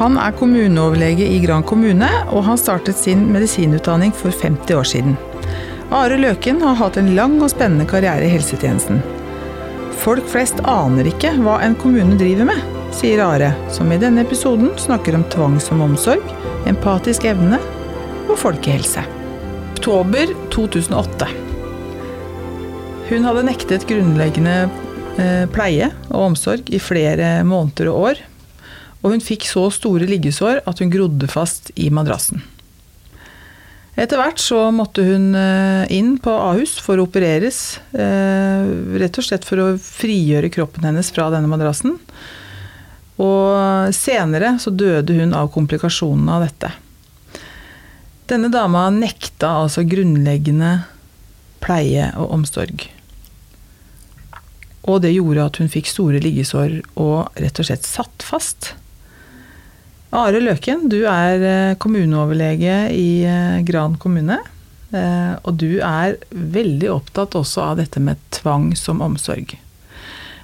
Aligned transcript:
Han 0.00 0.14
er 0.16 0.32
kommuneoverlege 0.32 1.26
i 1.28 1.42
Gran 1.42 1.60
kommune, 1.62 2.08
og 2.32 2.46
han 2.46 2.56
startet 2.56 2.96
sin 2.96 3.26
medisinutdanning 3.34 4.14
for 4.16 4.32
50 4.32 4.78
år 4.78 4.86
siden. 4.88 5.16
Are 5.92 6.16
Løken 6.16 6.62
har 6.64 6.78
hatt 6.78 6.96
en 6.96 7.10
lang 7.18 7.34
og 7.42 7.50
spennende 7.52 7.84
karriere 7.90 8.24
i 8.24 8.30
helsetjenesten. 8.32 9.02
Folk 10.00 10.24
flest 10.32 10.62
aner 10.64 11.10
ikke 11.10 11.34
hva 11.42 11.58
en 11.66 11.76
kommune 11.76 12.16
driver 12.16 12.48
med, 12.48 12.64
sier 12.96 13.20
Are, 13.26 13.50
som 13.68 13.92
i 13.92 14.00
denne 14.00 14.24
episoden 14.24 14.72
snakker 14.80 15.18
om 15.18 15.26
tvang 15.34 15.58
som 15.60 15.84
omsorg, 15.84 16.24
empatisk 16.70 17.28
evne 17.28 17.60
og 18.24 18.38
folkehelse. 18.40 19.04
Oktober 19.74 20.32
2008. 20.56 21.28
Hun 23.10 23.28
hadde 23.28 23.44
nektet 23.52 23.84
grunnleggende 23.90 24.56
eh, 25.20 25.44
pleie 25.52 25.92
og 26.08 26.30
omsorg 26.30 26.72
i 26.72 26.80
flere 26.80 27.34
måneder 27.44 27.92
og 27.92 28.04
år, 28.08 28.26
og 29.00 29.14
hun 29.14 29.22
fikk 29.24 29.46
så 29.48 29.66
store 29.72 30.08
liggesår 30.08 30.62
at 30.68 30.80
hun 30.82 30.92
grodde 30.92 31.28
fast 31.30 31.72
i 31.80 31.88
madrassen. 31.94 32.42
Etter 34.00 34.20
hvert 34.20 34.40
så 34.40 34.68
måtte 34.72 35.02
hun 35.04 35.32
eh, 35.36 35.84
inn 35.92 36.14
på 36.22 36.32
Ahus 36.32 36.76
for 36.80 37.00
å 37.00 37.06
opereres, 37.08 37.80
eh, 37.92 38.68
rett 39.02 39.18
og 39.18 39.26
slett 39.26 39.44
for 39.44 39.60
å 39.60 39.72
frigjøre 39.82 40.52
kroppen 40.52 40.86
hennes 40.86 41.10
fra 41.12 41.26
denne 41.32 41.50
madrassen. 41.50 41.98
Og 43.20 43.92
senere 43.92 44.54
så 44.62 44.72
døde 44.72 45.18
hun 45.18 45.34
av 45.36 45.50
komplikasjonene 45.52 46.38
av 46.38 46.46
dette. 46.46 46.70
Denne 48.30 48.48
dama 48.52 48.86
nekta 48.94 49.50
altså 49.64 49.84
grunnleggende 49.84 50.78
pleie 51.60 52.08
og 52.16 52.32
omsorg. 52.38 52.86
Og 54.88 55.02
det 55.04 55.12
gjorde 55.12 55.48
at 55.50 55.58
hun 55.60 55.68
fikk 55.68 55.90
store 55.90 56.22
liggesår 56.22 56.78
og 56.94 57.36
rett 57.42 57.60
og 57.60 57.68
slett 57.68 57.84
satt 57.84 58.24
fast. 58.24 58.72
Are 60.10 60.40
Løken, 60.42 60.88
du 60.90 61.04
er 61.06 61.42
eh, 61.46 61.76
kommuneoverlege 61.78 62.78
i 62.90 63.22
eh, 63.22 63.60
Gran 63.62 63.94
kommune. 63.94 64.40
Eh, 64.90 65.34
og 65.46 65.60
du 65.62 65.78
er 65.86 66.16
veldig 66.30 66.88
opptatt 66.90 67.36
også 67.38 67.62
av 67.68 67.76
dette 67.78 68.02
med 68.02 68.18
tvang 68.34 68.72
som 68.74 69.04
omsorg. 69.06 69.54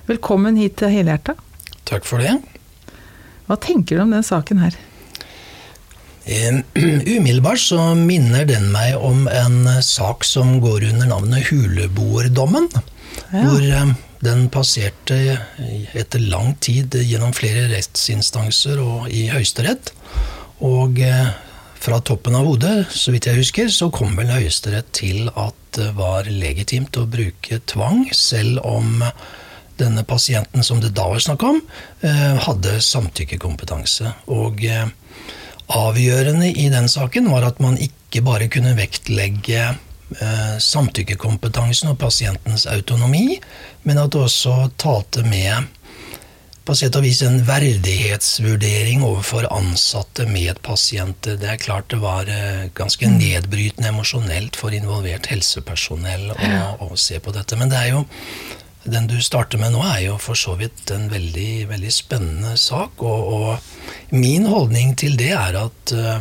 Velkommen 0.06 0.54
hit 0.60 0.78
til 0.78 0.94
Helhjerta. 0.94 1.34
Takk 1.82 2.06
for 2.06 2.22
det. 2.22 2.36
Hva 3.50 3.58
tenker 3.58 3.98
du 3.98 4.04
om 4.04 4.14
den 4.14 4.26
saken 4.26 4.62
her? 4.62 4.78
Umiddelbart 7.16 7.62
så 7.62 7.90
minner 7.98 8.46
den 8.46 8.70
meg 8.70 8.94
om 9.02 9.26
en 9.26 9.66
sak 9.82 10.22
som 10.26 10.60
går 10.62 10.92
under 10.92 11.10
navnet 11.10 11.50
Huleboerdommen. 11.50 12.70
Ja. 13.34 13.42
Hvor 13.42 13.66
den 14.26 14.48
passerte 14.52 15.38
etter 15.96 16.22
lang 16.22 16.54
tid 16.62 16.94
gjennom 16.98 17.34
flere 17.36 17.68
rettsinstanser 17.72 18.80
og 18.82 19.10
i 19.14 19.28
Høyesterett. 19.30 19.92
Og 20.66 20.98
eh, 21.04 21.30
fra 21.86 22.00
toppen 22.00 22.34
av 22.34 22.46
hodet, 22.48 22.88
så 22.90 23.12
vidt 23.14 23.28
jeg 23.28 23.38
husker, 23.38 23.70
så 23.70 23.90
kom 23.94 24.16
vel 24.18 24.32
Høyesterett 24.32 24.90
til 24.96 25.28
at 25.34 25.54
det 25.76 25.92
var 25.98 26.28
legitimt 26.30 26.96
å 26.96 27.06
bruke 27.10 27.60
tvang, 27.68 28.06
selv 28.16 28.62
om 28.64 29.02
denne 29.76 30.06
pasienten 30.08 30.64
som 30.64 30.80
det 30.80 30.94
da 30.96 31.04
var 31.12 31.20
snakk 31.20 31.42
om, 31.44 31.60
eh, 32.00 32.36
hadde 32.46 32.78
samtykkekompetanse. 32.80 34.14
Og 34.32 34.64
eh, 34.64 34.88
avgjørende 35.76 36.48
i 36.48 36.70
den 36.72 36.88
saken 36.88 37.28
var 37.30 37.44
at 37.44 37.60
man 37.60 37.76
ikke 37.76 38.24
bare 38.24 38.48
kunne 38.48 38.76
vektlegge 38.78 39.74
samtykkekompetansen 40.62 41.90
og 41.90 41.96
pasientens 41.98 42.66
autonomi, 42.70 43.40
men 43.82 43.98
at 43.98 44.12
det 44.14 44.20
også 44.22 44.68
talte 44.78 45.24
med 45.26 45.66
på 46.66 46.74
sett 46.74 46.96
og 46.98 47.04
vis 47.06 47.20
en 47.22 47.38
verdighetsvurdering 47.46 49.04
overfor 49.06 49.46
ansatte 49.54 50.26
med 50.26 50.58
pasienter. 50.66 51.36
Det 51.38 51.52
er 51.52 51.60
klart 51.62 51.92
det 51.92 52.00
var 52.02 52.26
eh, 52.30 52.66
ganske 52.74 53.06
mm. 53.06 53.18
nedbrytende 53.20 53.92
emosjonelt 53.92 54.58
for 54.58 54.74
involvert 54.74 55.28
helsepersonell 55.30 56.32
å, 56.34 56.48
å, 56.82 56.90
se 56.98 57.20
på 57.22 57.34
dette. 57.36 57.58
Men 57.60 57.70
det 57.70 57.78
er 57.78 57.92
jo, 57.92 58.02
den 58.82 59.06
du 59.10 59.14
starter 59.22 59.62
med 59.62 59.76
nå, 59.76 59.84
er 59.86 60.08
jo 60.08 60.16
for 60.22 60.38
så 60.38 60.56
vidt 60.58 60.90
en 60.94 61.06
veldig, 61.12 61.68
veldig 61.70 61.94
spennende 61.94 62.56
sak. 62.58 62.98
Og, 62.98 63.30
og 63.36 64.16
min 64.18 64.50
holdning 64.50 64.96
til 64.98 65.14
det 65.20 65.32
er 65.38 65.60
at 65.62 65.94
uh, 65.94 66.18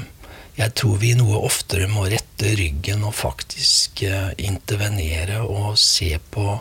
jeg 0.56 0.72
tror 0.80 1.00
vi 1.02 1.12
noe 1.20 1.42
oftere 1.44 1.88
må 1.92 2.06
rette 2.12 2.54
ryggen 2.56 3.04
og 3.04 3.16
faktisk 3.18 4.06
eh, 4.08 4.32
intervenere 4.48 5.42
og 5.44 5.76
se 5.80 6.14
på 6.32 6.60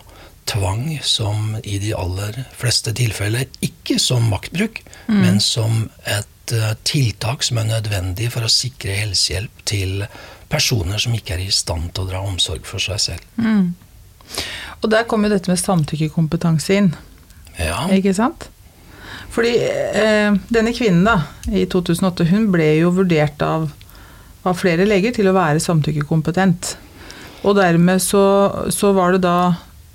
tvang 0.50 0.98
som 1.02 1.54
i 1.62 1.78
de 1.80 1.94
aller 1.96 2.42
fleste 2.58 2.92
tilfeller 2.96 3.46
ikke 3.64 3.96
som 4.02 4.26
maktbruk, 4.28 4.82
mm. 5.06 5.20
men 5.20 5.38
som 5.40 5.86
et 6.10 6.54
eh, 6.54 6.74
tiltak 6.84 7.46
som 7.46 7.62
er 7.62 7.70
nødvendig 7.70 8.32
for 8.34 8.46
å 8.46 8.52
sikre 8.52 8.96
helsehjelp 8.98 9.62
til 9.68 10.02
personer 10.50 11.00
som 11.00 11.14
ikke 11.16 11.38
er 11.38 11.46
i 11.46 11.54
stand 11.54 11.92
til 11.94 12.04
å 12.04 12.10
dra 12.10 12.24
omsorg 12.26 12.66
for 12.68 12.82
seg 12.82 13.00
selv. 13.00 13.30
Mm. 13.38 13.72
Og 14.82 14.90
der 14.92 15.06
kommer 15.08 15.30
jo 15.30 15.36
dette 15.36 15.52
med 15.52 15.60
samtykkekompetanse 15.62 16.76
inn. 16.76 16.90
Ja. 17.56 17.86
Ikke 17.94 18.12
sant? 18.16 18.48
Fordi 19.34 19.54
eh, 19.62 20.34
denne 20.52 20.74
kvinnen 20.74 21.06
da, 21.06 21.16
i 21.50 21.64
2008, 21.70 22.28
hun 22.30 22.50
ble 22.52 22.68
jo 22.82 22.92
vurdert 22.94 23.40
av 23.42 23.70
av 24.44 24.58
flere 24.60 24.86
leger 24.88 25.14
til 25.16 25.28
å 25.30 25.36
være 25.36 25.62
samtykkekompetent. 25.62 26.74
Og 27.44 27.56
dermed 27.58 28.00
så, 28.02 28.24
så, 28.72 28.92
var 28.96 29.14
det 29.14 29.24
da 29.24 29.54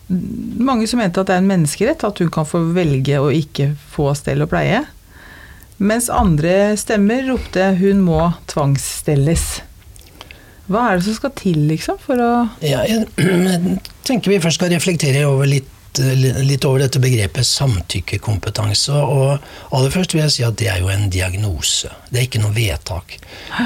mange 0.09 0.87
som 0.89 1.01
mente 1.01 1.21
at 1.21 1.29
det 1.29 1.37
er 1.37 1.43
en 1.43 1.49
menneskerett 1.49 2.05
at 2.05 2.21
hun 2.21 2.31
kan 2.33 2.47
få 2.49 2.61
velge 2.75 3.21
å 3.21 3.29
ikke 3.33 3.71
få 3.93 4.11
stell 4.17 4.45
og 4.45 4.51
pleie. 4.53 4.83
Mens 5.79 6.09
andre 6.11 6.75
stemmer 6.77 7.23
ropte 7.29 7.71
'hun 7.79 8.01
må 8.03 8.33
tvangsstelles'. 8.51 9.61
Hva 10.69 10.85
er 10.85 10.97
det 10.97 11.05
som 11.05 11.15
skal 11.17 11.31
til, 11.33 11.59
liksom, 11.69 11.97
for 11.97 12.19
å 12.21 12.31
ja, 12.61 12.83
Jeg 12.85 13.07
tenker 14.07 14.29
vi 14.29 14.41
først 14.43 14.59
skal 14.59 14.73
reflektere 14.73 15.25
over 15.25 15.49
litt 15.49 15.78
litt 15.97 16.65
over 16.67 16.83
dette 16.83 17.01
begrepet 17.01 17.47
samtykkekompetanse. 17.47 18.93
og 18.93 19.39
Aller 19.75 19.89
først 19.93 20.13
vil 20.13 20.21
jeg 20.21 20.35
si 20.35 20.45
at 20.45 20.57
det 20.61 20.69
er 20.69 20.83
jo 20.83 20.91
en 20.93 21.09
diagnose. 21.09 21.89
Det 22.09 22.19
er 22.19 22.27
ikke 22.27 22.43
noe 22.43 22.55
vedtak. 22.55 23.17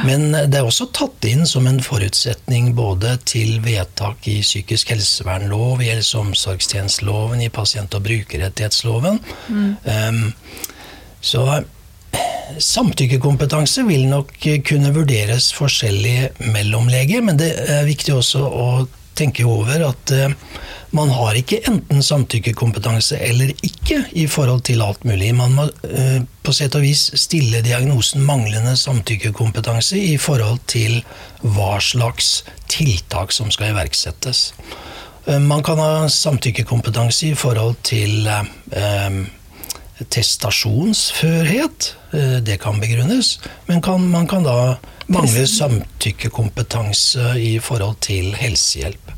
Men 0.08 0.32
det 0.32 0.60
er 0.60 0.64
også 0.64 0.90
tatt 0.96 1.28
inn 1.28 1.46
som 1.50 1.68
en 1.68 1.82
forutsetning 1.84 2.74
både 2.78 3.18
til 3.26 3.60
vedtak 3.66 4.28
i 4.32 4.40
psykisk 4.42 4.96
helsevernlov, 4.96 5.82
i 5.82 5.92
helse- 5.92 6.18
og 6.18 6.32
omsorgstjenesteloven, 6.32 7.42
i 7.42 7.52
pasient- 7.54 7.94
og 7.94 8.06
brukerrettighetsloven. 8.08 9.20
Mm. 9.50 9.76
Um, 9.84 10.34
så 11.22 11.64
Samtykkekompetanse 12.60 13.82
vil 13.88 14.04
nok 14.06 14.36
kunne 14.68 14.92
vurderes 14.94 15.48
forskjellig 15.56 16.30
mellom 16.54 16.90
leger, 16.92 17.24
men 17.26 17.40
det 17.40 17.50
er 17.66 17.88
viktig 17.88 18.14
også 18.14 18.44
å 18.46 18.68
tenke 19.18 19.46
over 19.48 19.84
at 19.88 20.14
uh, 20.14 20.32
man 20.94 21.12
har 21.14 21.38
ikke 21.38 21.62
enten 21.70 22.04
samtykkekompetanse 22.06 23.18
eller 23.22 23.54
ikke 23.66 24.04
i 24.20 24.28
forhold 24.30 24.64
til 24.70 24.84
alt 24.86 25.06
mulig. 25.08 25.34
Man 25.36 25.56
må 25.58 25.68
uh, 25.70 26.20
på 26.44 26.56
sett 26.56 26.76
og 26.78 26.86
vis 26.86 27.06
stille 27.20 27.64
diagnosen 27.66 28.26
manglende 28.26 28.76
samtykkekompetanse 28.80 30.00
i 30.00 30.18
forhold 30.22 30.62
til 30.72 31.02
hva 31.44 31.78
slags 31.84 32.44
tiltak 32.72 33.34
som 33.36 33.52
skal 33.54 33.74
iverksettes. 33.74 34.52
Uh, 35.28 35.40
man 35.40 35.64
kan 35.66 35.82
ha 35.82 36.08
samtykkekompetanse 36.12 37.32
i 37.32 37.38
forhold 37.38 37.80
til 37.88 38.30
testasjonsførhet. 40.10 41.94
Det 42.44 42.58
kan 42.62 42.80
begrunnes. 42.82 43.38
Men 43.70 43.82
kan, 43.82 44.04
man 44.12 44.28
kan 44.28 44.44
da 44.46 44.76
mangle 45.08 45.48
samtykkekompetanse 45.50 47.34
i 47.40 47.58
forhold 47.64 48.00
til 48.06 48.34
helsehjelp. 48.38 49.14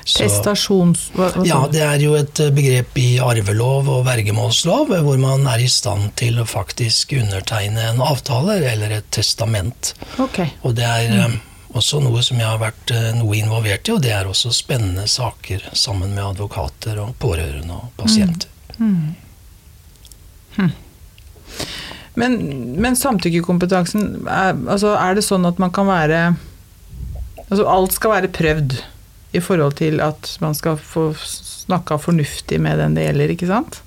Prestasjons... 0.00 1.10
Hva, 1.14 1.28
hva 1.34 1.44
ja, 1.46 1.58
det 1.70 1.82
er 1.84 2.02
jo 2.02 2.14
et 2.18 2.40
eh, 2.42 2.52
begrep 2.54 2.96
i 3.00 3.08
arvelov 3.22 3.88
og 3.90 4.02
vergemålslov 4.08 4.92
hvor 5.04 5.20
man 5.20 5.46
er 5.50 5.62
i 5.62 5.68
stand 5.70 6.12
til 6.20 6.40
å 6.40 6.48
faktisk 6.48 7.14
undertegne 7.20 7.90
en 7.92 8.02
avtale 8.04 8.58
eller 8.72 8.96
et 8.98 9.08
testament. 9.14 9.94
Okay. 10.22 10.54
Og 10.66 10.74
det 10.78 10.88
er 10.88 11.14
mm. 11.30 11.38
også 11.78 12.02
noe 12.04 12.24
som 12.26 12.40
jeg 12.40 12.48
har 12.48 12.60
vært 12.62 12.94
eh, 12.96 13.10
noe 13.18 13.38
involvert 13.38 13.88
i, 13.88 13.96
og 13.96 14.04
det 14.04 14.14
er 14.16 14.30
også 14.30 14.52
spennende 14.56 15.06
saker 15.10 15.70
sammen 15.72 16.14
med 16.16 16.24
advokater 16.32 17.02
og 17.04 17.14
pårørende 17.22 17.78
og 17.78 17.92
pasienter. 18.00 18.50
Mm. 18.78 18.86
Mm. 18.86 19.16
Hm. 20.56 20.72
Men, 22.20 22.36
men 22.80 22.98
samtykkekompetansen, 22.98 24.06
er, 24.28 24.54
altså, 24.68 24.94
er 25.00 25.16
det 25.16 25.24
sånn 25.26 25.48
at 25.48 25.60
man 25.62 25.72
kan 25.74 25.88
være 25.90 26.22
Altså 27.50 27.64
alt 27.66 27.96
skal 27.96 28.12
være 28.12 28.28
prøvd 28.30 28.76
i 29.34 29.40
forhold 29.42 29.72
til 29.80 29.98
at 30.04 30.28
man 30.42 30.54
skal 30.54 30.76
få 30.78 31.08
snakka 31.18 31.96
fornuftig 31.98 32.60
med 32.62 32.78
den 32.78 32.94
det 32.94 33.08
gjelder, 33.08 33.32
ikke 33.34 33.48
sant? 33.48 33.80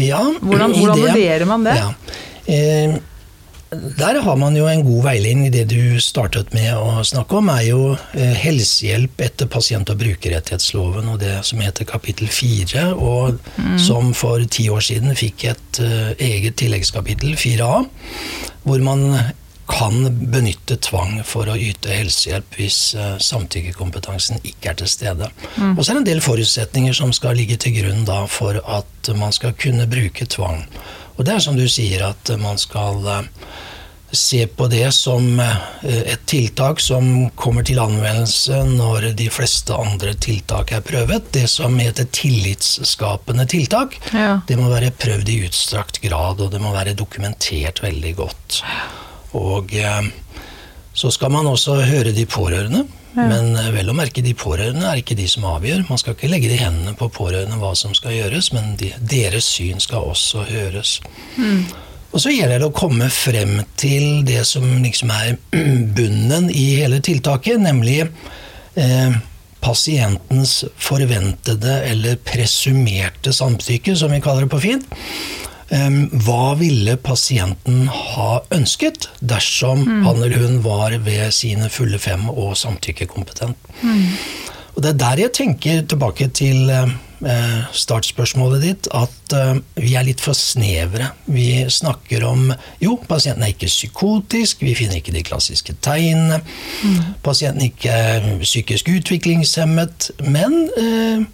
Ja, 0.00 0.20
Hvordan, 0.40 0.74
hvordan 0.76 1.00
vurderer 1.00 1.44
man 1.48 1.64
det? 1.64 1.76
Ja. 1.78 1.88
Eh, 2.52 2.96
der 3.72 4.20
har 4.20 4.36
man 4.36 4.56
jo 4.56 4.66
en 4.68 4.84
god 4.84 5.04
veiledning. 5.06 5.52
Det 5.52 5.64
du 5.70 6.00
startet 6.02 6.52
med 6.52 6.74
å 6.76 7.00
snakke 7.06 7.38
om, 7.40 7.48
er 7.52 7.64
jo 7.70 7.82
eh, 8.12 8.34
helsehjelp 8.36 9.22
etter 9.24 9.48
pasient- 9.50 9.88
og 9.92 10.00
brukerrettighetsloven 10.02 11.08
og 11.12 11.20
det 11.22 11.38
som 11.48 11.62
heter 11.64 11.88
kapittel 11.88 12.28
4, 12.28 12.90
og 12.92 13.40
som 13.80 14.12
for 14.16 14.44
ti 14.44 14.68
år 14.72 14.84
siden 14.84 15.16
fikk 15.16 15.46
et 15.54 15.82
eh, 15.84 16.10
eget 16.20 16.58
tilleggskapittel, 16.60 17.32
4a, 17.40 17.86
hvor 18.66 18.84
man 18.84 19.06
kan 19.72 20.04
benytte 20.28 20.76
tvang 20.82 21.22
for 21.24 21.48
å 21.48 21.56
yte 21.56 21.94
helsehjelp 21.94 22.58
hvis 22.58 22.80
eh, 22.98 23.14
samtykkekompetansen 23.24 24.42
ikke 24.42 24.74
er 24.74 24.80
til 24.82 24.90
stede. 24.90 25.30
Og 25.72 25.80
så 25.80 25.92
er 25.92 25.94
det 25.96 26.02
en 26.02 26.10
del 26.10 26.24
forutsetninger 26.24 26.96
som 26.98 27.14
skal 27.16 27.38
ligge 27.40 27.56
til 27.62 27.78
grunn 27.78 28.04
da 28.08 28.26
for 28.28 28.60
at 28.60 29.12
man 29.16 29.32
skal 29.32 29.56
kunne 29.56 29.88
bruke 29.88 30.28
tvang. 30.28 30.66
Og 31.16 31.26
det 31.26 31.36
er 31.36 31.44
som 31.44 31.58
du 31.58 31.66
sier, 31.70 32.06
at 32.08 32.32
man 32.40 32.58
skal 32.60 33.04
eh, 33.10 33.28
se 34.12 34.46
på 34.46 34.66
det 34.72 34.92
som 34.92 35.40
eh, 35.40 36.02
et 36.14 36.24
tiltak 36.28 36.80
som 36.80 37.30
kommer 37.38 37.64
til 37.66 37.80
anvendelse 37.82 38.62
når 38.68 39.10
de 39.18 39.28
fleste 39.32 39.76
andre 39.76 40.14
tiltak 40.14 40.74
er 40.76 40.84
prøvet. 40.84 41.30
Det 41.34 41.46
som 41.50 41.78
heter 41.80 42.08
tillitsskapende 42.12 43.46
tiltak. 43.48 43.96
Ja. 44.12 44.40
Det 44.48 44.58
må 44.60 44.68
være 44.72 44.92
prøvd 44.92 45.32
i 45.32 45.40
utstrakt 45.48 46.02
grad, 46.04 46.40
og 46.44 46.52
det 46.52 46.60
må 46.62 46.74
være 46.76 46.96
dokumentert 46.98 47.82
veldig 47.84 48.16
godt. 48.20 48.62
Og 49.38 49.72
eh, 49.76 50.12
så 50.94 51.10
skal 51.10 51.32
man 51.32 51.48
også 51.48 51.80
høre 51.88 52.12
de 52.16 52.26
pårørende. 52.28 52.84
Men 53.16 53.56
eh, 53.56 53.70
vel 53.74 53.92
å 53.92 53.96
merke, 53.96 54.24
de 54.24 54.34
pårørende 54.36 54.88
er 54.88 55.00
ikke 55.02 55.16
de 55.18 55.28
som 55.28 55.46
avgjør. 55.48 55.84
Man 55.88 56.00
skal 56.00 56.16
ikke 56.16 56.30
legge 56.32 56.50
det 56.50 56.58
i 56.60 56.64
hendene 56.64 56.96
på 56.96 57.10
pårørende 57.12 57.58
hva 57.60 57.74
som 57.78 57.94
skal 57.96 58.16
gjøres, 58.16 58.52
men 58.56 58.74
de, 58.80 58.92
deres 58.98 59.48
syn 59.56 59.82
skal 59.82 60.08
også 60.12 60.46
høres. 60.48 60.98
Og 62.12 62.20
så 62.20 62.32
gjelder 62.32 62.60
det 62.60 62.68
å 62.68 62.76
komme 62.76 63.08
frem 63.12 63.58
til 63.80 64.24
det 64.28 64.42
som 64.48 64.64
liksom 64.84 65.12
er 65.14 65.36
bunnen 65.96 66.48
i 66.52 66.66
hele 66.80 67.00
tiltaket, 67.04 67.60
nemlig 67.60 68.02
eh, 68.04 69.20
pasientens 69.62 70.62
forventede 70.80 71.78
eller 71.88 72.18
presumerte 72.26 73.32
samtykke, 73.32 73.94
som 73.96 74.12
vi 74.12 74.20
kaller 74.24 74.46
det 74.48 74.52
på 74.52 74.64
fint. 74.64 74.98
Hva 75.72 76.52
ville 76.60 76.98
pasienten 77.00 77.86
ha 77.88 78.42
ønsket 78.52 79.06
dersom 79.24 79.86
han 80.04 80.18
eller 80.18 80.36
hun 80.42 80.58
var 80.66 80.92
ved 81.06 81.32
sine 81.32 81.70
fulle 81.72 82.00
fem 82.02 82.26
og 82.28 82.52
samtykkekompetent? 82.60 83.56
Og 84.72 84.84
det 84.84 84.92
er 84.92 85.00
der 85.00 85.24
jeg 85.26 85.32
tenker 85.36 85.82
tilbake 85.88 86.28
til 86.32 86.70
eh, 86.72 87.72
startspørsmålet 87.76 88.62
ditt, 88.64 88.88
at 88.96 89.34
eh, 89.36 89.58
vi 89.76 89.96
er 89.98 90.06
litt 90.06 90.22
for 90.24 90.36
snevre. 90.36 91.10
Vi 91.28 91.64
snakker 91.68 92.24
om 92.24 92.46
jo, 92.80 92.96
pasienten 93.08 93.44
er 93.44 93.52
ikke 93.52 93.68
psykotisk, 93.68 94.64
vi 94.64 94.76
finner 94.78 95.00
ikke 95.00 95.14
de 95.14 95.24
klassiske 95.26 95.76
tegnene. 95.84 96.40
Pasienten 97.24 97.66
er 97.66 97.68
ikke 97.68 98.40
psykisk 98.46 98.88
utviklingshemmet, 98.96 100.10
men 100.24 100.56
eh, 100.80 101.28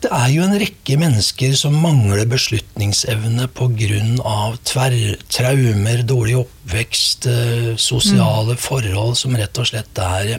det 0.00 0.10
er 0.16 0.28
jo 0.32 0.44
en 0.46 0.56
rekke 0.60 0.96
mennesker 0.96 1.52
som 1.58 1.74
mangler 1.76 2.24
beslutningsevne 2.30 3.48
pga. 3.52 3.98
traumer, 5.28 6.02
dårlig 6.08 6.36
oppvekst, 6.40 7.28
sosiale 7.28 7.76
sosiale 7.76 8.56
forhold 8.56 9.16
som 9.20 9.36
rett 9.36 9.58
og 9.60 9.68
slett 9.68 9.98
er 9.98 10.38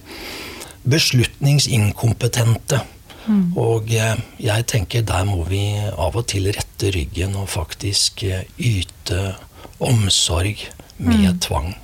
beslutningsinkompetente. 0.89 2.81
Og 3.55 3.91
eh, 3.93 4.17
jeg 4.41 4.65
tenker 4.69 5.03
der 5.05 5.25
må 5.29 5.43
vi 5.45 5.61
av 5.77 6.15
og 6.17 6.25
til 6.31 6.49
rette 6.55 6.89
ryggen 6.95 7.35
og 7.37 7.49
faktisk 7.53 8.23
eh, 8.25 8.47
yte 8.57 9.35
omsorg 9.81 10.63
med 11.01 11.37
tvang. 11.45 11.75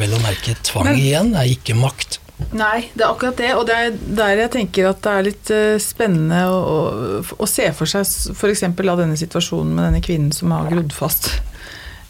Vel 0.00 0.14
å 0.14 0.20
merke, 0.22 0.56
tvang 0.66 0.90
Men- 0.90 0.98
igjen 0.98 1.32
er 1.38 1.50
ikke 1.50 1.78
makt. 1.78 2.18
Nei, 2.50 2.88
det 2.94 3.04
er 3.04 3.12
akkurat 3.12 3.38
det, 3.38 3.50
og 3.54 3.66
det 3.68 3.76
er 3.76 3.94
der 4.18 4.40
jeg 4.42 4.52
tenker 4.56 4.88
at 4.90 5.02
det 5.04 5.12
er 5.12 5.26
litt 5.28 5.52
eh, 5.54 5.76
spennende 5.82 6.40
å, 6.50 6.56
å, 6.58 7.20
å 7.22 7.48
se 7.48 7.68
for 7.76 7.90
seg 7.90 8.02
f.eks. 8.34 8.64
av 8.66 8.98
denne 8.98 9.18
situasjonen 9.18 9.76
med 9.76 9.86
denne 9.86 10.02
kvinnen 10.04 10.34
som 10.34 10.50
har 10.56 10.70
grodd 10.72 10.94
fast. 10.96 11.30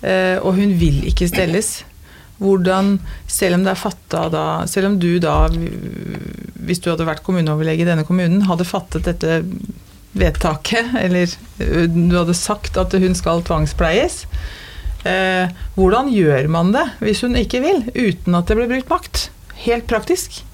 Eh, 0.00 0.38
og 0.41 0.56
hun 0.56 0.73
vil 0.81 1.03
ikke 1.11 1.29
stelles. 1.29 1.82
Hvordan, 2.41 2.94
selv 3.29 3.59
om 3.59 3.67
det 3.67 3.75
er 3.75 3.77
fatta 3.77 4.21
da 4.32 4.44
Selv 4.65 4.88
om 4.88 4.94
du 4.97 5.19
da, 5.21 5.43
hvis 5.53 6.81
du 6.81 6.87
hadde 6.88 7.05
vært 7.05 7.21
kommuneoverlege 7.27 7.85
i 7.85 7.88
denne 7.91 8.06
kommunen, 8.09 8.47
hadde 8.49 8.65
fattet 8.65 9.05
dette 9.11 9.43
vedtaket, 10.17 10.94
eller 10.99 11.31
du 11.93 12.17
hadde 12.17 12.35
sagt 12.35 12.81
at 12.81 12.97
hun 12.97 13.12
skal 13.15 13.44
tvangspleies, 13.47 14.25
eh, 15.05 15.53
hvordan 15.77 16.09
gjør 16.15 16.49
man 16.50 16.73
det 16.75 16.87
hvis 17.05 17.23
hun 17.27 17.37
ikke 17.38 17.61
vil, 17.62 17.85
uten 17.93 18.41
at 18.41 18.49
det 18.49 18.56
blir 18.59 18.73
brukt 18.73 18.91
makt? 18.91 19.29
Helt 19.65 19.87
praktisk. 19.87 20.45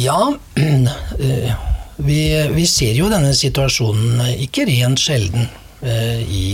Ja, 0.00 0.32
eh, 0.54 1.52
vi, 1.96 2.20
vi 2.54 2.66
ser 2.66 2.94
jo 2.96 3.10
denne 3.12 3.34
situasjonen 3.36 4.22
eh, 4.24 4.42
ikke 4.46 4.64
rent 4.68 5.02
sjelden 5.02 5.48
eh, 5.82 6.22
i 6.24 6.44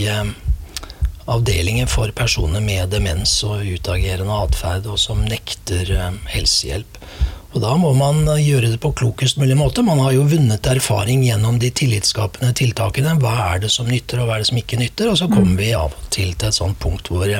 avdelingen 1.27 1.87
for 1.87 2.11
personer 2.15 2.63
med 2.63 2.89
demens 2.91 3.39
og 3.47 3.63
utagerende 3.63 4.35
atferd, 4.43 4.87
og 4.87 4.99
som 4.99 5.23
nekter 5.27 5.91
eh, 5.95 6.13
helsehjelp. 6.33 6.99
Og 7.55 7.61
Da 7.63 7.71
må 7.79 7.93
man 7.95 8.25
gjøre 8.27 8.73
det 8.73 8.81
på 8.83 8.91
klokest 8.93 9.39
mulig 9.39 9.55
måte. 9.57 9.85
Man 9.85 10.01
har 10.03 10.11
jo 10.13 10.27
vunnet 10.29 10.67
erfaring 10.67 11.23
gjennom 11.25 11.57
de 11.61 11.71
tillitsskapende 11.71 12.51
tiltakene. 12.59 13.15
Hva 13.23 13.53
er 13.53 13.63
det 13.63 13.71
som 13.73 13.87
nytter, 13.87 14.19
og 14.21 14.27
hva 14.27 14.35
er 14.35 14.43
det 14.43 14.49
som 14.51 14.59
ikke 14.59 14.81
nytter? 14.81 15.09
Og 15.09 15.17
så 15.21 15.29
kommer 15.31 15.55
vi 15.63 15.71
av 15.73 15.95
og 15.95 16.11
til 16.13 16.35
til 16.35 16.51
et 16.51 16.59
sånt 16.59 16.77
punkt 16.83 17.09
hvor 17.09 17.31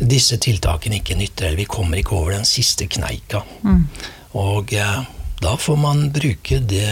disse 0.00 0.36
tiltakene 0.42 1.00
ikke 1.00 1.16
nytter, 1.16 1.48
eller 1.48 1.62
vi 1.62 1.68
kommer 1.70 2.00
ikke 2.00 2.16
over 2.16 2.34
den 2.36 2.48
siste 2.48 2.88
kneika. 2.90 3.42
Og 4.36 4.74
eh, 4.76 4.98
da 5.42 5.54
får 5.56 5.78
man 5.80 6.10
bruke 6.12 6.60
det 6.60 6.90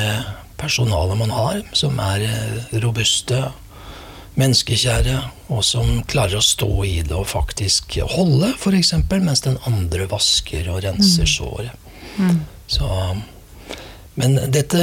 personalet 0.61 1.19
man 1.19 1.35
har, 1.35 1.61
som 1.77 1.99
er 2.01 2.25
eh, 2.29 2.81
robuste, 2.85 3.51
menneskekjære, 4.35 5.19
og 5.55 5.61
som 5.63 6.01
klarer 6.11 6.41
å 6.41 6.43
stå 6.43 6.71
i 6.89 6.97
det 7.07 7.15
og 7.15 7.29
faktisk 7.31 8.01
holde, 8.17 8.49
f.eks., 8.57 8.95
mens 9.13 9.45
den 9.45 9.61
andre 9.69 10.09
vasker 10.11 10.67
og 10.73 10.81
renser 10.83 11.29
såret. 11.31 11.71
Så 12.67 12.89
men 14.15 14.37
dette, 14.55 14.83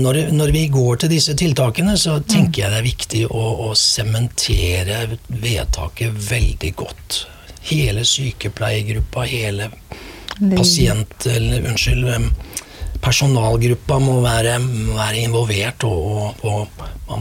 når, 0.00 0.20
når 0.32 0.52
vi 0.54 0.62
går 0.72 1.02
til 1.02 1.12
disse 1.12 1.34
tiltakene, 1.36 1.96
så 2.00 2.18
tenker 2.24 2.62
jeg 2.62 2.72
det 2.72 2.78
er 2.78 2.86
viktig 2.86 3.24
å, 3.28 3.72
sementere 3.76 5.02
vedtaket 5.28 6.16
veldig 6.30 6.72
godt. 6.78 7.18
Hele 7.68 8.06
sykepleiergruppa, 8.08 9.26
hele 9.28 9.68
pasient... 10.54 11.28
Eller 11.28 11.68
unnskyld, 11.68 12.08
personalgruppa 13.04 14.00
må 14.02 14.18
være, 14.24 14.56
må 14.64 14.96
være 14.96 15.26
involvert, 15.26 15.84
og, 15.86 16.40
og, 16.48 16.88
og 17.12 17.20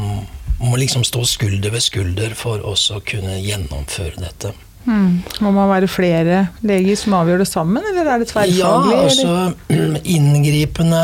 man 0.58 0.72
må 0.72 0.80
liksom 0.80 1.04
stå 1.06 1.26
skulder 1.28 1.76
ved 1.76 1.84
skulder 1.86 2.34
for 2.40 2.64
å 2.66 2.74
kunne 3.06 3.36
gjennomføre 3.44 4.24
dette. 4.24 4.56
Mm. 4.88 5.24
Må 5.44 5.52
man 5.52 5.70
være 5.70 5.90
flere 5.92 6.46
leger 6.66 6.96
som 7.00 7.18
avgjør 7.20 7.44
det 7.44 7.50
sammen, 7.50 7.84
eller 7.92 8.08
er 8.08 8.24
det 8.24 8.30
tverrfaglig? 8.32 8.62
Ja, 8.62 9.02
altså 9.04 9.54
inngripende 10.18 11.04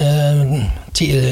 eh, 0.00 0.54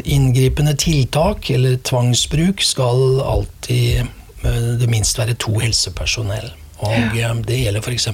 inngripende 0.05 0.77
tiltak 0.79 1.51
eller 1.51 1.81
tvangsbruk 1.83 2.63
skal 2.63 3.21
alltid 3.25 4.05
eh, 4.45 4.71
det 4.81 4.91
minst 4.93 5.19
være 5.19 5.39
to 5.41 5.57
helsepersonell. 5.59 6.53
Og 6.85 7.17
ja. 7.17 7.33
det 7.33 7.63
gjelder 7.63 7.81
f.eks. 7.81 8.11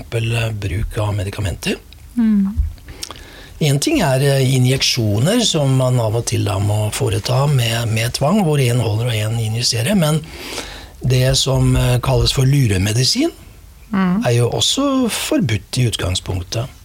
bruk 0.63 0.99
av 1.03 1.17
medikamenter. 1.19 1.81
Én 3.63 3.79
ting 3.79 4.01
er 4.03 4.23
eh, 4.27 4.55
injeksjoner, 4.57 5.43
som 5.47 5.77
man 5.79 6.01
av 6.03 6.17
og 6.19 6.27
til 6.31 6.47
da 6.47 6.59
må 6.63 6.89
foreta 6.95 7.45
med, 7.51 7.93
med 7.95 8.15
tvang, 8.19 8.43
hvor 8.47 8.63
én 8.63 8.83
holder 8.83 9.11
og 9.11 9.19
én 9.19 9.39
injiserer. 9.43 9.95
Men 9.99 10.19
det 10.99 11.37
som 11.39 11.77
eh, 11.77 11.99
kalles 12.03 12.35
for 12.35 12.49
luremedisin, 12.49 13.31
er 13.93 14.37
jo 14.37 14.49
også 14.51 15.09
forbudt 15.13 15.79
i 15.79 15.89
utgangspunktet. 15.91 16.79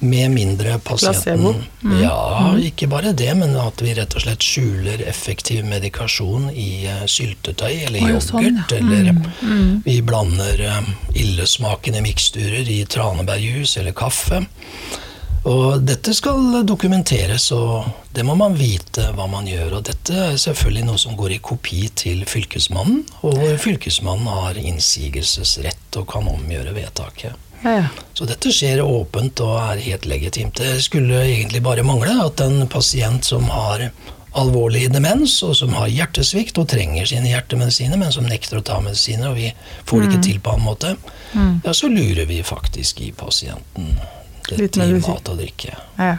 Med 0.00 0.30
mindre 0.32 0.78
pasienten 0.80 1.58
mm. 1.80 1.98
Ja, 2.00 2.54
ikke 2.56 2.86
bare 2.88 3.12
det, 3.12 3.34
men 3.36 3.52
at 3.60 3.82
vi 3.84 3.92
rett 3.98 4.14
og 4.16 4.22
slett 4.24 4.44
skjuler 4.44 5.02
effektiv 5.04 5.66
medikasjon 5.68 6.46
i 6.54 6.86
eh, 6.88 7.02
syltetøy 7.04 7.82
eller 7.84 7.98
i 8.00 8.14
ja, 8.14 8.22
sånn, 8.24 8.46
ja. 8.48 8.78
mm. 8.80 8.94
Eller 8.96 9.84
vi 9.84 9.98
blander 10.00 10.64
eh, 10.70 10.88
illesmakende 11.20 12.00
miksturer 12.06 12.64
i 12.64 12.80
tranebærjus 12.88 13.76
eller 13.82 13.92
kaffe. 13.92 14.40
Og 15.48 15.80
dette 15.88 16.12
skal 16.12 16.60
dokumenteres, 16.68 17.46
og 17.56 17.86
det 18.12 18.26
må 18.28 18.34
man 18.36 18.58
vite 18.58 19.06
hva 19.16 19.24
man 19.30 19.48
gjør. 19.48 19.78
Og 19.78 19.86
dette 19.88 20.16
er 20.26 20.36
selvfølgelig 20.40 20.84
noe 20.90 21.00
som 21.00 21.16
går 21.16 21.36
i 21.36 21.40
kopi 21.44 21.86
til 21.96 22.26
Fylkesmannen, 22.28 23.06
og 23.24 23.38
hvor 23.38 23.56
Fylkesmannen 23.62 24.28
har 24.28 24.60
innsigelsesrett 24.60 25.96
og 25.96 26.10
kan 26.12 26.28
omgjøre 26.28 26.76
vedtaket. 26.76 27.48
Ja, 27.64 27.72
ja. 27.76 27.88
Så 28.16 28.28
dette 28.28 28.52
skjer 28.52 28.84
åpent 28.84 29.40
og 29.44 29.56
er 29.60 29.82
helt 29.84 30.06
legitimt. 30.08 30.60
Det 30.60 30.80
skulle 30.84 31.24
egentlig 31.24 31.64
bare 31.64 31.84
mangle 31.84 32.16
at 32.24 32.40
en 32.44 32.64
pasient 32.68 33.24
som 33.24 33.48
har 33.52 33.88
alvorlig 34.36 34.86
demens, 34.92 35.40
og 35.42 35.56
som 35.58 35.72
har 35.74 35.90
hjertesvikt 35.90 36.60
og 36.60 36.68
trenger 36.70 37.08
sine 37.08 37.32
hjertemedisiner, 37.32 37.98
men 37.98 38.12
som 38.14 38.28
nekter 38.28 38.60
å 38.60 38.64
ta 38.64 38.78
medisiner, 38.84 39.32
og 39.32 39.40
vi 39.40 39.50
får 39.88 40.04
det 40.04 40.10
ikke 40.12 40.22
til 40.28 40.38
på 40.44 40.54
annen 40.54 40.68
måte, 40.68 40.94
ja, 41.34 41.74
så 41.74 41.90
lurer 41.90 42.28
vi 42.30 42.38
faktisk 42.46 43.02
i 43.02 43.10
pasienten 43.16 43.96
Litt 44.58 44.76
i 44.76 44.80
mat 45.14 45.28
og 45.28 45.38
drikke. 45.38 45.76
Ja. 45.98 46.16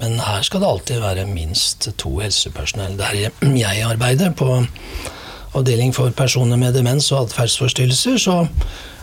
Men 0.00 0.18
her 0.20 0.42
skal 0.42 0.60
det 0.60 0.68
alltid 0.68 1.00
være 1.00 1.26
minst 1.26 1.88
to 2.00 2.16
helsepersonell. 2.20 2.96
Der 2.96 3.14
jeg- 3.64 3.84
arbeider, 3.86 4.30
på 4.32 4.66
avdeling 5.54 5.92
for 5.94 6.10
personer 6.10 6.56
med 6.58 6.74
demens 6.74 7.12
og 7.12 7.28
atferdsforstyrrelser, 7.28 8.16
så 8.18 8.40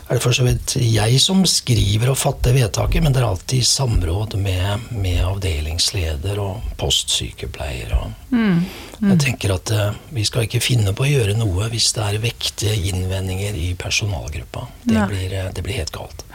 er 0.10 0.18
det 0.18 0.24
for 0.26 0.36
så 0.36 0.44
vidt 0.44 0.74
jeg 0.76 1.20
som 1.24 1.46
skriver 1.48 2.10
og 2.12 2.18
fatter 2.20 2.52
vedtaket, 2.52 3.00
men 3.04 3.14
det 3.16 3.22
er 3.22 3.30
alltid 3.30 3.64
samråd 3.64 4.36
med, 4.36 4.90
med 4.92 5.22
avdelingsleder 5.24 6.40
og 6.44 6.60
postsykepleier. 6.78 7.94
Og 7.96 8.12
Jeg 9.08 9.18
tenker 9.24 9.54
at 9.56 9.72
eh, 9.72 9.94
vi 10.14 10.26
skal 10.28 10.44
ikke 10.46 10.60
finne 10.62 10.92
på 10.94 11.08
å 11.08 11.10
gjøre 11.10 11.38
noe 11.40 11.70
hvis 11.72 11.88
det 11.96 12.04
er 12.04 12.20
vektige 12.22 12.76
innvendinger 12.92 13.56
i 13.56 13.72
personalgruppa. 13.80 14.68
Det, 14.84 15.08
blir, 15.10 15.32
eh, 15.40 15.48
det 15.56 15.64
blir 15.64 15.80
helt 15.80 15.96
galt. 15.96 16.26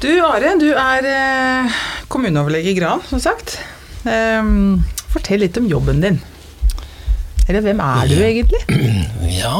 Du 0.00 0.10
Are, 0.24 0.54
du 0.60 0.70
er 0.72 1.06
eh, 1.10 1.80
kommuneoverlege 2.08 2.72
i 2.72 2.76
Gran, 2.78 3.02
som 3.08 3.20
sagt. 3.20 3.58
Ehm, 4.08 4.80
fortell 5.12 5.42
litt 5.44 5.58
om 5.60 5.68
jobben 5.68 6.00
din. 6.00 6.20
Eller 7.48 7.64
hvem 7.64 7.82
er 7.84 8.08
du 8.08 8.16
egentlig? 8.24 8.62
Ja, 9.40 9.54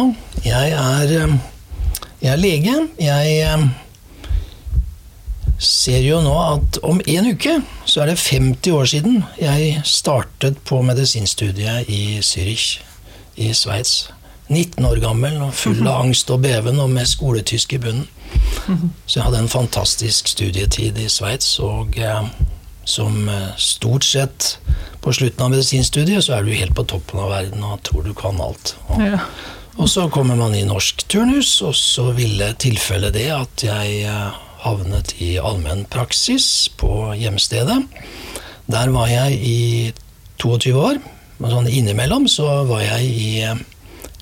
jeg 0.45 0.73
er, 0.73 1.12
eh, 1.19 1.35
jeg 2.23 2.33
er 2.33 2.41
lege. 2.41 2.77
Jeg 3.00 3.35
eh, 3.45 3.67
ser 5.61 6.00
jo 6.07 6.23
nå 6.25 6.37
at 6.41 6.81
om 6.89 7.03
en 7.05 7.29
uke 7.35 7.59
så 7.85 8.03
er 8.03 8.12
det 8.12 8.21
50 8.23 8.73
år 8.73 8.89
siden 8.89 9.19
jeg 9.41 9.83
startet 9.85 10.57
på 10.65 10.81
medisinstudiet 10.87 11.89
i 11.93 12.21
Zürich 12.25 12.79
i 13.37 13.53
Sveits. 13.53 14.09
19 14.49 14.85
år 14.89 15.03
gammel 15.05 15.37
og 15.45 15.53
full 15.55 15.85
av 15.91 16.07
angst 16.07 16.33
og 16.33 16.41
beven 16.47 16.81
og 16.81 16.91
med 16.97 17.09
skoletysk 17.09 17.77
i 17.77 17.83
bunnen. 17.85 18.09
Så 19.07 19.19
jeg 19.19 19.25
hadde 19.27 19.39
en 19.43 19.49
fantastisk 19.51 20.29
studietid 20.31 20.99
i 21.03 21.09
Sveits, 21.11 21.57
og 21.65 21.97
eh, 21.99 22.29
som 22.85 23.29
eh, 23.29 23.49
stort 23.61 24.05
sett 24.07 24.51
på 25.03 25.13
slutten 25.17 25.47
av 25.47 25.51
medisinstudiet 25.55 26.23
så 26.27 26.37
er 26.39 26.45
du 26.47 26.53
helt 26.55 26.75
på 26.77 26.85
toppen 26.91 27.21
av 27.23 27.31
verden 27.33 27.65
og 27.65 27.81
tror 27.87 28.05
du 28.07 28.13
kan 28.15 28.39
alt. 28.41 28.75
Og, 28.89 29.01
Ja. 29.05 29.19
og 29.79 29.89
så 29.89 30.09
kommer 30.13 30.37
man 30.37 30.55
i 30.55 30.65
norsk 30.69 31.07
turnus, 31.09 31.55
og 31.63 31.75
så 31.75 32.11
ville 32.17 32.53
tilfellet 32.61 33.15
det 33.17 33.29
at 33.35 33.65
jeg 33.65 34.03
eh, 34.05 34.31
havnet 34.61 35.15
i 35.25 35.39
allmennpraksis 35.41 36.69
på 36.77 37.15
hjemstedet. 37.17 37.81
Der 38.71 38.91
var 38.93 39.09
jeg 39.09 39.39
i 39.41 39.93
22 40.39 40.75
år. 40.77 41.01
Og 41.41 41.49
sånn 41.49 41.71
innimellom 41.73 42.27
så 42.29 42.45
var 42.69 42.83
jeg 42.85 43.07
i 43.09 43.31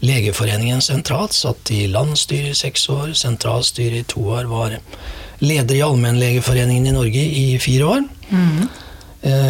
Legeforeningen 0.01 0.83
sentralt, 0.85 1.35
satt 1.35 1.71
i 1.75 1.87
landsstyret 1.91 2.55
i 2.55 2.59
seks 2.59 2.89
år, 2.93 3.15
sentralstyret 3.19 4.03
i 4.03 4.09
to 4.13 4.23
år, 4.37 4.47
var 4.51 4.77
leder 5.43 5.75
i 5.75 5.83
Allmennlegeforeningen 5.83 6.87
i 6.87 6.95
Norge 6.95 7.25
i 7.41 7.47
fire 7.63 7.89
år. 7.97 8.05
Mm. 8.31 8.69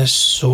Så 0.09 0.53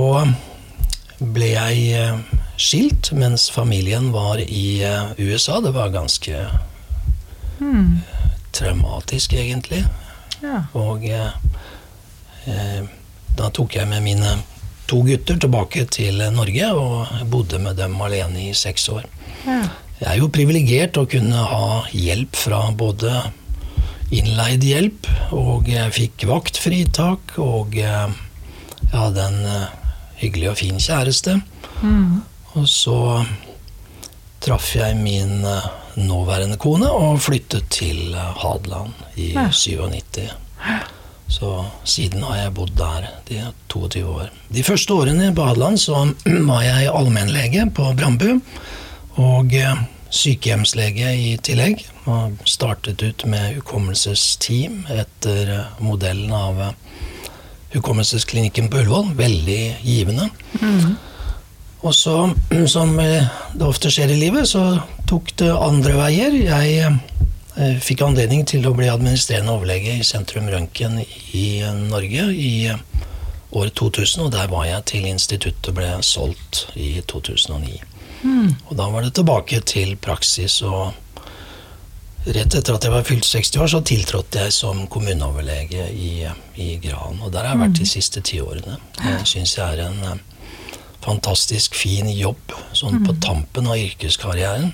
ble 1.18 1.52
jeg 1.52 1.84
eh, 1.94 2.40
skilt 2.56 3.12
mens 3.14 3.46
familien 3.50 4.10
var 4.12 4.42
i 4.42 4.82
eh, 4.82 5.14
USA. 5.18 5.60
Det 5.60 5.70
var 5.74 5.94
ganske 5.94 6.46
traumatisk, 8.54 9.32
egentlig. 9.32 9.84
Ja. 10.42 10.64
Og 10.78 11.06
eh, 11.08 11.30
eh, 12.50 12.82
da 13.34 13.50
tok 13.50 13.78
jeg 13.78 13.88
med 13.90 14.04
mine 14.04 14.36
to 14.90 15.00
gutter 15.06 15.38
tilbake 15.40 15.86
til 15.90 16.20
Norge 16.34 16.70
og 16.76 17.30
bodde 17.30 17.58
med 17.62 17.78
dem 17.80 17.96
alene 18.04 18.50
i 18.50 18.54
seks 18.54 18.88
år. 18.92 19.08
Ja. 19.46 19.62
Jeg 20.00 20.08
er 20.10 20.18
jo 20.20 20.28
privilegert 20.34 20.98
å 21.00 21.06
kunne 21.08 21.44
ha 21.48 21.66
hjelp 21.94 22.34
fra 22.36 22.64
både 22.76 23.12
innleid 24.14 24.64
hjelp, 24.66 25.06
og 25.34 25.68
jeg 25.70 25.94
fikk 25.96 26.26
vaktfritak, 26.28 27.36
og 27.42 27.76
eh, 27.78 28.10
jeg 28.90 28.92
hadde 28.98 29.24
en 29.30 29.40
eh, 29.48 29.70
hyggelig 30.20 30.50
og 30.52 30.58
fin 30.60 30.82
kjæreste. 30.82 31.38
Og 32.54 32.66
så 32.70 32.98
traff 34.44 34.74
jeg 34.76 34.98
min 35.00 35.40
eh, 35.48 35.70
nåværende 36.04 36.58
kone 36.60 36.90
og 36.90 37.20
flyttet 37.24 37.70
til 37.74 38.12
eh, 38.14 38.32
Hadeland 38.42 38.92
i 39.16 39.30
Ja. 39.34 39.48
97. 39.50 40.28
Så 41.34 41.50
siden 41.88 42.22
har 42.26 42.36
jeg 42.42 42.54
bodd 42.54 42.74
der 42.78 43.08
de 43.30 43.40
22 43.72 44.04
år. 44.10 44.28
De 44.54 44.62
første 44.62 44.94
årene 44.94 45.30
på 45.34 45.46
Hadeland 45.48 45.80
så 45.80 46.04
var 46.50 46.62
jeg 46.66 46.90
allmennlege 46.92 47.70
på 47.74 47.88
Brandbu. 47.98 48.40
Og 49.20 49.54
eh, 49.54 49.82
sykehjemslege 50.10 51.12
i 51.14 51.34
tillegg. 51.42 51.84
Og 52.10 52.40
startet 52.48 53.02
ut 53.04 53.24
med 53.30 53.60
hukommelsesteam 53.60 54.84
etter 54.92 55.52
eh, 55.54 55.82
modellen 55.84 56.34
av 56.34 56.62
eh, 56.68 56.78
Hukommelsesklinikken 57.74 58.68
på 58.70 58.84
Ullevål. 58.84 59.08
Veldig 59.18 59.62
givende. 59.82 60.28
Og 61.82 61.94
så, 61.94 62.28
som 62.74 62.94
det 62.98 63.66
ofte 63.66 63.90
skjer 63.90 64.12
i 64.14 64.18
livet, 64.20 64.46
så 64.46 64.78
tok 65.10 65.32
det 65.42 65.50
andre 65.50 65.96
veier. 65.98 66.36
Jeg 66.38 67.80
fikk 67.82 68.04
anledning 68.06 68.44
til 68.46 68.66
å 68.66 68.74
bli 68.78 68.86
administrerende 68.90 69.56
overlege 69.56 69.96
i 69.98 70.06
Sentrum 70.06 70.46
Røntgen 70.50 71.00
i 71.34 71.48
Norge 71.88 72.28
i 72.30 72.54
år 73.54 73.74
2000, 73.74 74.22
og 74.26 74.30
der 74.34 74.54
var 74.54 74.68
jeg 74.70 74.86
til 74.90 75.10
instituttet 75.10 75.74
ble 75.74 75.90
solgt 76.06 76.68
i 76.78 76.96
2009. 77.10 77.82
Og 78.24 78.76
da 78.78 78.88
var 78.90 79.04
det 79.04 79.14
tilbake 79.18 79.60
til 79.68 79.96
praksis, 80.00 80.60
og 80.64 80.94
rett 82.24 82.54
etter 82.56 82.76
at 82.76 82.86
jeg 82.86 82.94
var 82.94 83.04
fylt 83.04 83.26
60 83.28 83.58
år, 83.60 83.70
så 83.74 83.80
tiltrådte 83.84 84.46
jeg 84.46 84.54
som 84.56 84.86
kommuneoverlege 84.92 85.88
i, 85.92 86.12
i 86.56 86.68
Gran. 86.82 87.20
Og 87.20 87.32
der 87.32 87.44
har 87.44 87.54
jeg 87.54 87.64
vært 87.66 87.80
de 87.82 87.88
siste 87.88 88.22
ti 88.24 88.40
årene. 88.40 88.78
Det 89.02 89.28
syns 89.28 89.56
jeg 89.58 89.76
er 89.76 89.90
en 89.90 90.00
eh, 90.08 90.22
fantastisk 91.04 91.76
fin 91.76 92.08
jobb, 92.08 92.56
sånn 92.72 93.04
på 93.04 93.16
tampen 93.24 93.68
av 93.68 93.76
yrkeskarrieren. 93.80 94.72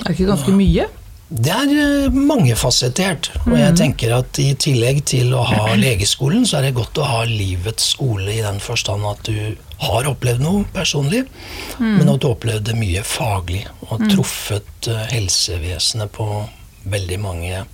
Er 0.00 0.08
det 0.08 0.16
ikke 0.16 0.32
ganske 0.34 0.52
mye? 0.56 0.88
Det 1.30 1.50
er 1.54 1.70
eh, 1.78 2.10
mangefasettert. 2.10 3.30
Og 3.46 3.54
jeg 3.54 3.76
tenker 3.78 4.16
at 4.16 4.38
i 4.42 4.48
tillegg 4.58 5.04
til 5.12 5.34
å 5.38 5.44
ha 5.46 5.74
legeskolen, 5.86 6.42
så 6.46 6.58
er 6.58 6.68
det 6.68 6.76
godt 6.78 6.98
å 6.98 7.06
ha 7.06 7.20
livets 7.28 7.92
skole 7.94 8.34
i 8.34 8.42
den 8.42 8.58
forstand 8.62 9.06
at 9.06 9.22
du 9.30 9.54
har 9.80 10.08
opplevd 10.10 10.42
noe 10.44 10.66
personlig, 10.74 11.22
men 11.80 12.10
at 12.10 12.20
du 12.20 12.26
opplevde 12.28 12.74
mye 12.76 13.00
faglig 13.06 13.62
og 13.88 14.02
truffet 14.10 14.90
eh, 14.90 15.06
helsevesenet 15.14 16.12
på 16.12 16.26
veldig 16.90 17.20
mange 17.22 17.64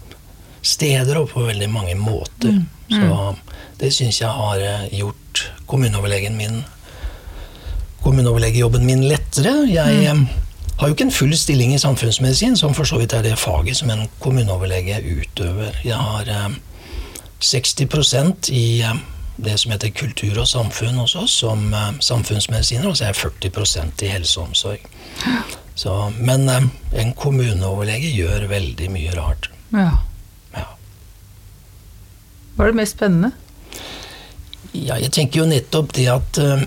steder 0.67 1.19
og 1.23 1.31
på 1.33 1.49
veldig 1.49 1.69
mange 1.73 1.97
måter. 1.99 2.61
Så 2.93 3.35
det 3.81 3.91
syns 3.95 4.21
jeg 4.21 4.31
har 4.31 4.63
eh, 4.63 4.89
gjort 5.01 5.47
kommuneoverlegen 5.67 6.37
min 6.39 6.63
kommuneoverlegejobben 8.05 8.85
min 8.87 9.03
lettere. 9.09 9.65
Jeg 9.67 10.13
har 10.77 10.89
jo 10.89 10.95
ikke 10.95 11.07
en 11.09 11.13
full 11.13 11.37
stilling 11.37 11.75
i 11.75 11.81
samfunnsmedisin, 11.81 12.57
som 12.57 12.75
for 12.77 12.85
så 12.85 12.99
vidt 13.01 13.15
er 13.17 13.23
det 13.25 13.39
faget 13.41 13.77
som 13.77 13.91
en 13.91 14.09
kommuneoverlege 14.21 15.01
utøver. 15.21 15.79
Jeg 15.85 15.97
har 15.97 16.29
eh, 16.29 16.57
60% 17.41 18.51
i 18.53 18.83
eh, 18.85 18.99
det 19.37 19.59
som 19.61 19.73
heter 19.73 19.93
kultur 19.97 20.41
og 20.41 20.49
samfunn 20.49 21.01
hos 21.01 21.15
oss, 21.17 21.39
som 21.41 21.73
eh, 21.75 21.93
samfunnsmedisiner, 22.01 22.89
og 22.89 22.97
så 22.97 23.09
er 23.09 23.15
jeg 23.15 23.53
40% 23.53 24.05
i 24.05 24.13
helse 24.13 24.41
og 24.41 24.51
omsorg. 24.51 24.85
Så, 25.77 26.13
men 26.21 26.49
eh, 26.49 26.69
en 27.03 27.15
kommuneoverlege 27.17 28.13
gjør 28.17 28.49
veldig 28.53 28.91
mye 28.93 29.17
rart. 29.17 29.51
Ja. 29.73 29.91
Ja. 30.57 30.69
Hva 32.57 32.67
er 32.67 32.73
det 32.73 32.81
mest 32.83 32.97
spennende? 32.97 33.33
Ja, 34.77 34.99
jeg 35.01 35.13
tenker 35.17 35.43
jo 35.43 35.49
nettopp 35.49 35.93
det 35.97 36.09
at 36.13 36.41
eh, 36.41 36.67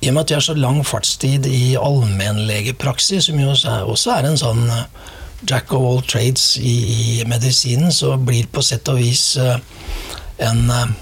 I 0.00 0.10
og 0.10 0.14
med 0.14 0.22
at 0.22 0.30
jeg 0.30 0.36
har 0.36 0.46
så 0.46 0.54
lang 0.54 0.78
fartstid 0.86 1.46
i 1.50 1.74
allmennlegepraksis, 1.74 3.26
som 3.26 3.40
jo 3.40 3.50
også 3.50 4.14
er, 4.14 4.28
en 4.28 4.38
sånn 4.38 4.62
eh, 4.70 4.84
jack 5.48 5.72
of 5.74 5.82
all 5.82 6.02
trades 6.06 6.52
i, 6.62 6.76
i 6.94 7.26
medisinen, 7.26 7.90
så 7.94 8.14
blir 8.16 8.46
på 8.52 8.62
sett 8.62 8.88
og 8.92 9.00
vis 9.02 9.32
eh, 9.42 9.58
en 10.46 10.70
eh, 10.70 10.94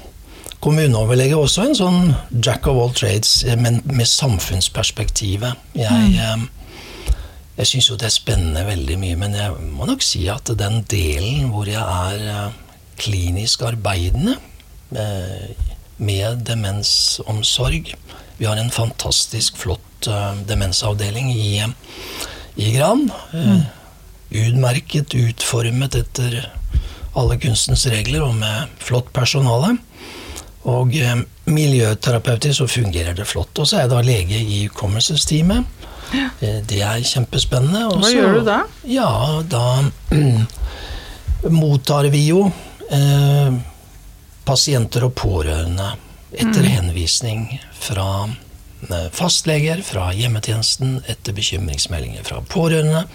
kommuneoverlege 0.65 1.37
også 1.37 1.67
en 1.67 1.77
sånn 1.77 2.01
jack 2.41 2.65
of 2.73 2.81
all 2.81 2.95
trades, 2.97 3.43
men 3.61 3.83
med 3.85 4.09
samfunnsperspektivet. 4.09 5.61
Jeg, 5.77 6.17
mm. 6.17 6.47
jeg 7.59 7.69
syns 7.69 7.91
jo 7.91 7.99
det 8.01 8.09
er 8.09 8.17
spennende 8.17 8.65
veldig 8.65 8.97
mye, 9.03 9.19
men 9.21 9.37
jeg 9.37 9.73
må 9.77 9.87
nok 9.91 10.03
si 10.03 10.25
at 10.33 10.49
den 10.57 10.81
delen 10.89 11.53
hvor 11.53 11.69
jeg 11.69 11.85
er 11.85 12.57
klinisk 12.97 13.67
arbeidende 13.69 14.39
med 16.01 16.47
demensomsorg. 16.49 17.93
Vi 18.37 18.47
har 18.47 18.57
en 18.61 18.71
fantastisk 18.71 19.57
flott 19.57 20.09
demensavdeling 20.47 21.33
i, 21.33 21.65
i 22.55 22.73
Gran. 22.75 23.11
Mm. 23.33 23.63
Utmerket, 24.31 25.15
utformet 25.15 25.97
etter 25.97 26.37
alle 27.17 27.39
kunstens 27.41 27.87
regler 27.89 28.27
og 28.27 28.35
med 28.37 28.77
flott 28.83 29.09
personale. 29.17 29.77
Og 30.67 30.93
uh, 30.99 31.23
miljøterapeutisk 31.47 32.59
så 32.59 32.69
fungerer 32.69 33.17
det 33.17 33.29
flott. 33.29 33.55
Og 33.59 33.69
så 33.69 33.79
er 33.79 33.87
jeg 33.87 33.95
da 33.95 34.03
lege 34.05 34.41
i 34.41 34.65
hukommelsesteamet. 34.67 35.73
Ja. 36.15 36.29
Eh, 36.41 36.61
det 36.67 36.81
er 36.87 37.03
kjempespennende. 37.03 37.87
Også, 37.89 38.01
Hva 38.05 38.11
gjør 38.13 38.37
du 38.37 38.45
da? 38.47 38.59
Ja, 38.87 39.11
da 39.43 39.65
mottar 41.63 42.07
vi 42.13 42.23
jo 42.29 42.45
eh, 42.95 43.57
pasienter 44.47 45.09
og 45.09 45.15
pårørende 45.19 45.89
etter 46.37 46.63
mm. 46.63 46.73
henvisning 46.77 47.47
fra 47.73 48.29
eh, 48.91 49.09
fastleger, 49.13 49.83
fra 49.87 50.11
hjemmetjenesten, 50.15 51.01
etter 51.09 51.37
bekymringsmeldinger 51.37 52.27
fra 52.29 52.43
pårørende 52.53 53.07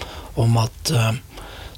om 0.41 0.57
at 0.61 0.93
eh, 0.95 1.13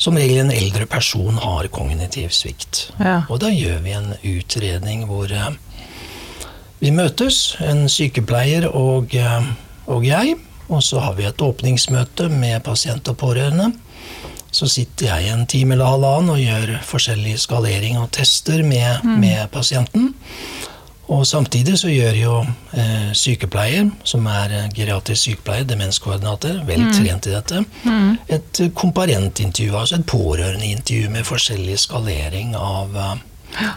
som 0.03 0.17
regel 0.19 0.41
en 0.41 0.51
eldre 0.51 0.85
person 0.89 1.38
har 1.39 1.69
kognitiv 1.71 2.33
svikt. 2.35 2.89
Ja. 3.00 3.21
Og 3.31 3.39
da 3.43 3.51
gjør 3.53 3.79
vi 3.85 3.93
en 3.95 4.09
utredning 4.19 5.05
hvor 5.07 5.31
uh, 5.31 5.53
vi 6.81 6.91
møtes, 6.91 7.53
en 7.63 7.85
sykepleier 7.91 8.67
og, 8.67 9.15
uh, 9.15 9.47
og, 9.88 10.03
jeg. 10.03 10.35
Og 10.67 10.83
så 10.83 11.00
har 11.03 11.15
vi 11.15 11.27
et 11.29 11.43
åpningsmøte 11.43 12.27
med 12.33 12.63
pasient 12.65 13.07
og 13.07 13.19
pårørende. 13.21 13.69
Så 14.53 14.67
sitter 14.69 15.13
jeg 15.13 15.31
en 15.31 15.47
time 15.50 15.77
eller 15.77 15.93
halvannen 15.93 16.33
og 16.35 16.41
gjør 16.41 16.75
forskjellig 16.85 17.38
skalering 17.41 17.97
og 18.01 18.12
tester 18.13 18.59
med, 18.65 19.05
mm. 19.05 19.15
med 19.23 19.47
pasienten. 19.55 20.12
Og 21.12 21.25
samtidig 21.27 21.75
så 21.81 21.91
gjør 21.91 22.15
jo 22.15 22.36
eh, 22.79 23.10
sykepleier, 23.17 23.89
som 24.07 24.27
er 24.31 24.53
eh, 24.55 24.69
geriatrisk 24.75 25.27
sykepleier, 25.27 25.67
demenskoordinater, 25.67 26.62
vel 26.67 26.86
mm. 26.86 26.93
trent 26.95 27.27
i 27.27 27.33
dette, 27.33 27.63
mm. 27.83 28.13
et 28.31 28.62
komparentintervju, 28.79 29.75
altså 29.75 30.00
et 30.00 30.07
pårørendeintervju 30.07 31.12
med 31.12 31.27
forskjellig 31.27 31.75
skalering 31.83 32.55
av 32.55 32.95
uh, 32.95 33.13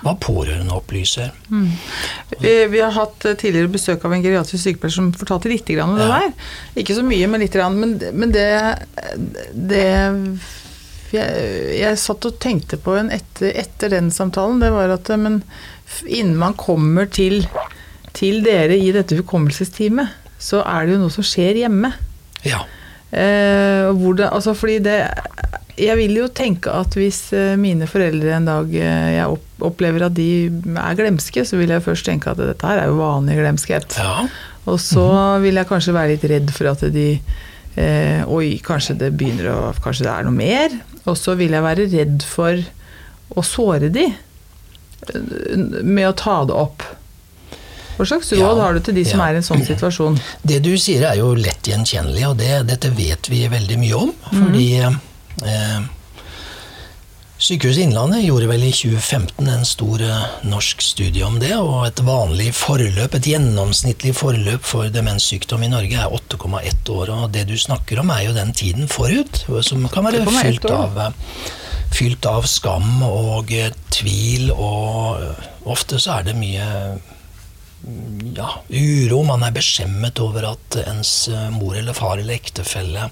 hva 0.04 0.14
pårørende 0.22 0.76
opplyser. 0.76 1.34
Mm. 1.50 1.72
Vi, 2.38 2.54
vi, 2.72 2.80
har 2.84 2.94
hatt 2.94 3.26
eh, 3.26 3.36
tidligere 3.38 3.74
besøk 3.74 4.06
av 4.06 4.14
en 4.14 4.22
geriatrisk 4.24 4.62
sykepleier 4.62 4.94
som 4.94 5.12
fortalte 5.16 5.50
litt 5.52 5.74
om 5.82 5.96
det 5.98 6.06
ja. 6.06 6.20
der. 6.20 6.52
Ikke 6.82 6.96
så 6.96 7.04
mye, 7.06 7.26
men 7.32 7.42
litt. 7.42 7.58
Men, 7.74 7.98
men 8.14 8.34
det, 8.34 8.46
det 9.52 9.86
jeg, 11.14 11.46
jeg, 11.80 11.98
satt 12.02 12.28
og 12.28 12.38
tenkte 12.42 12.78
på 12.82 12.96
en 12.98 13.10
etter, 13.14 13.52
etter 13.54 13.92
den 13.92 14.12
samtalen, 14.14 14.62
det 14.62 14.72
var 14.74 14.94
at 14.94 15.10
men 15.20 15.42
innen 16.06 16.36
man 16.38 16.56
kommer 16.58 17.08
til, 17.10 17.44
til 18.16 18.42
dere 18.44 18.76
i 18.78 18.92
dette 18.94 19.18
hukommelsesteamet, 19.18 20.14
så 20.38 20.62
er 20.66 20.86
det 20.86 20.96
jo 20.96 21.02
noe 21.04 21.14
som 21.14 21.26
skjer 21.26 21.62
hjemme. 21.62 21.92
Ja. 22.46 22.64
Eh, 23.10 23.88
det, 24.18 24.26
altså 24.26 24.50
fordi 24.58 24.80
det 24.82 24.96
Jeg 25.78 25.94
vil 25.96 26.16
jo 26.18 26.26
tenke 26.34 26.72
at 26.74 26.96
hvis 26.98 27.30
eh, 27.36 27.54
mine 27.60 27.86
foreldre 27.86 28.32
en 28.34 28.48
dag 28.48 28.72
eh, 28.74 29.10
jeg 29.14 29.38
opplever 29.62 30.06
at 30.08 30.16
de 30.16 30.48
er 30.48 30.98
glemske, 30.98 31.44
så 31.44 31.60
vil 31.60 31.70
jeg 31.70 31.84
først 31.84 32.08
tenke 32.08 32.32
at 32.32 32.40
dette 32.40 32.66
her 32.66 32.82
er 32.82 32.90
jo 32.90 32.98
vanlig 32.98 33.36
glemskhet. 33.38 33.98
Ja. 34.00 34.26
Og 34.66 34.80
så 34.82 35.04
mhm. 35.06 35.44
vil 35.44 35.60
jeg 35.60 35.70
kanskje 35.70 35.96
være 35.96 36.14
litt 36.14 36.26
redd 36.32 36.52
for 36.56 36.72
at 36.72 36.86
de 36.92 37.08
eh, 37.76 38.22
Oi, 38.26 38.56
kanskje 38.64 38.98
det 39.04 39.12
begynner 39.14 39.52
å 39.52 39.58
Kanskje 39.84 40.08
det 40.08 40.14
er 40.14 40.26
noe 40.26 40.36
mer? 40.36 40.78
Og 41.06 41.14
så 41.20 41.36
vil 41.38 41.54
jeg 41.54 41.66
være 41.66 41.90
redd 41.92 42.24
for 42.26 42.64
å 43.36 43.44
såre 43.44 43.90
de 43.92 44.08
med 45.14 46.08
å 46.08 46.14
ta 46.16 46.38
det 46.48 46.56
opp. 46.56 46.84
Hva 47.96 48.04
slags 48.04 48.32
råd 48.34 48.58
ja, 48.58 48.62
har 48.62 48.76
du 48.76 48.82
til 48.84 48.96
de 48.98 49.06
som 49.08 49.22
ja. 49.22 49.30
er 49.30 49.38
i 49.38 49.40
en 49.40 49.46
sånn 49.46 49.64
situasjon? 49.64 50.18
Det 50.50 50.60
du 50.64 50.74
sier 50.80 51.06
er 51.08 51.20
jo 51.20 51.32
lett 51.38 51.68
gjenkjennelig, 51.68 52.24
og 52.28 52.40
det, 52.40 52.52
dette 52.68 52.92
vet 52.92 53.30
vi 53.32 53.46
veldig 53.48 53.78
mye 53.80 54.00
om. 54.04 54.12
Fordi 54.28 54.66
mm. 54.84 54.98
eh, 55.48 55.86
Sykehuset 57.36 57.82
Innlandet 57.84 58.22
gjorde 58.24 58.46
vel 58.48 58.62
i 58.64 58.72
2015 58.72 59.48
en 59.52 59.66
stor 59.68 60.04
eh, 60.04 60.22
norsk 60.48 60.84
studie 60.84 61.24
om 61.24 61.36
det. 61.40 61.52
Og 61.56 61.86
et 61.88 62.00
vanlig 62.04 62.50
forløp, 62.56 63.16
et 63.16 63.28
gjennomsnittlig 63.32 64.12
forløp 64.16 64.64
for 64.64 64.92
demenssykdom 64.92 65.64
i 65.64 65.72
Norge 65.72 66.00
er 66.00 66.16
8,1 66.16 66.92
år. 66.96 67.12
Og 67.16 67.30
det 67.32 67.44
du 67.48 67.56
snakker 67.60 68.00
om, 68.00 68.12
er 68.12 68.28
jo 68.28 68.36
den 68.36 68.52
tiden 68.56 68.88
forut, 68.92 69.44
som 69.64 69.88
kan 69.92 70.08
være 70.08 70.24
fylt 70.36 70.68
av 70.68 71.00
fylt 71.96 72.26
av 72.28 72.44
skam 72.50 73.00
og 73.06 73.52
eh, 73.54 73.72
tvil, 73.94 74.50
og 74.52 75.22
eh, 75.22 75.44
ofte 75.72 76.00
så 76.02 76.18
er 76.18 76.28
det 76.28 76.36
mye 76.38 76.66
ja, 78.36 78.50
uro. 78.68 79.22
Man 79.24 79.44
er 79.46 79.54
beskjemmet 79.56 80.20
over 80.24 80.50
at 80.52 80.78
ens 80.84 81.14
eh, 81.32 81.48
mor 81.54 81.76
eller 81.78 81.96
far 81.96 82.20
eller 82.20 82.36
ektefelle 82.36 83.08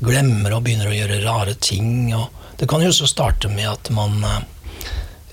glemmer 0.00 0.56
og 0.56 0.64
begynner 0.64 0.90
å 0.90 0.96
gjøre 0.96 1.20
rare 1.24 1.56
ting. 1.60 2.12
Det 2.60 2.68
kan 2.68 2.84
jo 2.84 2.92
også 2.92 3.08
starte 3.08 3.50
med 3.52 3.68
at 3.68 3.90
man 3.92 4.16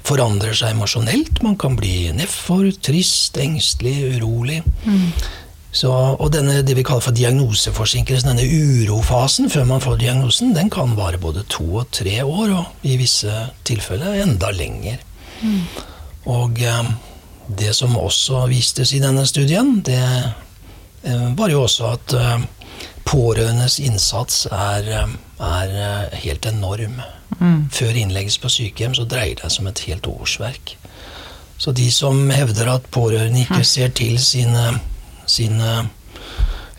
forandrer 0.07 0.55
seg 0.55 0.73
emosjonelt. 0.73 1.41
Man 1.43 1.55
kan 1.59 1.75
bli 1.79 2.09
nedfor, 2.15 2.67
trist, 2.83 3.39
engstelig, 3.39 4.17
urolig. 4.17 4.59
Mm. 4.83 5.11
Så, 5.77 5.91
og 5.93 6.31
denne, 6.33 6.63
det 6.65 6.73
vi 6.77 6.85
kaller 6.85 7.05
for 7.05 7.13
diagnoseforsinkelsen, 7.17 8.31
denne 8.31 8.45
urofasen 8.47 9.51
før 9.53 9.67
man 9.69 9.83
får 9.83 9.99
diagnosen, 10.01 10.55
den 10.55 10.71
kan 10.73 10.95
vare 10.97 11.19
både 11.21 11.43
to 11.51 11.67
og 11.83 11.91
tre 11.93 12.15
år, 12.23 12.53
og 12.57 12.87
i 12.87 12.95
visse 12.97 13.33
tilfeller 13.67 14.23
enda 14.23 14.49
lenger. 14.55 15.03
Mm. 15.43 15.61
Og 16.33 16.63
eh, 16.65 16.89
det 17.61 17.75
som 17.77 17.93
også 17.99 18.47
vistes 18.49 18.95
i 18.97 19.03
denne 19.03 19.27
studien, 19.29 19.77
det 19.85 20.01
eh, 20.01 21.29
var 21.37 21.53
jo 21.53 21.61
også 21.67 21.93
at 21.93 22.17
eh, 22.17 22.49
pårørendes 23.05 23.77
innsats 23.85 24.47
er, 24.49 24.91
er 25.37 26.19
helt 26.25 26.49
enorm. 26.49 26.99
Mm. 27.37 27.67
Før 27.71 28.01
innlegges 28.01 28.41
på 28.41 28.49
sykehjem 28.49 28.97
så 28.97 29.05
dreier 29.05 29.37
det 29.37 29.53
seg 29.53 29.63
om 29.63 29.71
et 29.71 29.85
helt 29.87 30.09
årsverk. 30.09 30.77
Så 31.57 31.71
de 31.73 31.87
som 31.93 32.29
hevder 32.33 32.69
at 32.73 32.89
pårørende 32.93 33.45
ikke 33.45 33.63
ser 33.65 33.93
til 33.97 34.17
sine 34.21 34.71
sine 35.27 35.87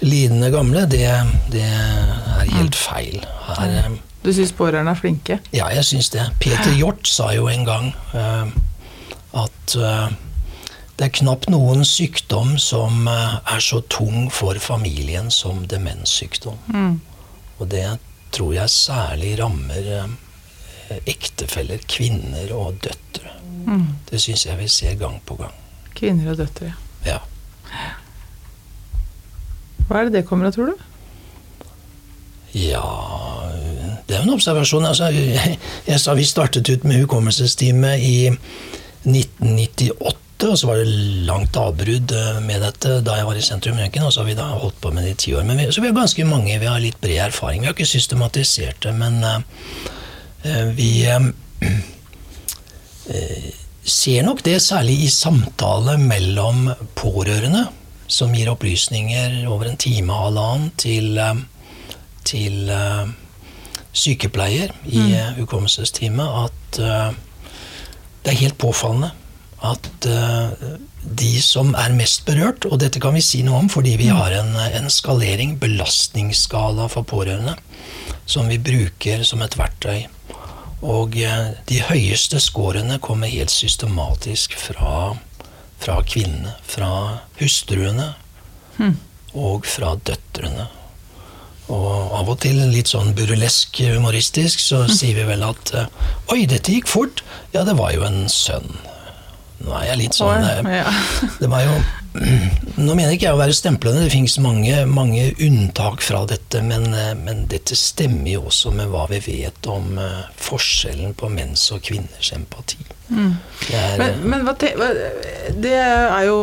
lidende 0.00 0.50
gamle, 0.54 0.84
det, 0.90 1.06
det 1.52 1.64
er 1.64 2.44
helt 2.52 2.76
mm. 2.76 2.78
feil. 2.78 3.24
Her, 3.48 3.74
eh, 3.80 3.98
du 4.24 4.32
syns 4.34 4.52
pårørende 4.52 4.92
er 4.92 4.98
flinke? 4.98 5.38
Ja, 5.54 5.68
jeg 5.72 5.86
syns 5.88 6.10
det. 6.14 6.24
Peter 6.42 6.72
Hjort 6.76 7.08
sa 7.08 7.30
jo 7.34 7.48
en 7.50 7.64
gang 7.66 7.92
uh, 8.14 8.50
at 9.38 9.76
uh, 9.78 10.08
det 10.98 11.06
er 11.06 11.14
knapt 11.20 11.48
noen 11.54 11.84
sykdom 11.86 12.56
som 12.60 13.06
uh, 13.06 13.38
er 13.46 13.62
så 13.62 13.80
tung 13.90 14.26
for 14.34 14.58
familien 14.62 15.30
som 15.34 15.62
demenssykdom. 15.70 16.58
Mm. 16.74 16.98
Og 17.58 17.70
det 17.70 17.86
tror 18.34 18.52
jeg 18.54 18.74
særlig 18.74 19.38
rammer 19.40 19.86
ektefeller, 21.08 21.80
kvinner 21.88 22.52
og 22.56 22.78
døtre. 22.84 23.32
Mm. 23.64 23.86
Det 24.10 24.20
syns 24.22 24.44
jeg 24.46 24.58
vi 24.60 24.68
ser 24.72 24.98
gang 25.00 25.18
på 25.26 25.36
gang. 25.40 25.54
Kvinner 25.96 26.32
og 26.32 26.38
døtre, 26.40 26.74
ja. 27.06 27.18
Hva 29.88 30.00
er 30.00 30.08
det 30.08 30.20
det 30.20 30.28
kommer 30.28 30.48
av, 30.48 30.56
tror 30.56 30.72
du? 30.72 30.86
Ja 32.56 32.84
Det 34.06 34.14
er 34.14 34.22
jo 34.22 34.28
en 34.28 34.36
observasjon. 34.36 34.86
Altså, 34.88 35.10
jeg, 35.12 35.58
jeg 35.88 36.00
sa 36.00 36.14
vi 36.16 36.24
startet 36.28 36.68
ut 36.68 36.86
med 36.88 37.02
hukommelsesteamet 37.02 38.04
i 38.04 38.30
1998. 38.32 40.48
Og 40.48 40.56
så 40.56 40.68
var 40.68 40.78
det 40.78 40.92
langt 41.26 41.56
avbrudd 41.58 42.12
eh, 42.14 42.38
med 42.44 42.62
dette 42.62 43.00
da 43.04 43.16
jeg 43.18 43.26
var 43.26 43.40
i 43.40 43.44
Sentrum 43.44 43.80
Røntgen. 43.80 44.06
Og 44.06 44.14
så 44.14 44.22
har 44.22 44.30
vi 44.30 44.38
da 44.38 44.46
holdt 44.54 44.80
på 44.80 44.92
med 44.94 45.04
det 45.04 45.16
i 45.16 45.20
ti 45.24 45.34
år. 45.36 45.44
Men 45.48 45.60
vi, 45.60 45.68
så 45.72 45.84
vi 45.84 45.90
har 45.90 45.98
ganske 45.98 46.28
mange, 46.28 46.60
vi 46.62 46.70
har 46.70 46.82
litt 46.82 47.00
bred 47.02 47.20
erfaring. 47.28 47.64
Vi 47.64 47.68
har 47.68 47.76
ikke 47.76 47.88
systematisert 47.88 48.86
det, 48.86 48.94
men 48.96 49.14
uh, 49.24 49.40
vi 50.78 50.90
uh, 51.10 51.28
ser 53.98 54.24
nok 54.24 54.44
det 54.46 54.58
særlig 54.62 54.96
i 55.04 55.10
samtale 55.12 55.98
mellom 56.00 56.70
pårørende 56.96 57.66
som 58.08 58.32
gir 58.34 58.48
opplysninger 58.50 59.44
over 59.48 59.68
en 59.68 59.78
time 59.80 60.12
og 60.14 60.28
halvannen 60.28 60.70
til, 60.80 61.18
eh, 61.20 61.40
til 62.28 62.70
uh, 62.72 63.08
sykepleier 63.92 64.72
i 64.88 65.00
mm. 65.00 65.38
hukommelsestime 65.42 66.24
at 66.44 66.80
uh, 66.80 67.12
det 68.24 68.32
er 68.32 68.42
helt 68.42 68.58
påfallende 68.60 69.12
at 69.58 69.88
de 71.18 71.30
som 71.42 71.72
er 71.74 71.90
mest 71.96 72.20
berørt, 72.28 72.62
og 72.68 72.78
dette 72.78 73.00
kan 73.02 73.16
vi 73.16 73.22
si 73.26 73.40
noe 73.42 73.64
om 73.64 73.70
fordi 73.72 73.96
vi 73.98 74.06
mm. 74.06 74.14
har 74.14 74.36
en, 74.36 74.52
en 74.54 74.86
skalering, 74.92 75.56
belastningsskala 75.58 76.86
for 76.92 77.02
pårørende, 77.02 77.56
som 78.22 78.46
vi 78.46 78.60
bruker 78.62 79.24
som 79.26 79.42
et 79.42 79.56
verktøy. 79.58 80.04
Og 80.86 81.18
de 81.18 81.80
høyeste 81.88 82.38
scorene 82.38 83.00
kommer 83.02 83.34
helt 83.34 83.50
systematisk 83.50 84.54
fra 84.68 85.16
fra 85.78 86.00
kvinnene, 86.06 86.54
fra 86.66 86.90
hustruene 87.38 88.12
mm. 88.78 88.96
og 89.38 89.66
fra 89.68 89.94
døtrene. 90.08 90.68
Og 91.68 92.14
av 92.16 92.30
og 92.32 92.38
til 92.40 92.60
litt 92.72 92.88
sånn 92.88 93.12
burlesk 93.16 93.82
humoristisk 93.92 94.62
så 94.64 94.86
mm. 94.86 94.92
sier 94.96 95.18
vi 95.18 95.26
vel 95.28 95.44
at 95.44 95.74
eh, 95.76 95.90
Oi, 96.32 96.46
dette 96.48 96.72
gikk 96.72 96.88
fort. 96.88 97.22
Ja, 97.52 97.64
det 97.68 97.76
var 97.76 97.92
jo 97.92 98.06
en 98.08 98.24
sønn. 98.32 98.70
Nå 99.64 99.74
er 99.76 99.90
jeg 99.90 100.00
litt 100.04 100.16
sånn 100.16 100.46
Oi, 100.48 100.78
ja. 100.78 100.92
Det 101.40 101.50
var 101.50 101.66
jo 101.66 101.76
Nå 102.18 102.94
mener 102.94 103.14
ikke 103.14 103.28
jeg 103.28 103.36
å 103.36 103.40
være 103.40 103.56
stemplende, 103.56 104.04
det 104.06 104.12
finnes 104.14 104.36
mange, 104.42 104.74
mange 104.90 105.24
unntak 105.44 106.02
fra 106.04 106.22
dette, 106.30 106.62
men, 106.64 106.86
eh, 106.94 107.14
men, 107.18 107.44
dette 107.50 107.76
stemmer 107.78 108.30
jo 108.32 108.44
også 108.50 108.72
med 108.74 108.90
hva 108.92 109.06
vi 109.10 109.20
vet 109.24 109.68
om 109.70 109.98
uh, 109.98 110.28
forskjellen 110.38 111.16
på 111.18 111.30
menns 111.32 111.66
og 111.74 111.82
kvinners 111.88 112.32
empati. 112.36 112.80
Mm. 113.08 113.34
Er, 113.72 113.98
men, 114.00 114.22
men 114.30 114.46
hva 114.46 114.54
te, 114.58 114.72
det 115.58 115.76
er 115.78 116.24
jo 116.28 116.38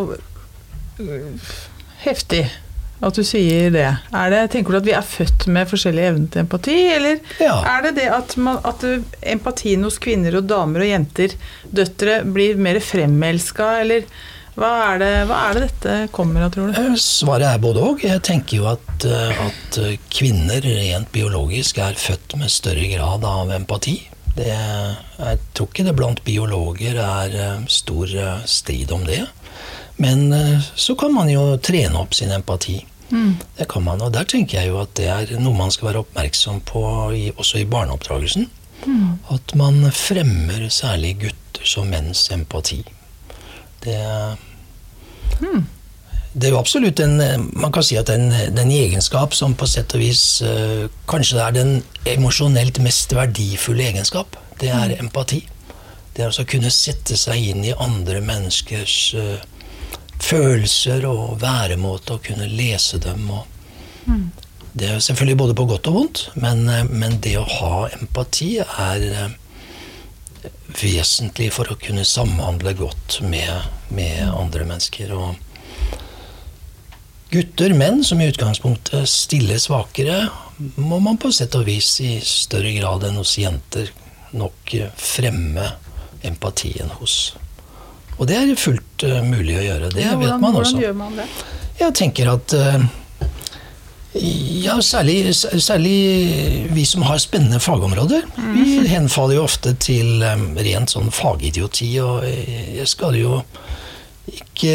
heftig 2.06 2.46
at 3.04 3.18
du 3.18 3.26
sier 3.28 3.74
det. 3.74 3.90
det. 4.32 4.44
Tenker 4.54 4.76
du 4.76 4.80
at 4.80 4.88
vi 4.88 4.94
er 4.96 5.06
født 5.06 5.48
med 5.52 5.68
forskjellig 5.70 6.06
evne 6.10 6.30
til 6.32 6.46
empati, 6.46 6.78
eller 6.96 7.20
ja. 7.44 7.58
er 7.76 7.84
det 7.88 7.96
det 8.00 8.08
at, 8.14 8.38
man, 8.42 8.62
at, 8.66 8.86
empatien 9.36 9.84
hos 9.86 10.00
kvinner 10.02 10.40
og 10.40 10.48
damer 10.50 10.86
og 10.86 10.90
jenter, 10.90 11.36
døtre, 11.76 12.22
blir 12.24 12.62
mer 12.62 12.80
fremelska, 12.84 13.74
eller 13.84 14.08
hva 14.56 14.72
er, 14.94 15.00
det, 15.02 15.12
hva 15.28 15.40
er, 15.50 15.58
det, 15.58 15.68
dette 15.68 15.96
kommer 16.16 16.46
av, 16.46 16.54
tror 16.56 16.72
du? 16.72 16.80
Eh, 16.80 16.98
svaret 17.02 17.50
er 17.50 17.64
både 17.64 17.84
òg. 17.84 18.04
Jeg 18.08 18.24
tenker 18.24 18.62
jo 18.62 18.70
at, 18.72 19.08
eh, 19.08 19.46
at, 19.48 19.80
kvinner 20.08 20.64
rent 20.64 21.12
biologisk 21.12 21.82
er 21.84 21.98
født 22.00 22.38
med 22.40 22.54
større 22.54 22.88
grad 22.94 23.28
av 23.28 23.52
empati. 23.56 23.98
Det, 24.36 24.52
jeg 24.52 25.42
tror 25.56 25.70
ikke 25.72 25.86
det 25.88 25.96
blant 25.96 26.24
biologer 26.28 27.00
er 27.04 27.36
eh, 27.36 27.66
stor 27.72 28.16
strid 28.48 28.96
om 28.96 29.04
det. 29.08 29.26
Men 29.98 30.34
eh, 30.34 30.60
så 30.76 30.96
kan 30.96 31.14
man 31.14 31.30
jo 31.32 31.56
trene 31.64 32.00
opp 32.00 32.16
sin 32.16 32.32
empati. 32.32 32.80
Mm. 33.12 33.36
Det 33.58 33.68
kan 33.70 33.84
man, 33.84 34.02
og 34.02 34.12
Der 34.14 34.24
tenker 34.24 34.60
jeg 34.60 34.72
jo 34.72 34.82
at 34.82 34.96
det 34.98 35.08
er 35.12 35.36
noe 35.40 35.56
man 35.56 35.72
skal 35.72 35.92
være 35.92 36.04
oppmerksom 36.04 36.64
på 36.68 36.84
i, 37.16 37.26
også 37.36 37.62
i 37.62 37.70
barneoppdragelsen. 37.70 38.50
Mm. 38.86 39.20
At 39.32 39.56
man 39.56 39.84
fremmer 39.96 40.68
særlig 40.70 41.16
gutters 41.22 41.78
og 41.80 41.88
menns 41.92 42.28
empati. 42.32 42.84
Det, 43.86 44.00
det 46.36 46.50
er 46.50 46.52
jo 46.52 46.60
absolutt 46.60 47.00
en 47.00 47.16
Man 47.56 47.72
kan 47.72 47.84
si 47.86 47.96
at 47.96 48.10
den, 48.12 48.28
den 48.56 48.72
egenskap 48.72 49.34
som 49.38 49.54
på 49.56 49.68
sett 49.72 49.94
og 49.96 50.02
vis 50.04 50.42
uh, 50.44 50.88
kanskje 51.08 51.40
er 51.40 51.56
den 51.56 51.78
emosjonelt 52.12 52.82
mest 52.84 53.16
verdifulle 53.16 53.88
egenskap, 53.88 54.36
det 54.60 54.70
er 54.70 54.92
mm. 54.92 55.06
empati. 55.06 55.46
Det 56.12 56.24
er 56.24 56.30
altså 56.30 56.44
å 56.44 56.50
kunne 56.52 56.72
sette 56.72 57.16
seg 57.20 57.52
inn 57.54 57.64
i 57.64 57.76
andre 57.76 58.20
menneskers 58.24 58.98
uh, 59.16 59.40
følelser 60.20 61.06
og 61.08 61.40
væremåte, 61.42 62.16
og 62.16 62.28
kunne 62.28 62.48
lese 62.52 63.00
dem. 63.04 63.30
Mm. 64.06 64.30
Det 64.76 64.90
er 64.90 65.00
selvfølgelig 65.00 65.38
både 65.38 65.56
på 65.56 65.66
godt 65.66 65.88
og 65.88 65.94
vondt, 65.96 66.22
men, 66.36 66.68
eh, 66.70 66.84
men 66.90 67.20
det 67.24 67.38
å 67.40 67.48
ha 67.48 67.86
empati 67.96 68.58
er 68.60 69.06
eh, 69.08 69.36
vesentlig 70.82 71.52
for 71.56 71.72
å 71.72 71.78
kunne 71.82 72.06
samhandle 72.08 72.76
godt 72.78 73.20
med, 73.26 73.68
med 73.96 74.22
andre 74.30 74.68
mennesker. 74.68 75.14
Og 75.16 75.36
gutter, 77.34 77.76
menn, 77.78 78.04
som 78.04 78.22
i 78.22 78.30
utgangspunktet 78.32 79.10
stiller 79.10 79.62
svakere, 79.62 80.26
må 80.80 81.02
man 81.04 81.20
på 81.20 81.32
sett 81.36 81.56
og 81.58 81.66
vis 81.68 81.98
i 82.04 82.18
større 82.24 82.72
grad 82.78 83.04
enn 83.08 83.20
hos 83.20 83.38
jenter 83.42 83.92
nok 84.36 84.76
fremme 85.00 85.72
empatien 86.26 86.92
hos. 87.00 87.36
Og 88.16 88.30
det 88.30 88.38
er 88.40 88.54
fullt 88.60 89.04
uh, 89.04 89.20
mulig 89.26 89.58
å 89.60 89.64
gjøre. 89.66 89.90
Det 89.92 90.06
ja, 90.06 90.14
hvordan, 90.16 90.38
vet 90.38 90.44
man 90.44 90.60
også. 90.62 90.78
Hvordan 90.78 90.86
gjør 90.86 91.00
man 91.00 91.18
det? 91.20 91.26
Jeg 91.82 91.96
tenker 92.00 92.32
at 92.32 92.56
uh, 92.56 92.86
ja, 94.16 94.78
særlig, 94.82 95.36
særlig, 95.36 96.70
vi 96.72 96.86
som 96.88 97.04
har 97.04 97.18
spennende 97.20 97.60
fagområder. 97.60 98.24
Vi 98.56 98.88
henfaller 98.88 99.40
jo 99.40 99.46
ofte 99.48 99.76
til 99.76 100.24
um, 100.24 100.54
rent 100.56 100.94
sånn 100.96 101.12
fagidioti, 101.12 101.92
og 102.04 102.24
jeg 102.26 102.88
skal 102.88 103.20
jo 103.20 103.42
ikke 104.26 104.72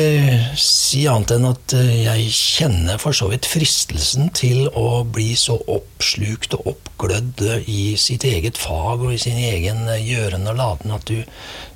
si 0.60 1.00
annet 1.10 1.32
enn 1.34 1.46
at 1.48 1.74
eh, 1.74 2.04
jeg 2.04 2.26
kjenner 2.34 3.00
for 3.02 3.16
så 3.16 3.30
vidt 3.32 3.48
fristelsen 3.50 4.28
til 4.36 4.68
å 4.78 5.02
bli 5.02 5.32
så 5.38 5.56
oppslukt 5.58 6.54
og 6.58 6.68
oppglødd 6.74 7.42
i 7.64 7.96
sitt 7.98 8.26
eget 8.28 8.60
fag 8.60 9.02
og 9.02 9.14
i 9.14 9.18
sin 9.18 9.40
egen 9.40 9.88
eh, 9.90 10.04
gjøren 10.06 10.46
og 10.52 10.60
laden 10.60 10.94
at 10.94 11.10
du, 11.10 11.24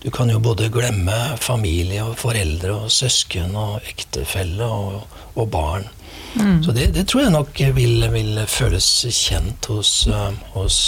du 0.05 0.09
kan 0.15 0.31
jo 0.31 0.43
både 0.45 0.71
glemme 0.75 1.19
familie 1.43 2.05
og 2.07 2.19
foreldre 2.23 2.77
og 2.85 2.95
søsken 2.95 3.57
og 3.59 3.91
ektefelle 3.91 4.69
og, 4.69 5.19
og 5.35 5.51
barn. 5.51 5.91
Mm. 6.35 6.63
Så 6.65 6.73
det, 6.75 6.89
det, 6.97 7.07
tror 7.09 7.23
jeg 7.23 7.35
nok 7.35 7.61
vil, 7.77 8.07
vil 8.11 8.41
føles 8.51 8.89
kjent 9.15 9.69
hos, 9.71 9.93
eh, 10.11 10.31
hos 10.57 10.79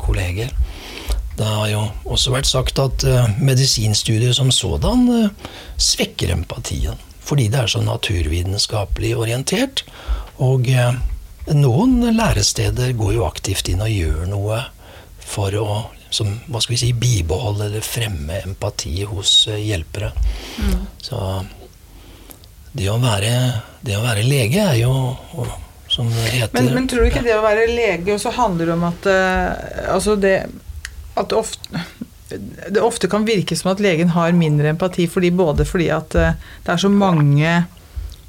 kolleger. 0.00 0.52
Det 1.34 1.48
har 1.48 1.66
jo 1.72 1.80
også 2.06 2.30
vært 2.30 2.46
sagt 2.46 2.78
at 2.78 3.02
medisinstudier 3.42 4.30
som 4.36 4.52
sådan 4.54 5.32
svekker 5.82 6.30
empatien. 6.30 7.00
Fordi 7.26 7.48
det 7.50 7.58
er 7.58 7.72
så 7.72 7.80
naturvitenskapelig 7.82 9.10
orientert. 9.18 9.82
Og 10.38 10.70
noen 11.50 11.96
læresteder 12.14 12.94
går 12.94 13.16
jo 13.16 13.26
aktivt 13.26 13.72
inn 13.72 13.82
og 13.82 13.90
gjør 13.90 14.30
noe 14.30 14.60
for 15.18 15.58
å 15.58 15.66
som, 16.14 16.30
hva 16.46 16.62
skal 16.62 16.76
vi 16.76 16.80
si, 16.80 16.92
bibeholde 16.94 17.68
eller 17.68 17.84
fremme 17.84 18.40
empati 18.44 19.02
hos 19.08 19.32
hjelpere. 19.50 20.12
Mm. 20.62 20.86
Så 21.02 21.20
det 22.74 22.90
å, 22.90 22.98
være, 23.02 23.32
det 23.86 23.96
å 23.96 24.02
være 24.02 24.26
lege 24.26 24.62
er 24.62 24.80
jo 24.82 24.92
som 25.94 26.08
det 26.10 26.28
heter 26.32 26.58
Men, 26.58 26.72
men 26.74 26.90
tror 26.90 27.04
du 27.04 27.12
ikke 27.12 27.22
det 27.22 27.36
å 27.36 27.44
være 27.44 27.68
lege 27.70 28.14
også 28.16 28.34
handler 28.34 28.74
om 28.74 28.86
at 28.88 29.06
altså 29.94 30.16
det 30.18 30.38
at 31.14 31.30
det 31.30 31.38
ofte, 31.38 31.84
det 32.70 32.82
ofte 32.82 33.10
kan 33.10 33.26
virke 33.26 33.56
som 33.56 33.72
at 33.72 33.82
legen 33.82 34.12
har 34.14 34.34
mindre 34.36 34.72
empati, 34.74 35.06
fordi, 35.10 35.30
både 35.30 35.66
fordi 35.68 35.88
at 35.94 36.14
eh, 36.18 36.36
det 36.66 36.74
er 36.74 36.82
så 36.82 36.90
mange 36.90 37.54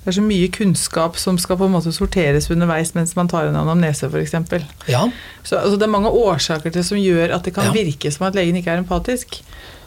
det 0.05 0.11
er 0.11 0.17
så 0.19 0.21
mye 0.21 0.51
kunnskap 0.53 1.15
som 1.17 1.37
skal 1.41 1.57
på 1.57 1.65
en 1.65 1.73
måte 1.73 1.89
sorteres 1.95 2.51
underveis 2.53 2.91
mens 2.93 3.15
man 3.17 3.29
tar 3.29 3.47
en 3.49 3.57
anamnese, 3.57 4.05
f.eks. 4.05 4.35
Ja. 4.85 5.07
Så 5.41 5.57
altså, 5.57 5.79
det 5.81 5.87
er 5.87 5.95
mange 5.95 6.11
årsaker 6.13 6.75
til 6.75 6.85
som 6.85 6.99
gjør 7.01 7.33
at 7.33 7.47
det 7.47 7.55
kan 7.55 7.71
ja. 7.71 7.73
virke 7.73 8.11
som 8.13 8.27
at 8.27 8.37
legen 8.37 8.59
ikke 8.59 8.75
er 8.75 8.83
empatisk, 8.83 9.39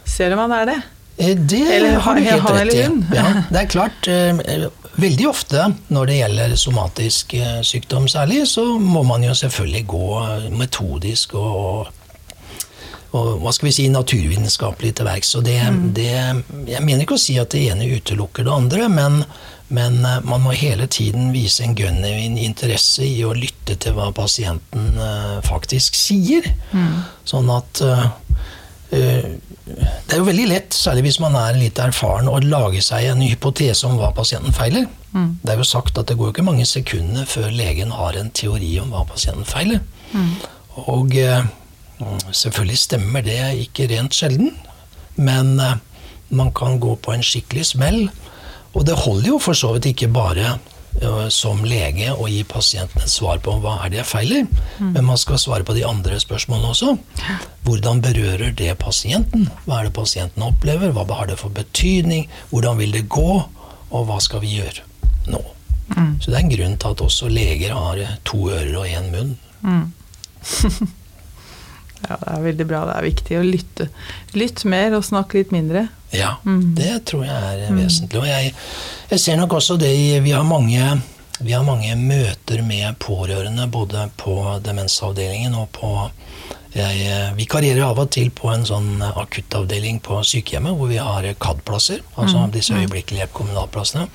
selv 0.02 0.34
om 0.34 0.42
han 0.42 0.56
er 0.56 0.66
det. 0.72 0.78
Eh, 1.18 1.36
det 1.36 1.76
eller, 1.76 1.98
har 1.98 2.14
du 2.14 2.20
helt 2.20 2.50
rett 2.50 2.74
i. 2.74 2.88
Ja, 3.14 3.42
det 3.50 3.62
er 3.64 3.70
klart. 3.70 4.08
Eh, 4.08 4.68
veldig 4.98 5.28
ofte 5.30 5.68
når 5.94 6.10
det 6.10 6.18
gjelder 6.20 6.56
somatisk 6.58 7.34
sykdom 7.66 8.08
særlig, 8.10 8.44
så 8.50 8.64
må 8.78 9.04
man 9.06 9.26
jo 9.26 9.34
selvfølgelig 9.34 9.86
gå 9.86 10.08
metodisk 10.58 11.38
og 11.38 11.94
og 13.16 13.38
hva 13.40 13.48
skal 13.56 13.70
vi 13.70 13.72
si, 13.72 13.84
naturvitenskapelig 13.88 14.90
til 14.98 15.06
verks. 15.08 15.30
Og 15.38 15.46
det, 15.46 15.56
mm. 15.64 15.84
det, 15.96 16.10
jeg 16.68 16.82
mener 16.84 17.06
ikke 17.06 17.16
å 17.16 17.22
si 17.22 17.38
at 17.40 17.54
det 17.54 17.62
ene 17.70 17.86
utelukker 17.88 18.44
det 18.44 18.52
andre, 18.52 18.90
men, 18.92 19.22
men 19.72 19.96
eh, 20.04 20.18
man 20.28 20.44
må 20.44 20.52
hele 20.52 20.84
tiden 20.92 21.30
vise 21.32 21.64
en 21.64 21.72
genuin 21.78 22.36
interesse 22.36 23.06
i 23.08 23.22
å 23.24 23.32
lytte 23.32 23.78
til 23.80 23.96
hva 23.96 24.10
pasienten 24.12 25.00
faktisk 25.48 25.96
sier. 25.96 26.52
Mm. 26.76 27.00
Sånn 27.32 27.48
at 27.54 27.80
Det 28.90 30.14
er 30.14 30.20
jo 30.20 30.24
veldig 30.24 30.46
lett, 30.48 30.72
særlig 30.72 31.04
hvis 31.04 31.18
man 31.20 31.34
er 31.36 31.58
litt 31.58 31.78
erfaren, 31.82 32.30
å 32.30 32.40
lage 32.40 32.80
seg 32.84 33.10
en 33.10 33.20
hypotese 33.20 33.84
om 33.88 33.98
hva 34.00 34.08
pasienten 34.16 34.54
feiler. 34.56 34.86
Mm. 35.12 35.34
Det 35.42 35.52
er 35.52 35.60
jo 35.60 35.66
sagt 35.68 36.00
at 36.00 36.08
det 36.08 36.16
går 36.16 36.32
ikke 36.32 36.46
mange 36.46 36.64
sekunder 36.68 37.28
før 37.28 37.50
legen 37.52 37.92
har 37.92 38.16
en 38.16 38.32
teori 38.32 38.70
om 38.80 38.94
hva 38.94 39.04
pasienten 39.08 39.48
feiler. 39.48 39.84
Mm. 40.14 40.32
Og 40.88 41.16
Selvfølgelig 42.30 42.78
stemmer 42.78 43.24
det 43.26 43.38
ikke 43.64 43.88
rent 43.90 44.14
sjelden, 44.14 44.52
men 45.18 45.58
eh, 45.60 45.78
man 46.30 46.52
kan 46.54 46.78
gå 46.78 46.94
på 47.02 47.14
en 47.14 47.24
skikkelig 47.24 47.66
smell. 47.72 48.02
Og 48.76 48.84
det 48.86 48.98
holder 49.02 49.32
jo 49.32 49.38
for 49.42 49.58
så 49.58 49.72
vidt 49.74 49.90
ikke 49.90 50.10
bare 50.14 50.58
som 51.30 51.60
lege 51.66 52.10
å 52.10 52.26
gi 52.30 52.40
pasienten 52.48 53.04
et 53.04 53.12
svar 53.12 53.38
på 53.44 53.52
hva 53.62 53.76
er 53.84 53.92
det 53.92 54.00
jeg 54.00 54.08
feiler, 54.08 54.46
mm. 54.78 54.92
men 54.96 55.06
man 55.06 55.20
skal 55.20 55.38
svare 55.38 55.66
på 55.66 55.76
de 55.76 55.84
andre 55.86 56.18
spørsmålene 56.18 56.72
også. 56.72 56.96
Hvordan 57.66 58.02
berører 58.02 58.54
det 58.56 58.72
pasienten? 58.82 59.46
Hva 59.66 59.80
er 59.80 59.88
det 59.88 59.94
pasienten 59.98 60.46
opplever? 60.46 60.94
Hva 60.96 61.06
har 61.20 61.30
det 61.30 61.38
for 61.38 61.54
betydning? 61.54 62.26
Hvordan 62.50 62.80
vil 62.82 62.96
det 62.96 63.06
gå? 63.12 63.44
Og 63.88 64.08
hva 64.08 64.18
skal 64.20 64.42
vi 64.42 64.58
gjøre 64.58 64.84
nå? 65.32 65.40
Mm. 65.94 66.18
Så 66.20 66.30
det 66.30 66.36
er 66.36 66.42
en 66.42 66.52
grunn 66.52 66.76
til 66.76 66.96
at 66.96 67.04
også 67.06 67.30
leger 67.32 67.76
har 67.76 68.02
to 68.28 68.48
ører 68.50 68.74
og 68.82 68.88
én 68.90 69.12
munn. 69.14 69.36
Mm. 69.62 69.86
Ja, 72.08 72.16
det 72.22 72.30
er 72.30 72.42
veldig 72.44 72.66
bra. 72.68 72.84
Det 72.86 72.92
er 72.94 73.06
viktig 73.08 73.38
å 73.38 73.46
lytte. 73.46 73.88
Lytt 74.38 74.64
mer 74.70 74.94
og 74.98 75.06
snakke 75.08 75.40
litt 75.40 75.50
mindre. 75.54 75.88
Ja, 76.10 76.36
mm. 76.44 76.74
det 76.74 77.04
tror 77.10 77.24
jeg 77.26 77.36
er 77.36 77.70
mm. 77.70 77.78
vesentlig. 77.82 78.20
Og 78.20 78.28
jeg, 78.28 78.52
jeg, 79.10 79.20
ser 79.20 79.36
nok 79.36 79.58
også 79.60 79.76
det 79.80 79.92
i 79.92 80.18
Vi 80.24 80.32
vi 81.40 81.52
har 81.52 81.62
mange 81.62 81.94
møter 81.94 82.62
med 82.66 82.98
pårørende 82.98 83.68
både 83.70 84.08
på 84.16 84.58
demensavdelingen 84.64 85.54
og 85.54 85.68
på 85.70 86.10
jeg 86.78 87.32
vikarierer 87.38 87.86
av 87.86 87.98
og 88.02 88.10
til 88.12 88.28
på 88.34 88.50
en 88.52 88.66
sånn 88.66 89.00
akuttavdeling 89.02 90.02
på 90.04 90.20
sykehjemmet 90.26 90.76
hvor 90.76 90.90
vi 90.90 90.98
har 91.00 91.24
CAD-plasser, 91.40 92.02
altså 92.14 92.44
mm. 92.44 92.52
disse 92.52 92.74
mm. 92.74 92.80
øyeblikkelig 92.82 93.28
kommunalplassene. 93.32 94.06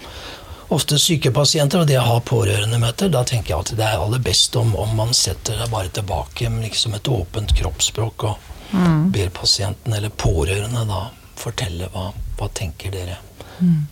ofte 0.69 0.97
syke 0.99 1.31
pasienter, 1.31 1.81
og 1.81 1.87
det 1.87 1.97
å 1.99 2.05
ha 2.05 2.19
pårørendemøter, 2.19 3.09
da 3.09 3.23
tenker 3.23 3.53
jeg 3.53 3.59
at 3.59 3.73
det 3.77 3.87
er 3.87 4.03
aller 4.03 4.21
best 4.23 4.55
om, 4.55 4.75
om 4.75 4.95
man 4.97 5.13
setter 5.13 5.57
seg 5.59 5.73
bare 5.73 5.91
tilbake 5.93 6.49
med 6.49 6.67
liksom 6.67 6.95
et 6.97 7.09
åpent 7.09 7.55
kroppsspråk 7.57 8.23
og 8.29 8.47
mm. 8.71 9.11
ber 9.13 9.33
pasienten 9.33 9.93
eller 9.93 10.09
pårørende 10.09 10.85
da 10.89 11.03
fortelle 11.39 11.89
hva, 11.93 12.11
hva 12.39 12.49
tenker 12.55 12.93
dere. 12.93 13.17
Mm. 13.59 13.85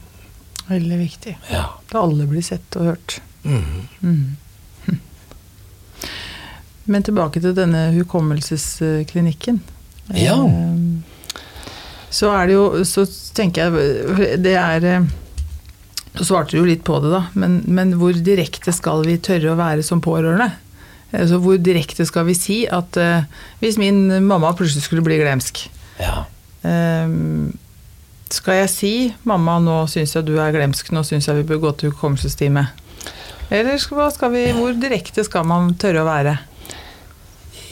Veldig 0.68 0.98
viktig. 1.02 1.36
Ja. 1.52 1.66
Da 1.92 2.04
alle 2.06 2.28
blir 2.30 2.46
sett 2.46 2.78
og 2.80 2.94
hørt. 2.94 3.20
Mm. 3.44 3.88
mm. 4.02 4.38
Men 6.92 7.06
tilbake 7.06 7.42
til 7.42 7.54
denne 7.56 7.90
hukommelsesklinikken. 7.96 9.62
Ja. 10.18 10.38
Eh, 10.44 10.78
så 12.12 12.32
er 12.36 12.50
det 12.50 12.56
jo 12.58 12.84
Så 12.84 13.06
tenker 13.38 13.70
jeg 13.70 14.40
Det 14.44 14.56
er 14.60 14.88
eh, 14.90 15.06
så 16.12 16.26
svarte 16.28 16.52
du 16.52 16.58
jo 16.60 16.68
litt 16.68 16.84
på 16.84 16.98
det, 17.00 17.08
da. 17.14 17.22
Men, 17.40 17.62
men, 17.72 17.94
hvor 17.96 18.12
direkte 18.12 18.74
skal 18.76 19.06
vi 19.08 19.16
tørre 19.24 19.54
å 19.54 19.60
være 19.60 19.86
som 19.86 20.02
pårørende? 20.04 20.50
Altså, 21.16 21.40
hvor 21.44 21.56
direkte 21.60 22.04
skal 22.08 22.26
vi 22.28 22.36
si 22.36 22.58
at 22.68 23.00
uh, 23.00 23.24
hvis 23.62 23.80
min 23.80 24.10
mamma 24.28 24.52
plutselig 24.56 24.86
skulle 24.86 25.04
bli 25.04 25.18
glemsk 25.20 25.66
ja. 26.00 26.26
Um, 26.64 27.52
Skal 28.32 28.62
jeg 28.62 28.70
si 28.72 28.94
'mamma, 29.28 29.60
nå 29.60 29.88
syns 29.92 30.16
jeg 30.16 30.24
du 30.26 30.38
er 30.40 30.54
glemsk, 30.56 30.92
nå 30.96 31.04
syns 31.04 31.28
jeg 31.28 31.42
vi 31.42 31.50
bør 31.50 31.66
gå 31.66 31.72
til 31.72 31.92
hukommelsestime'? 31.92 32.70
Eller 33.52 33.78
skal, 33.78 34.12
skal 34.16 34.32
vi, 34.32 34.46
hvor 34.56 34.72
direkte 34.72 35.26
skal 35.28 35.44
man 35.44 35.74
tørre 35.76 36.06
å 36.06 36.08
være? 36.08 36.38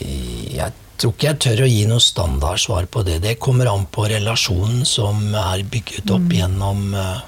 Jeg 0.00 0.72
tror 1.00 1.14
ikke 1.14 1.26
jeg 1.30 1.40
tør 1.40 1.62
å 1.64 1.70
gi 1.70 1.86
noe 1.88 2.04
standardsvar 2.04 2.90
på 2.92 3.02
det. 3.08 3.22
Det 3.24 3.38
kommer 3.40 3.70
an 3.72 3.86
på 3.88 4.04
relasjonen 4.12 4.84
som 4.84 5.32
er 5.32 5.64
bygget 5.64 6.12
opp 6.12 6.28
mm. 6.28 6.36
gjennom 6.36 6.82
uh, 6.92 7.24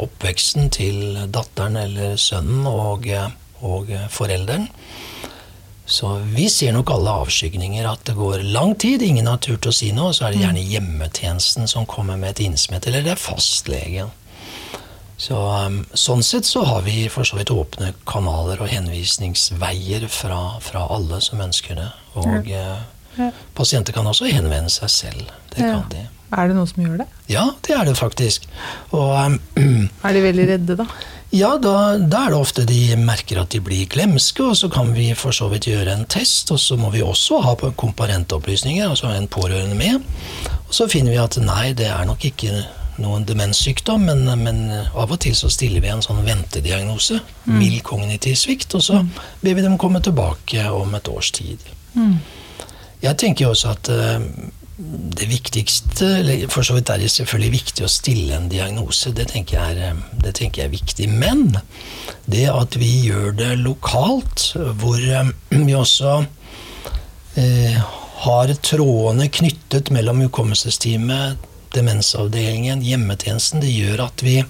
oppveksten 0.00 0.72
til 0.72 1.20
datteren 1.28 1.76
eller 1.76 2.16
sønnen 2.16 2.64
og, 2.70 3.04
og 3.60 3.92
forelderen. 4.08 4.70
Så 5.90 6.12
vi 6.30 6.46
ser 6.48 6.72
nok 6.76 6.92
alle 6.94 7.12
avskygninger. 7.24 7.86
At 7.90 8.04
det 8.06 8.14
går 8.14 8.44
lang 8.54 8.76
tid, 8.78 9.02
ingen 9.02 9.26
har 9.26 9.40
turt 9.42 9.66
å 9.66 9.74
si 9.74 9.90
noe. 9.96 10.14
Så 10.14 10.28
er 10.28 10.36
det 10.36 10.44
gjerne 10.44 10.62
hjemmetjenesten 10.62 11.66
som 11.70 11.88
kommer 11.90 12.20
med 12.20 12.36
et 12.36 12.44
innsmett, 12.46 12.86
eller 12.86 13.02
det 13.06 13.16
er 13.16 13.20
fastlegen. 13.20 14.12
Så, 15.20 15.36
um, 15.36 15.82
sånn 15.92 16.22
sett 16.24 16.46
så 16.48 16.62
har 16.64 16.86
vi 16.86 17.02
for 17.12 17.28
så 17.28 17.36
vidt 17.36 17.50
åpne 17.52 17.90
kanaler 18.08 18.62
og 18.62 18.70
henvisningsveier 18.72 20.06
fra, 20.08 20.38
fra 20.64 20.86
alle 20.94 21.18
som 21.24 21.42
ønsker 21.44 21.76
det. 21.76 21.90
Og 22.22 22.48
ja. 22.48 22.78
Ja. 23.18 23.28
pasienter 23.58 23.92
kan 23.92 24.06
også 24.08 24.30
henvende 24.30 24.70
seg 24.72 24.94
selv. 24.94 25.34
Det 25.52 25.66
ja. 25.66 25.74
kan 25.74 25.90
de. 25.92 26.06
Er 26.30 26.48
det 26.48 26.56
noen 26.56 26.70
som 26.70 26.84
gjør 26.86 27.02
det? 27.02 27.08
Ja, 27.28 27.48
det 27.66 27.74
er 27.76 27.84
det 27.90 27.96
faktisk. 27.98 28.46
Og, 28.94 29.10
um, 29.12 29.36
er 30.06 30.16
de 30.16 30.24
veldig 30.24 30.46
redde, 30.54 30.78
da? 30.78 30.86
Ja, 31.30 31.52
da, 31.62 31.94
da, 31.94 32.24
er 32.26 32.32
det 32.32 32.38
ofte 32.40 32.64
de 32.66 32.96
merker 32.98 33.38
at 33.44 33.52
de 33.54 33.60
blir 33.62 33.86
glemske, 33.90 34.42
og 34.42 34.56
så 34.58 34.66
kan 34.72 34.90
vi 34.96 35.12
for 35.14 35.34
så 35.34 35.46
vidt 35.52 35.68
gjøre 35.70 35.94
en 35.94 36.08
test. 36.10 36.50
Og 36.50 36.58
så 36.58 36.74
må 36.80 36.90
vi 36.90 37.04
også 37.06 37.38
ha 37.44 37.54
komparentopplysninger, 37.54 38.88
altså 38.88 39.12
en 39.14 39.30
pårørende 39.30 39.78
med. 39.78 40.02
Og 40.66 40.74
så 40.74 40.88
finner 40.90 41.14
vi 41.14 41.22
at 41.22 41.38
nei, 41.44 41.70
det 41.78 41.86
er 41.86 42.08
nok 42.08 42.26
ikke 42.26 42.64
noen 43.00 43.24
demenssykdom, 43.24 44.10
men, 44.10 44.26
men 44.42 44.58
av 44.74 45.06
og 45.06 45.20
til 45.22 45.36
så 45.38 45.48
stiller 45.52 45.80
vi 45.84 45.92
en 45.92 46.02
sånn 46.04 46.24
ventediagnose. 46.26 47.20
Mm. 47.46 47.56
Mild 47.60 47.82
kognitiv 47.86 48.34
svikt. 48.36 48.74
Og 48.74 48.84
så 48.90 48.98
mm. 48.98 49.14
ber 49.44 49.58
vi 49.58 49.66
dem 49.68 49.78
komme 49.80 50.02
tilbake 50.02 50.66
om 50.74 50.98
et 50.98 51.14
års 51.14 51.30
tid. 51.38 51.62
Mm. 51.94 52.18
Jeg 53.00 53.16
tenker 53.22 53.46
jo 53.46 53.54
også 53.54 53.70
at 53.70 53.88
uh, 53.94 54.18
det 54.80 55.26
viktigste 55.28 56.06
For 56.48 56.64
så 56.64 56.76
vidt 56.76 56.90
er 56.92 57.02
det 57.02 57.10
selvfølgelig 57.12 57.52
viktig 57.52 57.84
å 57.84 57.90
stille 57.90 58.36
en 58.36 58.48
diagnose. 58.48 59.12
Det 59.16 59.28
tenker, 59.32 59.58
jeg 59.58 59.76
er, 59.90 60.00
det 60.24 60.34
tenker 60.38 60.62
jeg 60.62 60.70
er 60.70 60.74
viktig. 60.74 61.08
Men 61.12 61.58
det 62.30 62.46
at 62.52 62.78
vi 62.80 62.90
gjør 63.06 63.34
det 63.36 63.50
lokalt, 63.60 64.50
hvor 64.80 64.96
eh, 64.96 65.32
vi 65.52 65.76
også 65.76 66.16
eh, 67.40 67.76
har 68.24 68.54
trådene 68.64 69.28
knyttet 69.32 69.92
mellom 69.94 70.24
hukommelsesteamet, 70.26 71.48
demensavdelingen, 71.74 72.82
hjemmetjenesten, 72.82 73.62
det 73.62 73.70
gjør 73.70 74.06
at 74.08 74.24
vi 74.26 74.40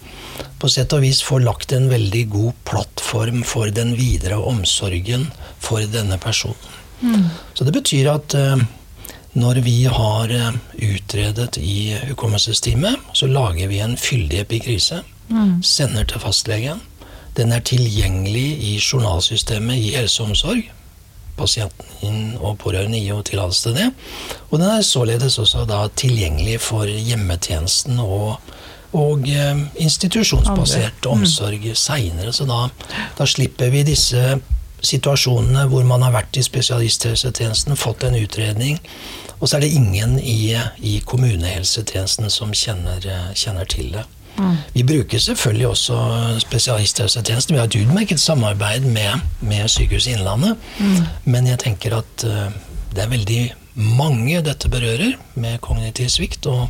på 0.60 0.70
sett 0.72 0.92
og 0.96 1.02
vis 1.04 1.20
får 1.24 1.42
lagt 1.44 1.74
en 1.76 1.90
veldig 1.90 2.22
god 2.32 2.64
plattform 2.68 3.42
for 3.44 3.72
den 3.74 3.92
videre 3.98 4.38
omsorgen 4.40 5.26
for 5.60 5.84
denne 5.92 6.16
personen. 6.22 6.76
Mm. 7.00 7.28
Så 7.56 7.64
det 7.64 7.74
betyr 7.76 8.12
at 8.12 8.36
eh, 8.36 8.62
når 9.32 9.60
vi 9.62 9.84
har 9.84 10.32
eh, 10.34 10.54
utredet 10.74 11.58
i 11.62 11.94
hukommelsesteamet, 12.08 12.96
så 13.14 13.26
lager 13.30 13.68
vi 13.70 13.78
en 13.80 13.96
fyldig 13.96 14.40
epikrise. 14.40 15.02
Mm. 15.30 15.62
Sender 15.62 16.04
til 16.04 16.20
fastlegen. 16.20 16.80
Den 17.36 17.52
er 17.52 17.62
tilgjengelig 17.62 18.58
i 18.66 18.74
journalsystemet 18.82 19.78
i 19.78 19.94
helse 19.94 20.22
og 20.22 20.32
omsorg. 20.32 20.64
Pasienten 21.38 22.34
og 22.40 22.58
pårørende 22.58 22.98
gir 22.98 23.14
jo 23.14 23.22
tillatelse 23.22 23.68
til 23.68 23.78
det. 23.78 23.88
Og 24.50 24.58
den 24.58 24.68
er 24.68 24.82
således 24.82 25.38
også 25.38 25.64
da 25.68 25.84
tilgjengelig 25.96 26.58
for 26.60 26.90
hjemmetjenesten 26.90 28.02
og, 28.02 28.40
og 28.92 29.28
eh, 29.30 29.62
institusjonsbasert 29.78 31.06
mm. 31.06 31.12
omsorg 31.12 31.70
seinere. 31.78 32.34
Så 32.34 32.50
da, 32.50 32.64
da 33.18 33.30
slipper 33.30 33.70
vi 33.70 33.86
disse 33.86 34.40
situasjonene 34.86 35.66
hvor 35.70 35.84
man 35.88 36.04
har 36.06 36.14
vært 36.14 36.38
i 36.40 36.44
spesialisthelsetjenesten, 36.44 37.76
fått 37.76 38.04
en 38.06 38.18
utredning, 38.18 38.80
og 39.40 39.48
så 39.48 39.56
er 39.56 39.64
det 39.64 39.74
ingen 39.74 40.18
i, 40.20 40.54
i 40.84 40.98
kommunehelsetjenesten 41.08 42.30
som 42.32 42.52
kjenner, 42.56 43.04
kjenner 43.34 43.68
til 43.68 43.92
det. 43.94 44.04
Mm. 44.40 44.56
Vi 44.72 44.84
bruker 44.84 45.18
selvfølgelig 45.18 45.68
også 45.68 45.96
spesialisthelsetjenesten. 46.38 47.54
Vi 47.54 47.60
har 47.60 47.66
et 47.68 47.76
utmerket 47.76 48.20
samarbeid 48.20 48.80
med, 48.80 49.20
med 49.40 49.68
Sykehuset 49.68 50.12
Innlandet. 50.12 50.56
Mm. 50.78 50.96
Men 51.24 51.46
jeg 51.46 51.58
tenker 51.58 51.98
at 51.98 52.26
uh, 52.26 52.48
det 52.94 53.04
er 53.04 53.12
veldig 53.12 53.42
mange 53.74 54.42
dette 54.44 54.68
berører 54.68 55.16
med 55.34 55.60
kognitiv 55.64 56.08
svikt. 56.12 56.46
Og 56.46 56.68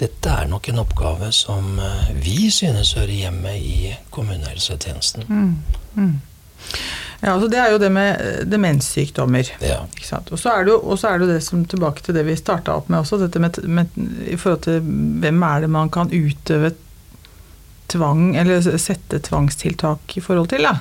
dette 0.00 0.30
er 0.30 0.50
nok 0.50 0.68
en 0.68 0.82
oppgave 0.82 1.32
som 1.32 1.78
uh, 1.78 2.10
vi 2.14 2.50
synes 2.50 2.94
hører 2.98 3.14
hjemme 3.14 3.56
i 3.58 3.94
kommunehelsetjenesten. 4.14 5.26
Mm. 5.28 6.20
Ja, 7.24 7.32
altså 7.32 7.48
Det 7.48 7.58
er 7.58 7.70
jo 7.72 7.80
det 7.80 7.88
med 7.92 8.20
eh, 8.20 8.40
demenssykdommer. 8.44 9.48
Ja. 9.64 9.80
Og 10.30 10.38
så 10.38 10.50
er, 10.52 10.60
er, 10.60 10.64
det 10.64 11.26
jo 11.26 11.28
det 11.30 11.42
som 11.46 11.64
tilbake 11.64 12.04
til 12.04 12.16
det 12.16 12.26
vi 12.26 12.36
starta 12.36 12.74
opp 12.76 12.90
med 12.92 13.00
også, 13.00 13.22
dette 13.22 13.40
med, 13.40 13.62
med, 13.64 13.92
i 14.28 14.36
forhold 14.36 14.66
til 14.66 14.82
hvem 15.22 15.44
er 15.48 15.64
det 15.64 15.70
man 15.72 15.92
kan 15.92 16.12
utøve 16.12 16.74
tvang, 17.88 18.34
eller 18.40 18.60
sette 18.80 19.20
tvangstiltak 19.24 20.18
i 20.18 20.24
forhold 20.24 20.52
til. 20.52 20.68
da. 20.68 20.76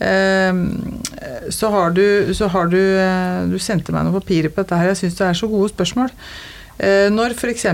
Ehm, 0.00 1.00
så 1.52 1.70
har 1.70 1.90
du, 1.90 2.34
så 2.34 2.48
har 2.48 2.70
du 2.72 2.78
eh, 2.80 3.42
Du 3.52 3.58
sendte 3.60 3.92
meg 3.92 4.06
noen 4.06 4.16
papirer 4.16 4.48
på 4.48 4.62
dette 4.62 4.78
her, 4.78 4.88
jeg 4.90 5.02
syns 5.02 5.18
det 5.18 5.26
er 5.28 5.38
så 5.38 5.50
gode 5.50 5.68
spørsmål. 5.74 6.12
Eh, 6.80 7.08
når 7.12 7.36
f.eks. 7.36 7.66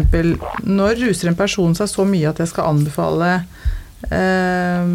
Når 0.66 1.02
ruser 1.04 1.30
en 1.30 1.38
person 1.38 1.76
seg 1.78 1.90
så 1.90 2.06
mye 2.08 2.32
at 2.32 2.42
jeg 2.42 2.50
skal 2.50 2.72
anbefale 2.72 3.32
eh, 4.10 4.90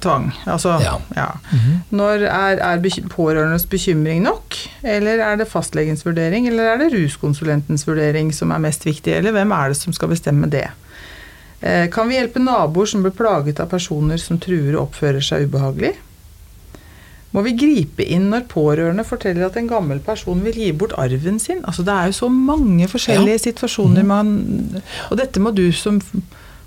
tvang. 0.00 0.30
Altså, 0.46 0.68
ja. 0.80 0.94
ja. 1.16 1.26
Mm 1.52 1.58
-hmm. 1.58 1.76
Når 1.90 2.24
er, 2.28 2.56
er 2.58 3.08
pårørendes 3.08 3.66
bekymring 3.66 4.22
nok? 4.22 4.54
Eller 4.82 5.18
er 5.18 5.36
det 5.36 5.48
fastlegens 5.48 6.06
vurdering? 6.06 6.48
Eller 6.48 6.64
er 6.64 6.78
det 6.78 6.92
ruskonsulentens 6.92 7.86
vurdering 7.86 8.34
som 8.34 8.50
er 8.50 8.58
mest 8.58 8.86
viktig? 8.86 9.12
Eller 9.12 9.32
hvem 9.32 9.50
er 9.50 9.68
det 9.68 9.76
som 9.76 9.92
skal 9.92 10.08
bestemme 10.08 10.46
det? 10.46 10.68
Eh, 11.60 11.90
kan 11.90 12.08
vi 12.08 12.14
hjelpe 12.14 12.38
naboer 12.38 12.86
som 12.86 13.02
blir 13.02 13.12
plaget 13.12 13.60
av 13.60 13.66
personer 13.70 14.16
som 14.16 14.38
truer 14.38 14.74
og 14.76 14.82
oppfører 14.88 15.20
seg 15.20 15.46
ubehagelig? 15.46 15.92
Må 17.32 17.40
vi 17.46 17.54
gripe 17.56 18.04
inn 18.04 18.28
når 18.32 18.48
pårørende 18.50 19.04
forteller 19.08 19.46
at 19.46 19.56
en 19.56 19.68
gammel 19.70 20.02
person 20.04 20.42
vil 20.44 20.58
gi 20.58 20.72
bort 20.76 20.92
arven 21.00 21.38
sin? 21.40 21.62
Altså, 21.64 21.84
det 21.86 21.94
er 21.94 22.10
jo 22.10 22.18
så 22.18 22.28
mange 22.28 22.88
forskjellige 22.92 23.38
ja. 23.38 23.44
situasjoner 23.46 24.02
mhm. 24.02 24.08
man 24.08 24.82
Og 25.10 25.18
dette 25.20 25.40
må 25.40 25.54
du 25.56 25.70
som 25.72 26.00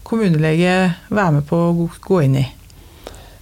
kommunelege 0.06 0.94
være 1.10 1.32
med 1.38 1.48
på 1.50 1.58
å 1.58 1.90
gå 2.08 2.22
inn 2.26 2.40
i. 2.42 2.46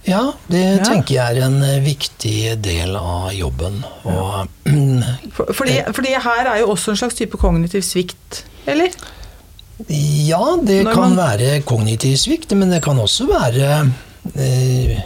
Ja, 0.04 0.34
det 0.52 0.62
ja. 0.62 0.84
tenker 0.84 1.16
jeg 1.16 1.38
er 1.38 1.46
en 1.46 1.62
eh, 1.64 1.80
viktig 1.84 2.36
del 2.64 2.96
av 2.98 3.30
jobben. 3.32 3.80
Og, 4.04 4.50
For, 5.34 5.52
fordi, 5.56 5.78
fordi, 5.96 6.12
her 6.20 6.50
er 6.52 6.60
jo 6.60 6.72
også 6.74 6.92
en 6.92 7.00
slags 7.00 7.16
type 7.18 7.40
kognitiv 7.40 7.82
svikt, 7.86 8.44
eller? 8.68 8.92
Ja, 9.88 10.58
det 10.62 10.84
Når 10.86 10.92
kan 10.94 11.16
man... 11.16 11.16
være 11.18 11.62
kognitiv 11.66 12.14
svikt, 12.20 12.52
men 12.54 12.70
det 12.70 12.82
kan 12.84 13.00
også 13.00 13.26
være 13.26 13.70
eh, 14.38 15.00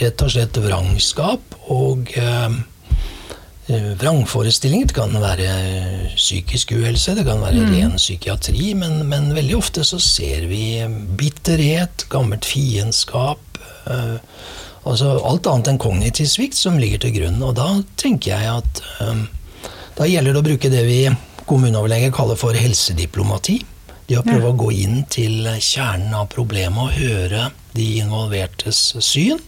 rett 0.00 0.24
og 0.24 0.32
slett 0.32 0.56
vrangskap 0.62 1.58
og 1.74 2.14
eh, 2.16 2.56
eh 3.66 3.90
vrangforestillinger. 4.00 4.88
Det 4.88 4.96
kan 4.96 5.18
være 5.20 5.50
psykisk 6.14 6.72
uhelse, 6.78 7.16
det 7.18 7.26
kan 7.26 7.42
være 7.42 7.66
mm. 7.66 7.74
ren 7.74 7.98
psykiatri, 7.98 8.72
men, 8.78 9.02
men, 9.10 9.34
veldig 9.36 9.58
ofte 9.58 9.84
så 9.84 10.00
ser 10.00 10.46
vi 10.48 10.80
bitterhet, 11.18 12.06
gammelt 12.08 12.48
fiendskap, 12.48 13.42
altså 13.86 15.16
alt 15.18 15.48
annet 15.50 15.72
enn 15.72 15.80
kognitiv 15.82 16.28
svikt 16.30 16.58
som 16.58 16.78
ligger 16.80 17.04
til 17.04 17.16
grunn. 17.18 17.40
Og 17.42 17.56
da 17.58 17.70
tenker 18.00 18.36
jeg 18.36 18.58
at 18.60 18.82
um, 19.02 19.26
da 19.96 20.08
gjelder 20.08 20.36
det 20.36 20.42
å 20.42 20.48
bruke 20.50 20.72
det 20.72 20.84
vi 20.86 21.00
kommuneoverlege 21.46 22.12
kaller 22.14 22.38
for 22.38 22.58
helsediplomati. 22.58 23.60
Det 24.06 24.20
å 24.20 24.26
prøve 24.26 24.52
å 24.52 24.58
gå 24.58 24.70
inn 24.84 25.00
til 25.10 25.48
kjernen 25.58 26.14
av 26.14 26.28
problemet 26.30 26.78
og 26.78 26.94
høre 26.94 27.48
de 27.74 27.86
involvertes 28.02 28.92
syn. 29.02 29.40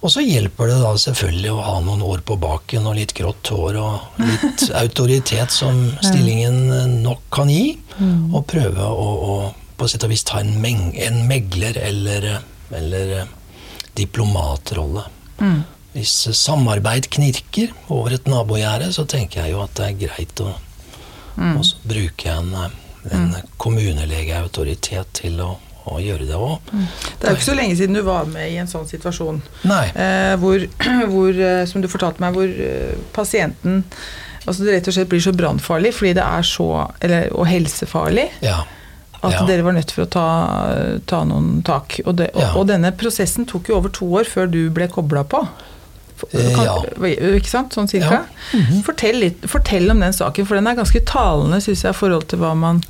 Og 0.00 0.08
så 0.12 0.22
hjelper 0.24 0.70
det 0.70 0.78
da 0.80 0.90
selvfølgelig 0.96 1.50
å 1.52 1.64
ha 1.64 1.74
noen 1.84 2.02
år 2.04 2.22
på 2.24 2.38
baken 2.40 2.86
og 2.88 2.96
litt 2.96 3.12
grått 3.16 3.50
hår 3.52 3.76
og 3.80 4.20
litt 4.24 4.64
autoritet 4.82 5.52
som 5.52 5.82
stillingen 6.00 7.02
nok 7.04 7.26
kan 7.32 7.52
gi, 7.52 7.74
mm. 7.98 8.30
og 8.32 8.46
prøve 8.48 8.86
å, 8.88 9.08
å, 9.32 9.34
på 9.76 9.88
sett 9.92 10.06
og 10.08 10.14
vis 10.14 10.24
ta 10.24 10.40
en, 10.40 10.54
meng, 10.62 10.94
en 10.96 11.20
megler 11.28 11.76
eller, 11.84 12.30
eller 12.76 13.28
diplomatrolle. 13.98 15.04
Mm. 15.40 15.62
Hvis 15.94 16.14
samarbeid 16.38 17.08
knirker 17.10 17.72
over 17.88 18.14
et 18.14 18.28
nabogjerde, 18.30 18.92
så 18.94 19.06
tenker 19.10 19.44
jeg 19.44 19.56
jo 19.56 19.64
at 19.64 19.74
det 19.78 19.88
er 19.88 19.98
greit 20.04 20.44
å 20.44 20.52
mm. 21.34 21.58
bruke 21.90 22.36
en, 22.36 22.54
en 23.10 23.26
mm. 23.32 23.50
kommunelegeautoritet 23.58 25.12
til 25.22 25.42
å 25.44 25.56
å 25.88 25.98
gjøre 26.02 26.26
det 26.28 26.38
òg. 26.38 26.72
Mm. 26.72 26.88
Det 27.18 27.26
er 27.26 27.32
jo 27.32 27.38
ikke 27.38 27.48
så 27.48 27.58
lenge 27.58 27.76
siden 27.78 27.98
du 27.98 28.02
var 28.06 28.28
med 28.30 28.50
i 28.52 28.58
en 28.60 28.70
sånn 28.70 28.88
situasjon. 28.88 29.40
Eh, 29.64 30.34
hvor, 30.40 30.66
hvor, 31.12 31.30
eh, 31.34 31.62
som 31.70 31.82
du 31.82 31.88
fortalte 31.90 32.22
meg, 32.22 32.36
hvor 32.36 32.50
eh, 32.50 32.98
pasienten 33.16 33.84
altså 34.46 34.64
det 34.64 34.78
rett 34.78 34.88
og 34.88 34.96
slett 34.96 35.08
blir 35.10 35.20
så 35.20 35.34
brannfarlig 35.36 35.90
fordi 35.92 36.14
det 36.16 36.24
er 36.24 36.46
så, 36.48 36.68
eller, 37.04 37.28
og 37.36 37.48
helsefarlig. 37.48 38.30
Ja. 38.44 38.62
At 39.20 39.34
ja. 39.36 39.42
dere 39.48 39.64
var 39.66 39.74
nødt 39.76 39.90
for 39.92 40.06
å 40.06 40.08
ta, 40.08 40.28
ta 41.08 41.24
noen 41.28 41.60
tak. 41.66 41.98
Og, 42.06 42.14
det, 42.16 42.30
og, 42.32 42.40
ja. 42.40 42.52
og, 42.56 42.64
denne 42.70 42.92
prosessen 42.96 43.44
tok 43.48 43.68
jo 43.68 43.76
over 43.76 43.92
to 43.92 44.08
år 44.16 44.28
før 44.28 44.48
du 44.48 44.62
ble 44.72 44.88
kobla 44.88 45.26
på. 45.28 45.42
Eh, 46.30 46.52
kan, 46.56 46.64
ja. 46.64 47.10
Ikke 47.34 47.50
sant? 47.52 47.76
Sånn 47.76 47.88
cirka. 47.88 48.22
Mm 48.52 48.64
-hmm. 48.64 48.82
fortell, 48.86 49.20
litt, 49.20 49.44
fortell, 49.44 49.90
om 49.90 50.00
den 50.00 50.16
saken, 50.16 50.46
for 50.46 50.56
den 50.56 50.66
er 50.66 50.78
ganske 50.78 51.04
talende, 51.04 51.60
syns 51.60 51.84
jeg, 51.84 51.90
i 51.90 52.00
forhold 52.00 52.28
til 52.28 52.40
hva 52.40 52.54
man 52.54 52.82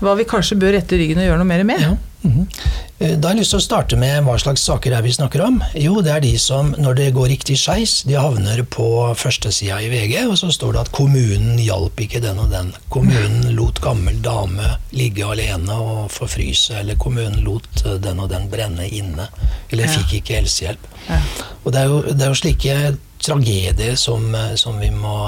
hva 0.00 0.12
vi 0.18 0.26
kanskje 0.28 0.58
bør 0.60 0.74
rette 0.76 0.96
ryggen 0.98 1.18
og 1.18 1.24
gjøre 1.24 1.40
noe 1.40 1.48
mer 1.48 1.64
med. 1.64 1.96
Eh, 2.98 3.12
da 3.20 3.28
har 3.28 3.34
jeg 3.34 3.42
lyst 3.42 3.52
til 3.52 3.60
å 3.60 3.64
starte 3.64 3.98
med 4.00 4.24
hva 4.24 4.36
slags 4.40 4.62
saker 4.64 4.94
er 4.96 5.04
vi 5.04 5.12
snakker 5.12 5.42
om. 5.44 5.58
Jo, 5.76 5.98
det 6.04 6.14
er 6.14 6.22
de 6.24 6.32
som, 6.40 6.70
når 6.80 6.96
det 7.00 7.08
går 7.16 7.28
riktig 7.34 7.58
skeis, 7.60 7.98
de 8.08 8.16
havner 8.16 8.62
på 8.72 8.88
førstesida 9.18 9.82
i 9.84 9.90
VG, 9.92 10.14
og 10.30 10.38
så 10.40 10.48
står 10.54 10.76
det 10.76 10.84
at 10.86 10.92
kommunen 10.96 11.60
hjalp 11.60 12.00
ikke 12.06 12.22
den 12.24 12.40
og 12.40 12.52
den. 12.54 12.72
Kommunen 12.92 13.50
lot 13.58 13.82
gammel 13.84 14.20
dame 14.24 14.76
ligge 14.96 15.28
alene 15.28 15.76
og 15.76 16.06
forfryse, 16.14 16.80
eller 16.80 16.96
kommunen 17.00 17.42
lot 17.44 17.84
eh, 17.84 17.98
den 18.00 18.22
og 18.22 18.32
den 18.32 18.48
brenne 18.52 18.88
inne. 18.88 19.28
Eller 19.70 19.92
fikk 19.92 20.20
ikke 20.20 20.40
helsehjelp. 20.40 20.92
Og 21.66 21.72
det 21.74 21.82
er, 21.82 21.90
jo, 21.90 22.00
det 22.06 22.22
er, 22.22 22.30
jo, 22.30 22.38
slike 22.38 22.78
tragedier 23.22 23.98
som, 24.00 24.30
eh, 24.34 24.54
som, 24.56 24.80
vi 24.80 24.88
må 24.94 25.18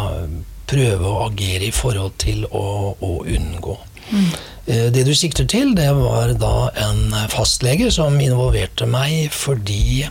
prøve 0.68 1.04
å 1.08 1.26
agere 1.26 1.68
i 1.68 1.74
forhold 1.74 2.16
til 2.20 2.44
å, 2.48 2.94
å 2.96 3.12
unngå. 3.24 3.76
Mm. 4.10 4.30
Eh, 4.68 4.86
det 4.92 5.04
du 5.08 5.14
sikter 5.16 5.48
til, 5.48 5.74
det 5.76 5.88
var 5.96 6.34
da 6.40 6.68
en 6.88 7.14
fastlege 7.32 7.90
som 7.94 8.18
involverte 8.20 8.88
meg 8.88 9.32
fordi 9.32 10.08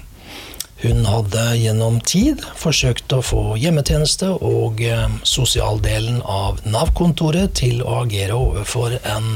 hun 0.81 1.07
hadde 1.09 1.43
gjennom 1.57 1.97
tid 2.05 2.43
forsøkt 2.57 3.13
å 3.13 3.23
få 3.25 3.41
hjemmetjeneste 3.61 4.29
og 4.35 4.81
eh, 4.85 5.07
sosialdelen 5.25 6.21
av 6.21 6.61
Nav-kontoret 6.65 7.53
til 7.57 7.83
å 7.85 8.03
agere 8.03 8.37
overfor 8.37 8.97
en, 9.01 9.27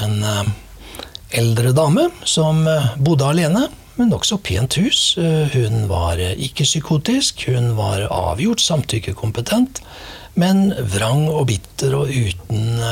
en 0.00 0.18
eh, 0.32 0.52
eldre 1.40 1.72
dame 1.76 2.10
som 2.28 2.66
bodde 3.00 3.28
alene, 3.28 3.66
men 3.96 4.12
nokså 4.12 4.36
pent 4.44 4.76
hus. 4.80 5.14
Hun 5.52 5.86
var 5.88 6.20
ikke 6.20 6.64
psykotisk, 6.68 7.46
hun 7.48 7.70
var 7.76 8.04
avgjort 8.12 8.60
samtykkekompetent, 8.60 9.80
men 10.36 10.74
vrang 10.92 11.24
og 11.32 11.46
bitter 11.48 11.96
og 11.96 12.12
uten 12.12 12.84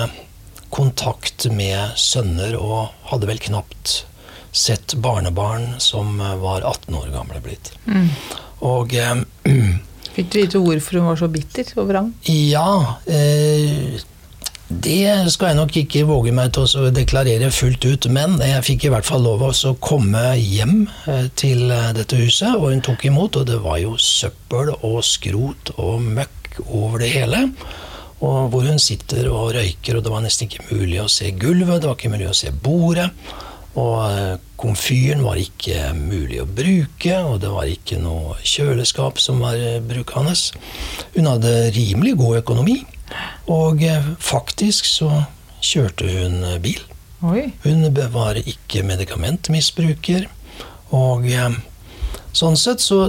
kontakt 0.71 1.47
med 1.53 1.99
sønner, 1.99 2.57
og 2.59 2.95
hadde 3.11 3.29
vel 3.31 3.43
knapt 3.43 4.05
sett 4.53 4.97
barnebarn 4.99 5.77
som 5.83 6.19
var 6.19 6.65
18 6.67 6.95
år 6.99 7.11
gamle 7.15 7.43
blitt. 7.45 7.73
Mm. 7.87 8.09
Og 8.67 8.95
eh, 8.95 9.23
Fikk 10.15 10.31
du 10.33 10.41
vite 10.41 10.61
hvorfor 10.63 10.99
hun 10.99 11.11
var 11.13 11.19
så 11.21 11.29
bitter 11.31 11.69
og 11.79 11.91
vrang? 11.93 12.09
Ja, 12.27 12.99
eh, 13.07 14.01
det 14.71 15.33
skal 15.35 15.51
jeg 15.51 15.59
nok 15.59 15.77
ikke 15.81 16.05
våge 16.07 16.31
meg 16.35 16.53
til 16.55 16.67
å 16.79 16.91
deklarere 16.95 17.49
fullt 17.55 17.83
ut, 17.87 18.07
men 18.15 18.37
jeg 18.39 18.63
fikk 18.67 18.87
i 18.87 18.93
hvert 18.93 19.07
fall 19.07 19.25
lov 19.27 19.43
å 19.43 19.73
komme 19.83 20.23
hjem 20.39 20.85
eh, 21.11 21.27
til 21.35 21.71
eh, 21.75 21.91
dette 21.97 22.19
huset, 22.21 22.55
og 22.55 22.71
hun 22.71 22.83
tok 22.87 23.07
imot, 23.09 23.41
og 23.41 23.49
det 23.51 23.59
var 23.65 23.81
jo 23.83 23.97
søppel 23.99 24.71
og 24.77 25.01
skrot 25.07 25.73
og 25.77 26.05
møkk 26.19 26.61
over 26.69 27.03
det 27.03 27.11
hele. 27.17 27.47
Og 28.21 28.51
hvor 28.53 28.67
hun 28.69 28.81
sitter 28.83 29.31
og 29.33 29.55
røyker, 29.57 29.97
og 29.97 30.05
det 30.05 30.13
var 30.13 30.25
nesten 30.25 30.49
ikke 30.49 30.67
mulig 30.75 30.99
å 31.01 31.09
se 31.09 31.31
gulvet, 31.41 31.81
det 31.81 31.89
var 31.89 31.97
ikke 31.97 32.13
mulig 32.13 32.29
å 32.29 32.37
se 32.37 32.53
bordet. 32.53 33.09
Og 33.79 33.99
eh, 34.11 34.35
komfyren 34.59 35.23
var 35.23 35.39
ikke 35.41 35.93
mulig 35.97 36.41
å 36.43 36.49
bruke, 36.49 37.17
og 37.23 37.39
det 37.45 37.53
var 37.55 37.71
ikke 37.71 38.01
noe 38.03 38.37
kjøleskap 38.43 39.21
som 39.23 39.41
var 39.45 39.57
eh, 39.57 39.79
brukende. 39.81 40.35
Hun 41.15 41.31
hadde 41.31 41.55
rimelig 41.77 42.17
god 42.21 42.43
økonomi, 42.43 42.81
og 43.49 43.85
eh, 43.87 44.11
faktisk 44.21 44.91
så 44.91 45.11
kjørte 45.65 46.09
hun 46.11 46.43
bil. 46.65 46.83
Oi. 47.25 47.51
Hun 47.65 47.89
var 48.13 48.41
ikke 48.41 48.83
medikamentmisbruker, 48.89 50.27
og 50.97 51.29
sånn 52.35 52.57
sett 52.59 52.83
så 52.83 53.05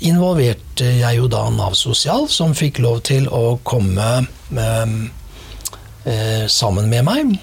involverte 0.00 0.86
jeg 1.00 1.18
jo 1.18 1.28
da 1.30 1.44
Nav 1.52 1.76
Sosial, 1.78 2.28
som 2.32 2.54
fikk 2.56 2.80
lov 2.82 3.02
til 3.08 3.28
å 3.28 3.58
komme 3.66 4.26
med, 4.48 5.10
eh, 6.04 6.46
sammen 6.48 6.88
med 6.88 7.04
meg. 7.04 7.38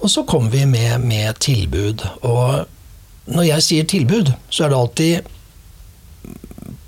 Og 0.00 0.10
så 0.10 0.24
kom 0.24 0.50
vi 0.50 0.64
med, 0.66 1.00
med, 1.00 1.38
tilbud. 1.38 2.04
Og 2.22 2.66
når 3.26 3.42
jeg 3.42 3.62
sier 3.62 3.84
tilbud, 3.84 4.32
så 4.50 4.64
er 4.64 4.68
det 4.68 4.78
alltid 4.78 5.34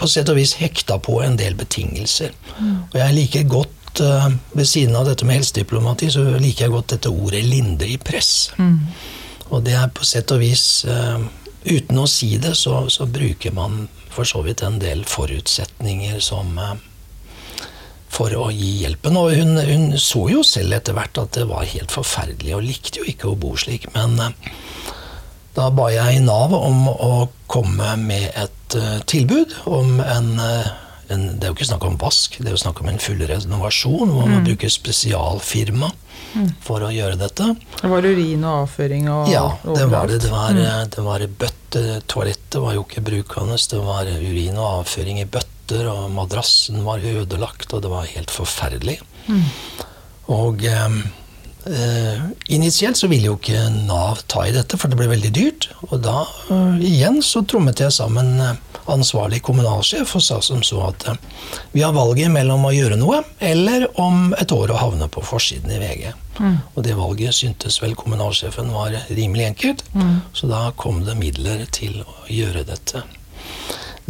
på 0.01 0.09
sett 0.09 0.29
og 0.33 0.39
vis 0.39 0.55
hekta 0.57 0.99
på 1.03 1.21
en 1.25 1.37
del 1.37 1.55
betingelser. 1.59 2.33
Mm. 2.59 2.77
Og 2.93 2.97
jeg 3.01 3.17
liker 3.17 3.49
godt, 3.51 4.01
uh, 4.01 4.31
ved 4.53 4.65
siden 4.65 4.97
av 4.97 5.09
dette 5.09 5.27
med 5.27 5.41
helsediplomati, 5.41 6.09
så 6.11 6.25
liker 6.41 6.67
jeg 6.67 6.73
godt 6.73 6.95
dette 6.95 7.11
ordet 7.11 7.45
'lindrig 7.45 7.99
press'. 7.99 8.53
Mm. 8.57 8.87
Og 9.51 9.65
det 9.65 9.75
er 9.75 9.91
på 9.93 10.05
sett 10.05 10.31
og 10.31 10.41
vis 10.41 10.85
uh, 10.89 11.21
Uten 11.61 11.99
å 12.01 12.07
si 12.09 12.39
det, 12.41 12.55
så, 12.57 12.89
så 12.89 13.05
bruker 13.05 13.53
man 13.53 13.83
for 14.11 14.29
så 14.29 14.43
vidt 14.47 14.65
en 14.67 14.81
del 14.83 15.05
forutsetninger 15.09 16.21
som 16.25 16.59
eh, 16.59 16.77
for 18.11 18.35
å 18.35 18.49
gi 18.51 18.81
hjelpen. 18.83 19.17
Og 19.17 19.35
hun, 19.39 19.57
hun, 19.63 19.87
så 20.01 20.27
jo 20.33 20.43
selv 20.47 20.77
etter 20.81 20.97
hvert 20.97 21.21
at 21.23 21.37
det 21.39 21.47
var 21.51 21.69
helt 21.71 21.95
forferdelig, 21.95 22.57
og 22.57 22.67
likte 22.67 23.03
jo 23.03 23.09
ikke 23.11 23.31
å 23.31 23.39
bo 23.39 23.55
slik. 23.59 23.87
Men 23.95 24.19
eh, 24.19 24.53
da 25.57 25.71
ba 25.75 25.89
jeg 25.95 26.23
Nav 26.27 26.55
om 26.57 26.87
å 26.91 27.15
komme 27.51 27.97
med 27.99 28.29
et 28.39 28.77
uh, 28.79 29.01
tilbud 29.11 29.57
om 29.67 29.99
en, 29.99 30.29
en, 31.15 31.27
Det 31.39 31.47
er 31.47 31.53
jo 31.53 31.59
ikke 31.59 31.69
snakk 31.71 31.87
om 31.89 31.99
vask, 32.01 32.39
det 32.39 32.51
er 32.51 32.57
jo 32.57 32.63
snakk 32.63 32.81
om 32.83 32.91
en 32.93 33.03
full 33.03 33.21
renovasjon 33.27 34.13
hvor 34.13 34.29
man 34.29 34.41
mm. 34.41 34.49
bruker 34.49 34.73
spesialfirma 34.73 35.91
mm. 36.35 36.49
for 36.65 36.87
å 36.87 36.91
gjøre 36.95 37.19
dette. 37.21 37.53
Det 37.81 37.91
var 37.93 38.07
urin 38.07 38.45
og 38.45 38.65
avføring 38.65 39.11
og 39.13 39.31
Ja, 39.33 39.47
det 39.67 39.87
var 39.93 40.11
det. 40.11 40.21
Det 40.25 40.33
var, 40.33 40.57
mm. 40.57 40.91
det 40.97 41.07
var 41.07 41.27
bøtte 41.45 41.87
toalettet 42.11 42.61
var 42.63 42.77
jo 42.77 42.85
ikke 42.87 43.05
brukende. 43.07 43.59
Det 43.71 43.81
var 43.85 44.11
urin 44.11 44.59
og 44.59 44.83
avføring 44.83 45.23
i 45.23 45.29
bøtter, 45.29 45.87
og 45.91 46.11
madrassen 46.15 46.83
var 46.87 47.05
ødelagt, 47.07 47.73
og 47.73 47.85
det 47.85 47.93
var 47.93 48.11
helt 48.11 48.35
forferdelig. 48.35 48.99
Mm. 49.31 49.45
Og 50.31 50.65
eh, 50.67 51.01
initielt 52.49 52.97
så 52.97 53.09
ville 53.11 53.29
jo 53.29 53.37
ikke 53.37 53.67
Nav 53.87 54.23
ta 54.31 54.47
i 54.49 54.55
dette, 54.55 54.79
for 54.81 54.91
det 54.91 54.99
ble 54.99 55.11
veldig 55.11 55.33
dyrt. 55.37 55.69
Og 55.91 56.01
da 56.05 56.25
eh, 56.51 56.81
igjen 56.89 57.21
så 57.25 57.43
trommet 57.45 57.83
jeg 57.83 57.93
sammen 57.95 58.39
eh, 58.41 58.57
ansvarlig 58.91 59.43
kommunalsjef 59.47 60.15
og 60.17 60.25
sa 60.25 60.41
som 60.45 60.63
så 60.67 60.83
at 60.89 61.07
eh, 61.11 61.21
vi 61.75 61.85
har 61.85 61.95
valget 61.97 62.33
mellom 62.33 62.67
å 62.67 62.75
gjøre 62.75 62.99
noe 63.01 63.23
eller 63.39 63.87
om 64.01 64.35
et 64.39 64.53
år 64.55 64.73
å 64.73 64.81
havne 64.81 65.11
på 65.13 65.25
forsiden 65.27 65.73
i 65.75 65.81
VG. 65.83 66.11
Mm. 66.41 66.59
Og 66.75 66.85
det 66.87 66.97
valget 66.99 67.37
syntes 67.37 67.81
vel 67.83 67.97
kommunalsjefen 67.99 68.73
var 68.73 68.97
rimelig 69.11 69.51
enkelt, 69.51 69.85
mm. 69.93 70.15
så 70.33 70.51
da 70.51 70.63
kom 70.81 71.05
det 71.07 71.19
midler 71.21 71.67
til 71.75 72.01
å 72.07 72.15
gjøre 72.33 72.65
dette. 72.69 73.05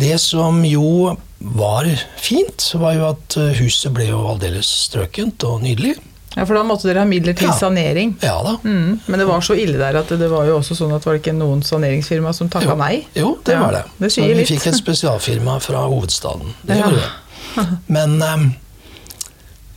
Det 0.00 0.14
som 0.22 0.62
jo 0.64 1.16
var 1.40 1.88
fint, 2.20 2.70
var 2.80 2.94
jo 2.96 3.08
at 3.10 3.36
eh, 3.40 3.56
huset 3.60 3.92
ble 3.96 4.10
jo 4.10 4.22
aldeles 4.30 4.68
strøkent 4.86 5.44
og 5.48 5.64
nydelig. 5.64 5.96
Ja, 6.36 6.44
For 6.46 6.54
da 6.54 6.62
måtte 6.62 6.86
dere 6.86 7.02
ha 7.02 7.08
midler 7.10 7.34
til 7.34 7.48
ja. 7.50 7.56
sanering? 7.58 8.14
Ja 8.22 8.36
da. 8.46 8.56
Mm. 8.62 9.00
Men 9.06 9.22
det 9.22 9.26
var 9.26 9.42
så 9.42 9.56
ille 9.58 9.80
der 9.80 9.98
at 9.98 10.12
det 10.14 10.30
var 10.30 10.46
jo 10.46 10.60
også 10.60 10.76
sånn 10.78 10.94
at 10.94 11.06
var 11.06 11.18
det 11.18 11.24
ikke 11.24 11.34
noen 11.34 11.64
saneringsfirma 11.66 12.32
som 12.36 12.50
takka 12.52 12.76
nei? 12.78 13.00
Jo, 13.18 13.34
det 13.46 13.59
ja, 13.59 13.64
var 13.64 13.80
det. 13.80 13.84
det 13.98 14.12
sier 14.14 14.28
Men 14.28 14.36
vi 14.36 14.44
litt. 14.44 14.52
fikk 14.55 14.70
et 14.70 14.78
spesialfirma 14.78 15.59
fra 15.64 15.84
hovedstaden. 15.90 16.55
Det 16.62 16.78
ja. 16.78 16.86
gjorde 16.86 17.07
det. 17.07 17.68
Men 17.96 18.20
um, 18.22 18.50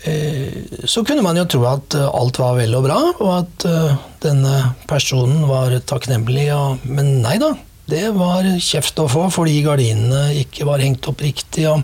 Eh, 0.03 0.53
så 0.83 1.03
kunne 1.07 1.23
man 1.23 1.37
jo 1.39 1.45
tro 1.47 1.61
at 1.69 1.95
eh, 1.95 2.07
alt 2.11 2.39
var 2.41 2.57
vel 2.57 2.75
og 2.75 2.83
bra, 2.83 2.97
og 3.23 3.29
at 3.37 3.65
eh, 3.69 3.93
denne 4.25 4.55
personen 4.89 5.45
var 5.47 5.75
takknemlig. 5.87 6.49
Men 6.83 7.15
nei 7.23 7.37
da. 7.41 7.53
Det 7.87 8.09
var 8.15 8.47
kjeft 8.63 8.99
å 9.03 9.09
få 9.11 9.25
fordi 9.31 9.57
gardinene 9.63 10.29
ikke 10.39 10.67
var 10.67 10.83
hengt 10.83 11.07
opp 11.11 11.23
riktig. 11.23 11.65
og 11.71 11.83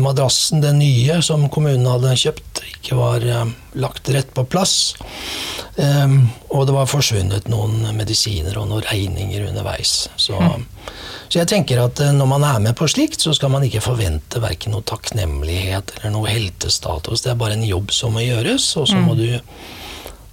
Madrassen, 0.00 0.62
den 0.64 0.78
nye 0.80 1.18
som 1.20 1.42
kommunen 1.52 1.84
hadde 1.90 2.14
kjøpt, 2.16 2.62
ikke 2.78 2.96
var 2.96 3.24
lagt 3.76 4.08
rett 4.08 4.30
på 4.32 4.46
plass. 4.48 4.94
Um, 5.76 6.30
og 6.48 6.64
det 6.66 6.72
var 6.72 6.88
forsvunnet 6.88 7.50
noen 7.52 7.82
medisiner 7.98 8.56
og 8.56 8.70
noen 8.70 8.84
regninger 8.86 9.44
underveis. 9.50 10.06
Så, 10.16 10.38
mm. 10.40 10.64
så, 11.28 11.42
jeg 11.42 11.50
tenker 11.50 11.82
at 11.82 12.00
eh, 12.00 12.14
når 12.16 12.30
man 12.30 12.46
er 12.48 12.62
med 12.64 12.76
på 12.78 12.88
slikt, 12.88 13.20
så 13.20 13.34
skal 13.36 13.52
man 13.52 13.66
ikke 13.66 13.84
forvente 13.84 14.40
verken 14.40 14.72
noe 14.72 14.86
takknemlighet 14.88 15.98
eller 15.98 16.14
noe 16.14 16.32
heltestatus. 16.32 17.26
Det 17.26 17.34
er 17.34 17.42
bare 17.42 17.58
en 17.58 17.66
jobb 17.68 17.92
som 17.92 18.16
må 18.16 18.24
gjøres, 18.24 18.70
og 18.80 18.88
så 18.88 19.02
må 19.04 19.18
du 19.20 19.28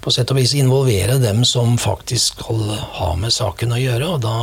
på 0.04 0.12
sett 0.16 0.32
og 0.32 0.40
vis 0.40 0.56
involvere 0.56 1.20
dem 1.20 1.44
som 1.48 1.76
faktisk 1.80 2.40
skal 2.40 2.64
ha 3.02 3.12
med 3.20 3.36
saken 3.36 3.76
å 3.76 3.84
gjøre. 3.84 4.14
og 4.16 4.24
da 4.24 4.38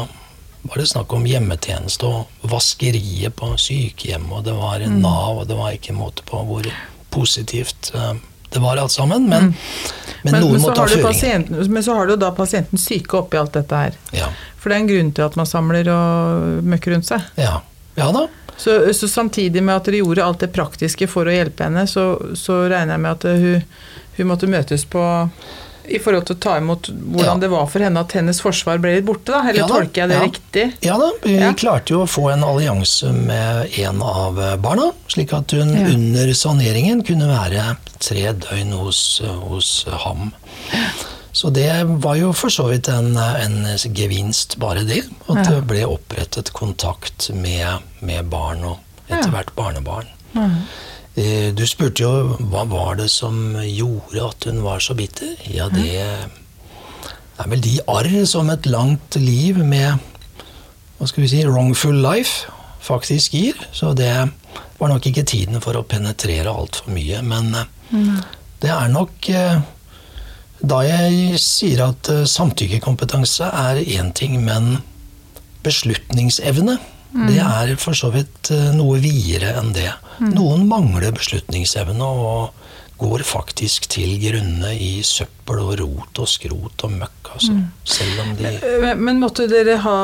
var 0.63 0.81
det 0.81 0.87
snakk 0.91 1.13
om 1.17 1.27
hjemmetjeneste 1.27 2.07
og 2.07 2.49
vaskeriet 2.51 3.37
på 3.37 3.53
sykehjem, 3.61 4.27
og 4.33 4.45
det 4.45 4.57
var 4.57 4.83
mm. 4.83 4.99
Nav, 5.03 5.43
og 5.43 5.47
det 5.49 5.57
var 5.59 5.77
ikke 5.77 5.97
måte 5.97 6.27
på 6.29 6.43
hvor 6.49 6.69
positivt 7.11 7.93
uh, 7.95 8.13
det 8.51 8.59
var 8.59 8.77
alt 8.77 8.93
sammen, 8.93 9.29
men, 9.31 9.51
mm. 9.51 9.55
men, 10.23 10.33
men 10.33 10.43
noen 10.43 10.57
men 10.59 10.63
må 10.65 10.75
ta 10.75 10.87
føringen. 10.91 11.47
Men 11.71 11.85
så 11.87 11.95
har 11.95 12.11
du 12.11 12.17
da 12.19 12.33
pasienten 12.35 12.81
syke 12.83 13.21
oppi 13.23 13.39
alt 13.39 13.55
dette 13.55 13.83
her. 13.85 13.99
Ja. 14.17 14.29
For 14.59 14.71
det 14.71 14.77
er 14.77 14.83
en 14.83 14.91
grunn 14.91 15.13
til 15.15 15.27
at 15.29 15.39
man 15.39 15.49
samler 15.49 15.91
og 15.95 16.67
møkker 16.67 16.97
rundt 16.97 17.09
seg. 17.09 17.31
Ja, 17.39 17.61
ja 17.95 18.11
da. 18.17 18.27
Så, 18.61 18.75
så, 18.93 19.09
samtidig 19.09 19.63
med 19.65 19.79
at 19.79 19.87
dere 19.89 20.03
gjorde 20.03 20.25
alt 20.27 20.43
det 20.43 20.51
praktiske 20.53 21.07
for 21.09 21.31
å 21.31 21.33
hjelpe 21.33 21.65
henne, 21.65 21.87
så, 21.89 22.13
så 22.37 22.59
regner 22.69 22.99
jeg 22.99 23.05
med 23.07 23.15
at 23.15 23.25
hun, 23.41 23.63
hun 24.19 24.29
måtte 24.29 24.51
møtes 24.51 24.85
på 24.91 25.05
i 25.91 26.01
forhold 26.03 26.28
til 26.28 26.36
å 26.36 26.41
ta 26.43 26.57
imot 26.61 26.91
hvordan 26.93 27.36
ja. 27.36 27.41
det 27.43 27.51
var 27.53 27.68
for 27.70 27.84
henne 27.84 28.05
at 28.05 28.14
hennes 28.16 28.41
forsvar 28.43 28.80
ble 28.82 28.97
litt 28.99 29.07
borte, 29.09 29.32
da? 29.34 29.43
Eller 29.51 29.62
ja, 29.62 29.68
da. 29.68 29.78
tolker 29.80 30.03
jeg 30.03 30.12
det 30.12 30.18
ja. 30.18 30.24
riktig? 30.26 30.66
Ja 30.86 30.97
da, 31.01 31.11
vi 31.24 31.53
klarte 31.61 31.95
jo 31.97 32.03
å 32.05 32.11
få 32.11 32.28
en 32.32 32.47
allianse 32.47 33.12
med 33.16 33.78
en 33.82 34.03
av 34.07 34.41
barna, 34.62 34.91
slik 35.11 35.34
at 35.36 35.55
hun 35.57 35.72
under 35.74 36.34
saneringen 36.36 37.05
kunne 37.07 37.30
være 37.30 37.74
tre 38.01 38.30
døgn 38.32 38.76
hos, 38.80 39.01
hos 39.51 39.72
ham. 40.05 40.30
Så 41.32 41.51
det 41.55 41.70
var 42.03 42.16
jo 42.18 42.32
for 42.34 42.53
så 42.53 42.66
vidt 42.70 42.88
en, 42.91 43.14
en 43.16 43.66
gevinst, 43.95 44.57
bare 44.62 44.82
det. 44.86 45.05
At 45.30 45.45
det 45.47 45.61
ble 45.70 45.84
opprettet 45.86 46.51
kontakt 46.57 47.30
med, 47.34 47.86
med 48.03 48.30
barn 48.32 48.64
og 48.66 49.11
etter 49.11 49.30
hvert 49.34 49.53
barnebarn. 49.59 50.11
Mm. 51.17 51.23
Eh, 51.25 51.49
du 51.55 51.67
spurte 51.67 52.05
jo 52.05 52.37
hva 52.51 52.65
var 52.71 53.01
det 53.01 53.11
som 53.11 53.57
gjorde 53.65 54.29
at 54.29 54.47
hun 54.49 54.63
var 54.65 54.81
så 54.85 54.95
bitter. 54.95 55.35
Ja, 55.51 55.69
det 55.73 55.97
er 56.01 57.49
vel 57.49 57.63
de 57.65 57.79
arr 57.89 58.25
som 58.29 58.51
et 58.53 58.67
langt 58.67 59.17
liv 59.17 59.59
med 59.59 59.99
hva 60.99 61.09
skal 61.09 61.25
vi 61.25 61.31
si, 61.33 61.45
wrongful 61.49 61.97
life 62.05 62.51
faktisk 62.85 63.35
gir. 63.35 63.57
Så 63.73 63.95
det 63.97 64.13
var 64.79 64.89
nok 64.89 65.07
ikke 65.07 65.25
tiden 65.25 65.61
for 65.65 65.77
å 65.77 65.87
penetrere 65.89 66.53
altfor 66.53 66.93
mye. 66.93 67.23
Men 67.25 67.55
mm. 67.91 68.17
det 68.63 68.73
er 68.73 68.89
nok 68.93 69.31
eh, 69.33 69.61
Da 70.61 70.83
jeg 70.85 71.39
sier 71.41 71.87
at 71.87 72.09
eh, 72.13 72.27
samtykkekompetanse 72.29 73.47
er 73.49 73.81
én 73.81 74.11
ting, 74.13 74.37
men 74.45 74.83
beslutningsevne 75.65 76.77
Mm. 77.13 77.27
Det 77.27 77.41
er 77.43 77.75
for 77.83 77.99
så 77.99 78.13
vidt 78.15 78.53
eh, 78.55 78.71
noe 78.77 79.01
videre 79.03 79.55
enn 79.59 79.73
det. 79.75 79.91
Mm. 80.21 80.33
Noen 80.37 80.67
mangler 80.71 81.15
beslutningsevne 81.17 82.07
og 82.07 82.61
går 83.01 83.25
faktisk 83.25 83.89
til 83.91 84.19
grunne 84.21 84.75
i 84.77 85.01
søppel 85.07 85.63
og 85.63 85.73
rot 85.81 86.21
og 86.21 86.29
skrot 86.29 86.85
og 86.87 86.93
møkk. 86.99 87.33
Altså. 87.35 87.57
Mm. 87.57 87.65
Selv 87.97 88.23
om 88.25 88.35
de 88.39 88.53
men, 88.85 89.03
men 89.07 89.23
måtte 89.23 89.49
dere 89.51 89.79
ha 89.85 89.99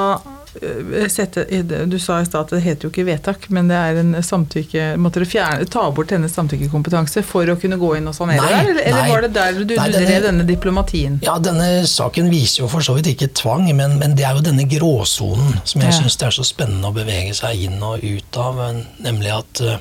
sette, 1.13 1.45
du 1.87 1.99
sa 2.03 2.21
i 2.21 2.27
stad 2.29 2.47
at 2.47 2.55
det 2.57 2.63
heter 2.65 2.89
jo 2.89 2.93
ikke 2.93 3.07
vedtak, 3.09 3.49
men 3.55 3.71
det 3.71 3.77
er 3.77 4.01
en 4.03 4.15
samtykke 4.25 4.87
Måtte 5.01 5.21
dere 5.21 5.29
fjerne, 5.31 5.69
ta 5.71 5.85
bort 5.95 6.13
hennes 6.15 6.35
samtykkekompetanse 6.37 7.23
for 7.27 7.49
å 7.53 7.57
kunne 7.61 7.79
gå 7.81 7.93
inn 7.99 8.09
og 8.11 8.17
sanere 8.17 8.45
der? 8.45 8.71
Eller, 8.73 8.83
eller 8.91 9.11
var 9.11 9.27
det 9.27 9.33
der 9.37 9.61
du 9.61 9.75
nei, 9.77 9.89
drev 9.95 10.29
denne 10.29 10.47
diplomatien? 10.49 11.21
Ja, 11.27 11.37
denne 11.43 11.85
saken 11.91 12.31
viser 12.33 12.65
jo 12.65 12.71
for 12.73 12.85
så 12.85 12.97
vidt 12.97 13.13
ikke 13.13 13.31
tvang, 13.37 13.69
men, 13.77 13.99
men 14.01 14.17
det 14.19 14.27
er 14.29 14.39
jo 14.39 14.45
denne 14.47 14.67
gråsonen 14.71 15.61
som 15.65 15.85
jeg 15.85 15.93
ja. 15.93 15.99
syns 16.01 16.19
det 16.21 16.31
er 16.31 16.39
så 16.39 16.47
spennende 16.47 16.91
å 16.91 16.97
bevege 16.97 17.35
seg 17.37 17.67
inn 17.69 17.83
og 17.85 18.05
ut 18.05 18.41
av, 18.41 18.63
nemlig 19.05 19.35
at 19.37 19.67
Eh, 19.67 19.79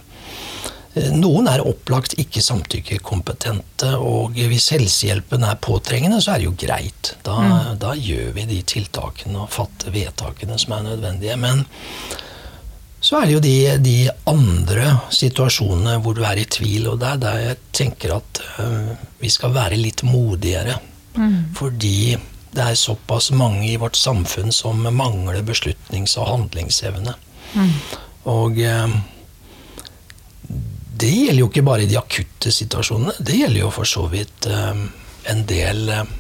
noen 0.96 1.50
er 1.52 1.64
opplagt 1.68 2.16
ikke 2.22 2.44
samtykkekompetente, 2.44 3.90
og 4.00 4.38
hvis 4.38 4.70
helsehjelpen 4.72 5.44
er 5.44 5.58
påtrengende, 5.60 6.22
så 6.24 6.36
er 6.36 6.42
det 6.42 6.48
jo 6.48 6.56
greit. 6.60 7.16
Da, 7.26 7.36
mm. 7.36 7.72
da 7.82 7.96
gjør 8.00 8.30
vi 8.38 8.46
de 8.50 8.62
tiltakene 8.76 9.42
og 9.44 9.52
fatter 9.52 9.92
vedtakene 9.96 10.60
som 10.62 10.78
er 10.78 10.86
nødvendige. 10.88 11.36
Men 11.42 11.66
så 13.04 13.20
er 13.20 13.28
det 13.28 13.36
jo 13.36 13.42
de, 13.44 13.58
de 13.84 13.98
andre 14.32 14.94
situasjonene 15.14 15.98
hvor 16.02 16.16
du 16.18 16.24
er 16.26 16.40
i 16.42 16.48
tvil, 16.50 16.88
og 16.94 17.02
det 17.02 17.10
er 17.12 17.20
der 17.26 17.42
jeg 17.44 17.60
tenker 17.76 18.16
at 18.16 18.42
øh, 18.64 18.94
vi 19.20 19.34
skal 19.34 19.54
være 19.56 19.82
litt 19.82 20.06
modigere. 20.08 20.80
Mm. 21.16 21.52
Fordi 21.56 22.16
det 22.56 22.64
er 22.64 22.80
såpass 22.80 23.34
mange 23.36 23.68
i 23.68 23.76
vårt 23.80 24.00
samfunn 24.00 24.52
som 24.56 24.80
mangler 24.96 25.44
beslutnings- 25.44 26.16
og 26.22 26.30
handlingsevne. 26.32 27.18
Mm. 27.56 27.76
Og 28.32 28.58
uh, 28.64 28.96
det 30.96 31.12
gjelder 31.12 31.42
jo 31.42 31.50
ikke 31.50 31.66
bare 31.66 31.84
i 31.84 31.90
de 31.90 31.98
akutte 32.00 32.52
situasjonene. 32.54 33.16
Det 33.20 33.40
gjelder 33.40 33.66
jo 33.66 33.72
for 33.74 33.90
så 33.90 34.06
vidt 34.12 34.48
um, 34.48 34.86
en 35.32 35.42
del 35.50 35.90
um, 35.92 36.12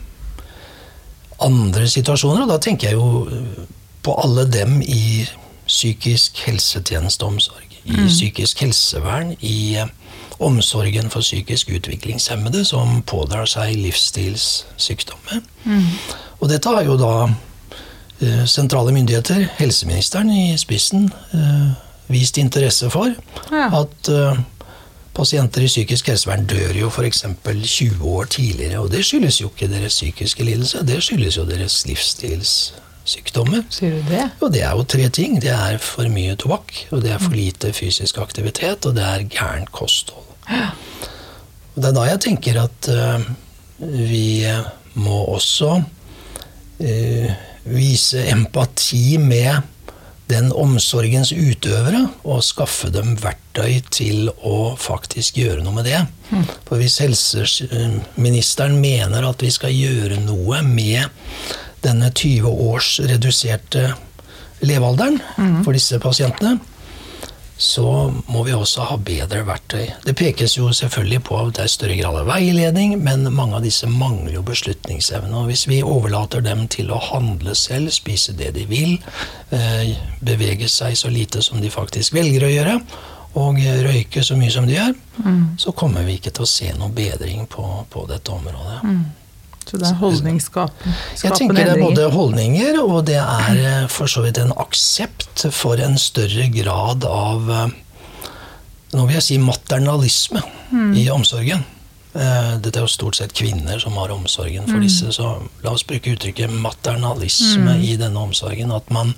andre 1.45 1.87
situasjoner. 1.91 2.43
Og 2.43 2.51
da 2.51 2.59
tenker 2.63 2.91
jeg 2.91 2.97
jo 2.97 3.25
eh, 3.31 3.61
på 4.05 4.15
alle 4.23 4.45
dem 4.51 4.81
i 4.81 5.25
psykisk 5.65 6.41
helsetjenesteomsorg, 6.45 7.71
i 7.85 7.95
mm. 7.95 8.09
psykisk 8.09 8.61
helsevern, 8.65 9.33
i 9.39 9.79
omsorgen 10.43 11.09
for 11.13 11.23
psykisk 11.23 11.71
utviklingshemmede 11.77 12.65
som 12.67 12.99
pådrar 13.07 13.47
seg 13.49 13.77
livsstilssykdommer. 13.79 15.41
Mm. 15.63 15.87
Og 16.41 16.51
dette 16.51 16.73
har 16.75 16.85
jo 16.85 16.97
da 16.99 17.13
sentrale 18.47 18.93
myndigheter, 18.95 19.41
helseministeren 19.57 20.29
i 20.31 20.57
spissen, 20.59 21.09
vist 22.11 22.37
interesse 22.39 22.91
for. 22.93 23.15
Ja. 23.51 23.69
At 23.81 24.11
Pasienter 25.15 25.63
i 25.63 25.69
psykisk 25.69 26.09
helsevern 26.11 26.43
dør 26.49 26.75
jo 26.75 26.89
f.eks. 26.91 27.23
20 27.45 28.03
år 28.03 28.27
tidligere. 28.35 28.81
Og 28.83 28.91
det 28.91 29.05
skyldes 29.07 29.39
jo 29.41 29.51
ikke 29.51 29.69
deres 29.71 29.95
psykiske 29.95 30.43
lidelse, 30.43 30.83
det 30.87 30.99
skyldes 31.03 31.37
jo 31.39 31.45
deres 31.47 31.77
livsstilssykdommer. 31.87 33.63
Sier 33.71 33.95
du 33.95 34.09
det? 34.09 34.25
Og 34.43 34.51
det 34.53 34.65
er 34.67 34.75
jo 34.75 34.83
tre 34.95 35.07
ting. 35.09 35.39
Det 35.43 35.53
er 35.55 35.79
for 35.83 36.11
mye 36.11 36.35
tobakk, 36.39 36.73
og 36.91 37.05
det 37.05 37.13
er 37.15 37.23
for 37.23 37.37
lite 37.37 37.71
fysisk 37.75 38.19
aktivitet, 38.23 38.85
og 38.85 38.97
det 38.97 39.05
er 39.07 39.27
gærent 39.31 39.71
kosthold. 39.75 40.27
Ja. 40.51 40.73
Og 41.75 41.81
det 41.83 41.89
er 41.89 41.95
da 41.95 42.07
jeg 42.07 42.23
tenker 42.23 42.59
at 42.61 42.89
uh, 42.91 43.23
vi 43.79 44.43
må 44.99 45.23
også 45.35 45.71
uh, 45.79 47.31
vise 47.65 48.27
empati 48.31 49.17
med 49.19 49.74
den 50.31 50.49
omsorgens 50.55 51.31
utøvere 51.31 52.01
og 52.25 52.41
skaffe 52.45 52.89
dem 52.93 53.13
verktøy 53.21 53.81
til 53.93 54.31
å 54.41 54.73
faktisk 54.79 55.37
gjøre 55.37 55.61
noe 55.65 55.75
med 55.77 55.85
det. 55.89 56.01
For 56.65 56.81
hvis 56.81 56.97
helseministeren 57.03 58.79
mener 58.81 59.27
at 59.29 59.45
vi 59.45 59.51
skal 59.53 59.75
gjøre 59.75 60.17
noe 60.25 60.63
med 60.65 61.05
denne 61.85 62.09
20 62.09 62.49
års 62.49 62.95
reduserte 63.05 63.91
levealderen 64.65 65.19
for 65.63 65.75
disse 65.77 65.99
pasientene, 66.01 66.57
så 67.57 68.13
må 68.27 68.43
vi 68.43 68.53
også 68.53 68.83
ha 68.89 68.97
bedre 68.99 69.45
verktøy. 69.47 69.87
Det 70.03 70.15
pekes 70.19 70.57
jo 70.57 70.67
selvfølgelig 70.75 71.21
på 71.29 71.37
at 71.39 71.53
det 71.55 71.63
er 71.63 71.71
større 71.71 71.95
grad 71.99 72.19
av 72.19 72.27
veiledning, 72.27 72.97
men 73.03 73.23
mange 73.31 73.55
av 73.55 73.63
disse 73.63 73.87
mangler 73.87 74.35
jo 74.35 74.43
beslutningsevne. 74.45 75.31
Og 75.39 75.49
hvis 75.51 75.65
vi 75.71 75.79
overlater 75.83 76.43
dem 76.43 76.65
til 76.71 76.91
å 76.91 76.99
handle 76.99 77.55
selv, 77.55 77.93
spise 77.95 78.35
det 78.35 78.51
de 78.57 78.67
vil, 78.67 78.97
eh, 79.55 79.95
bevege 80.19 80.67
seg 80.69 80.97
så 80.99 81.11
lite 81.11 81.41
som 81.41 81.61
de 81.61 81.71
faktisk 81.71 82.13
velger 82.13 82.43
å 82.43 82.53
gjøre, 82.53 82.79
og 83.35 83.59
røyke 83.59 84.23
så 84.23 84.35
mye 84.39 84.51
som 84.51 84.67
de 84.67 84.77
gjør, 84.77 84.93
mm. 85.25 85.43
så 85.59 85.71
kommer 85.75 86.03
vi 86.07 86.15
ikke 86.19 86.31
til 86.31 86.45
å 86.45 86.49
se 86.49 86.71
noe 86.75 86.91
bedring 86.95 87.47
på, 87.51 87.63
på 87.91 88.05
dette 88.07 88.31
området. 88.31 88.83
Mm. 88.83 89.24
Så 89.65 89.79
det 89.81 89.87
er 89.89 89.97
holdningsskapende 89.97 90.95
Jeg 91.23 91.37
tenker 91.39 91.57
det 91.57 91.69
er 91.73 91.81
både 91.81 92.09
holdninger, 92.13 92.77
og 92.83 93.05
det 93.09 93.17
er 93.17 93.61
eh, 93.61 93.87
for 93.91 94.09
så 94.11 94.21
vidt 94.25 94.37
en 94.41 94.53
aksept 94.61 95.47
for 95.55 95.81
en 95.81 95.97
større 96.01 96.47
grad 96.53 97.07
av 97.09 97.49
eh, 97.49 97.71
Nå 98.95 99.07
vil 99.09 99.17
jeg 99.17 99.25
si 99.25 99.37
maternalisme 99.41 100.39
mm. 100.69 100.91
i 100.95 101.01
omsorgen. 101.11 101.65
Eh, 102.15 102.51
dette 102.63 102.79
er 102.79 102.85
jo 102.85 102.91
stort 102.93 103.17
sett 103.17 103.33
kvinner 103.35 103.81
som 103.81 103.97
har 103.99 104.13
omsorgen 104.13 104.69
for 104.69 104.79
mm. 104.79 104.85
disse, 104.85 105.09
så 105.17 105.33
la 105.65 105.73
oss 105.73 105.83
bruke 105.83 106.13
uttrykket 106.13 106.53
maternalisme 106.63 107.73
mm. 107.73 107.81
i 107.83 107.97
denne 107.99 108.21
omsorgen. 108.21 108.71
At 108.71 108.87
man, 108.95 109.11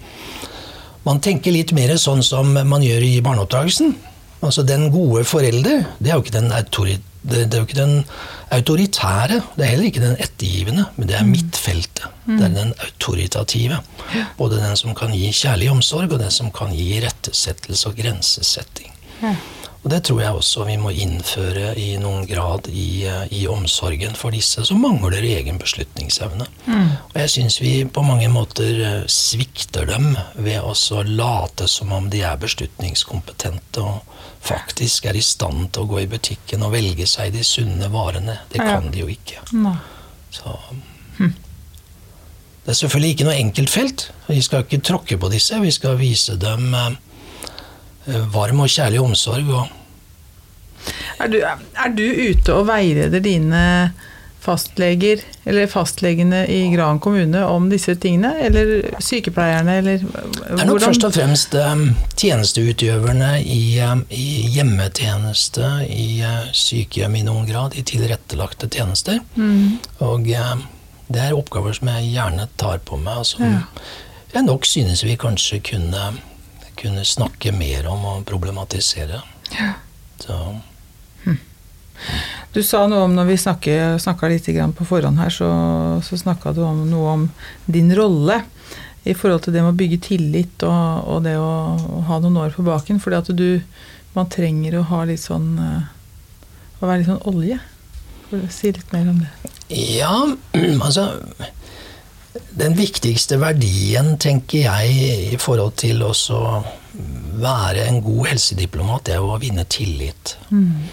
man 1.06 1.22
tenker 1.22 1.54
litt 1.54 1.76
mer 1.78 1.94
sånn 2.02 2.26
som 2.26 2.56
man 2.58 2.86
gjør 2.88 3.06
i 3.06 3.20
barneoppdragelsen. 3.22 3.94
Altså 4.42 4.66
Den 4.66 4.88
gode 4.96 5.28
forelder, 5.30 5.86
det 6.00 6.10
er 6.10 6.18
jo 6.18 6.26
ikke 6.26 6.40
den 6.40 6.50
autoriteten 6.56 7.14
det, 7.28 7.46
det, 7.52 7.58
er 7.58 7.64
jo 7.64 7.68
ikke 7.68 7.80
den 7.82 7.98
autoritære, 8.56 9.42
det 9.58 9.66
er 9.66 9.72
heller 9.74 9.90
ikke 9.90 10.04
den 10.04 10.20
ettergivende, 10.24 10.88
men 10.96 11.10
det 11.10 11.18
er 11.20 11.28
mitt 11.28 11.58
midtfeltet. 11.58 12.08
Mm. 12.26 12.38
Det 12.38 12.46
er 12.46 12.56
den 12.64 12.74
autoritative. 12.80 13.80
Både 14.38 14.62
den 14.62 14.78
som 14.78 14.96
kan 14.96 15.14
gi 15.14 15.32
kjærlig 15.32 15.72
omsorg, 15.72 16.12
og 16.12 16.20
den 16.20 16.32
som 16.32 16.52
kan 16.52 16.74
gi 16.74 17.00
rettesettelse 17.04 17.90
og 17.90 17.96
grensesetting. 17.96 18.94
Ja. 19.22 19.36
Og 19.84 19.92
det 19.94 20.02
tror 20.04 20.20
jeg 20.20 20.36
også 20.36 20.66
vi 20.68 20.76
må 20.82 20.90
innføre 20.92 21.70
i 21.80 21.94
noen 22.02 22.26
grad 22.28 22.68
i, 22.68 23.06
eh, 23.08 23.28
i 23.32 23.46
omsorgen 23.48 24.18
for 24.20 24.36
disse 24.36 24.66
som 24.66 24.82
mangler 24.84 25.24
egen 25.24 25.60
beslutningsevne. 25.62 26.48
Mm. 26.66 26.90
Og 27.14 27.16
jeg 27.22 27.30
syns 27.32 27.62
vi 27.62 27.86
på 27.86 28.04
mange 28.04 28.28
måter 28.28 28.82
eh, 28.84 29.06
svikter 29.08 29.88
dem 29.88 30.18
ved 30.36 30.60
å 30.60 30.74
late 31.08 31.70
som 31.72 31.94
om 31.96 32.10
de 32.10 32.26
er 32.26 32.42
beslutningskompetente 32.42 33.86
og 33.86 34.17
faktisk 34.48 35.08
er 35.10 35.18
i 35.20 35.24
stand 35.26 35.72
til 35.76 35.86
å 35.86 35.90
gå 35.92 36.04
i 36.04 36.10
butikken 36.12 36.64
og 36.66 36.74
velge 36.76 37.08
seg 37.10 37.36
de 37.36 37.44
sunne 37.46 37.92
varene. 37.94 38.40
Det 38.52 38.64
kan 38.64 38.88
de 38.94 39.04
jo 39.04 39.10
ikke. 39.12 39.44
Så 40.34 40.56
hm. 41.18 41.36
Det 42.64 42.74
er 42.74 42.80
selvfølgelig 42.82 43.16
ikke 43.16 43.28
noe 43.30 43.42
enkeltfelt. 43.42 44.10
Vi 44.28 44.42
skal 44.44 44.66
ikke 44.66 44.84
tråkke 44.84 45.18
på 45.20 45.30
disse. 45.32 45.60
Vi 45.64 45.72
skal 45.72 46.00
vise 46.00 46.36
dem 46.42 46.74
eh, 46.76 46.96
Eh, 48.08 48.24
varm 48.32 48.64
og 48.64 48.72
kjærlig 48.72 49.02
omsorg. 49.04 49.50
Og 49.52 49.68
er, 51.20 51.28
du, 51.28 51.42
er 51.44 51.96
du 51.96 52.06
ute 52.06 52.54
og 52.56 52.68
veileder 52.70 53.24
dine 53.24 53.64
fastleger, 54.48 55.22
eller 55.46 55.68
fastlegene 55.68 56.46
i 56.48 56.62
Gran 56.72 57.02
kommune 57.04 57.44
om 57.46 57.68
disse 57.72 57.96
tingene? 58.00 58.34
Eller 58.48 58.72
sykepleierne, 59.04 59.78
eller 59.82 60.06
hvordan? 60.06 60.56
Det 60.56 60.64
er 60.64 60.72
nok 60.72 60.86
først 60.86 61.08
og 61.10 61.14
fremst 61.18 61.58
um, 61.60 61.84
tjenesteutøverne 62.16 63.34
i, 63.44 63.62
um, 63.84 64.06
i, 64.10 64.30
hjemmetjeneste, 64.56 65.74
i 65.92 66.08
uh, 66.24 66.48
sykehjem 66.56 67.20
i 67.20 67.26
noen 67.28 67.46
grad, 67.50 67.76
i 67.76 67.84
tilrettelagte 67.88 68.72
tjenester. 68.72 69.20
Mm. 69.36 69.78
Og 70.08 70.32
um, 70.32 70.66
det 71.12 71.28
er 71.28 71.36
oppgaver 71.36 71.76
som 71.78 71.92
jeg 71.94 72.16
gjerne 72.16 72.50
tar 72.60 72.82
på 72.88 73.00
meg, 73.04 73.22
og 73.22 73.30
som 73.36 73.46
ja. 73.46 73.62
jeg 74.34 74.48
nok 74.48 74.66
synes 74.68 75.06
vi 75.06 75.20
kanskje 75.20 75.62
kunne 75.74 76.16
kunne 76.78 77.06
snakke 77.06 77.52
mer 77.52 77.88
om 77.90 78.06
og 78.06 78.26
problematisere. 78.26 79.22
Ja. 79.52 79.72
Så. 80.20 80.60
Hm. 81.24 81.38
Du 82.58 82.64
sa 82.66 82.88
noe 82.90 83.04
om, 83.06 83.12
når 83.14 83.28
vi 83.30 83.36
snakka 83.38 84.30
litt 84.32 84.48
på 84.74 84.86
forhånd 84.90 85.20
her, 85.22 85.30
så, 85.30 85.48
så 86.02 86.18
snakka 86.18 86.56
du 86.58 86.64
om 86.66 86.88
noe 86.90 87.12
om 87.12 87.26
din 87.70 87.92
rolle 87.94 88.40
i 89.06 89.14
forhold 89.14 89.44
til 89.46 89.54
det 89.54 89.62
med 89.62 89.76
å 89.76 89.78
bygge 89.78 90.00
tillit 90.08 90.66
og, 90.66 91.04
og 91.06 91.20
det 91.28 91.36
å, 91.38 91.52
å, 91.78 92.02
ha 92.10 92.18
noen 92.24 92.40
år 92.42 92.56
på 92.56 92.66
baken. 92.66 92.98
Fordi 93.04 93.20
at 93.22 93.30
du 93.38 93.62
Man 94.18 94.32
trenger 94.34 94.80
å 94.80 94.88
ha 94.90 95.04
litt 95.06 95.22
sånn 95.22 95.60
eh, 95.62 95.84
Å 96.80 96.88
være 96.88 97.04
litt 97.04 97.10
sånn 97.12 97.28
olje. 97.30 97.60
Si 98.50 98.72
litt 98.74 98.90
mer 98.96 99.12
om 99.12 99.20
det. 99.22 99.52
Ja, 99.78 100.16
altså 100.88 101.12
den 102.58 102.74
viktigste 102.78 103.38
verdien, 103.42 104.16
tenker 104.22 104.64
jeg, 104.66 104.98
i 105.34 105.38
forhold 105.42 105.76
til 105.78 106.02
å 106.06 106.12
være 107.38 107.86
en 107.86 108.00
god 108.02 108.32
helsediplomat, 108.32 109.06
det 109.08 109.16
er 109.18 109.26
å 109.26 109.38
vinne 109.42 109.66
tillit. 109.70 110.36
Mm. 110.50 110.88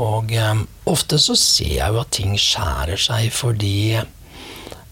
Og 0.00 0.32
um, 0.32 0.64
ofte 0.88 1.18
så 1.20 1.36
ser 1.38 1.74
jeg 1.76 1.92
jo 1.92 2.00
at 2.00 2.12
ting 2.14 2.36
skjærer 2.40 3.00
seg 3.00 3.28
fordi 3.34 3.98
uh, 3.98 4.06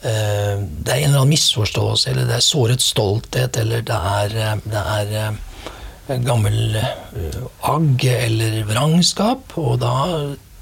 det 0.05 0.93
er 0.93 0.99
en 0.99 1.11
eller 1.11 1.23
annen 1.23 1.33
misforståelse, 1.33 2.11
eller 2.13 2.29
det 2.29 2.37
er 2.39 2.45
såret 2.45 2.85
stolthet, 2.85 3.57
eller 3.63 3.87
det 3.87 4.01
er, 4.15 4.37
eh, 4.45 4.67
det 4.69 4.83
er 4.83 5.15
uh, 5.33 6.19
gammel 6.27 6.77
uh, 6.81 7.41
agg 7.73 8.05
eller 8.11 8.61
vrangskap. 8.69 9.57
Og 9.61 9.81
da 9.85 9.95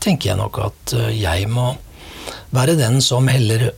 tenker 0.05 0.33
jeg 0.33 0.41
nok 0.41 0.63
at 0.69 0.97
jeg 1.17 1.51
må 1.51 1.73
være 2.55 2.79
den 2.79 3.01
som 3.03 3.27
heller 3.29 3.73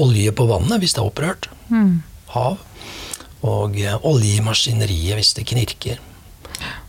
olje 0.00 0.32
på 0.36 0.44
vannet 0.48 0.82
hvis 0.82 0.96
det 0.96 1.00
er 1.00 1.08
opprørt. 1.08 1.48
Mm. 1.72 2.02
Hav. 2.34 2.60
Og 3.42 3.78
olje 4.06 4.36
i 4.36 4.44
maskineriet 4.44 5.18
hvis 5.18 5.32
det 5.38 5.48
knirker. 5.48 6.00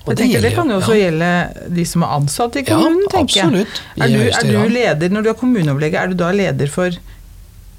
Og 0.04 0.18
det, 0.20 0.28
gjelder, 0.28 0.50
det 0.50 0.56
kan 0.58 0.72
jo 0.72 0.82
også 0.82 0.98
ja. 0.98 1.08
gjelde 1.08 1.72
de 1.78 1.88
som 1.88 2.04
er 2.04 2.14
ansatt 2.18 2.60
i 2.60 2.66
kommunen, 2.68 3.06
ja, 3.06 3.12
tenker 3.14 3.40
jeg. 3.40 3.66
Er 3.96 4.12
du, 4.12 4.22
er 4.28 4.52
du 4.52 4.74
leder, 4.74 5.16
når 5.16 5.24
du 5.24 5.32
er 5.32 5.40
kommuneoverlege, 5.40 6.00
er 6.00 6.12
du 6.12 6.20
da 6.20 6.32
leder 6.36 6.72
for 6.72 6.98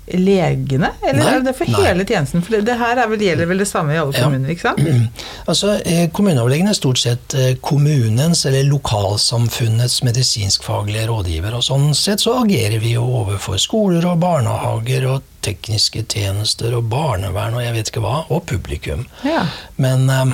legene, 0.05 0.91
eller 1.01 1.23
nei, 1.23 1.31
er 1.33 1.45
det 1.47 1.55
for 1.57 1.71
nei. 1.71 1.81
hele 1.81 2.05
tjenesten? 2.05 2.43
For 2.45 2.57
det, 2.57 2.67
det 2.69 2.77
her 2.77 2.99
vel, 3.09 3.23
gjelder 3.25 3.49
vel 3.49 3.63
det 3.63 3.69
samme 3.69 3.95
i 3.95 4.01
alle 4.01 4.13
ja. 4.13 4.25
kommuner, 4.25 4.51
ikke 4.53 4.71
sant? 4.71 4.81
Altså, 5.51 5.69
eh, 5.85 6.07
Kommuneoverlegen 6.13 6.69
er 6.69 6.77
stort 6.77 7.01
sett 7.01 7.35
eh, 7.37 7.55
kommunens 7.65 8.45
eller 8.49 8.65
lokalsamfunnets 8.69 10.03
medisinskfaglige 10.05 11.09
rådgiver. 11.09 11.57
og 11.57 11.65
Sånn 11.65 11.95
sett 11.97 12.21
så 12.25 12.39
agerer 12.43 12.81
vi 12.85 12.95
jo 12.95 13.05
overfor 13.21 13.57
skoler 13.61 14.05
og 14.09 14.21
barnehager 14.25 15.09
og 15.13 15.19
tekniske 15.45 16.07
tjenester 16.09 16.77
og 16.77 16.89
barnevern 16.93 17.57
og 17.59 17.65
jeg 17.65 17.77
vet 17.77 17.93
ikke 17.93 18.05
hva, 18.05 18.17
og 18.33 18.41
publikum. 18.49 19.05
Ja. 19.29 19.45
Men 19.77 20.09
eh 20.09 20.33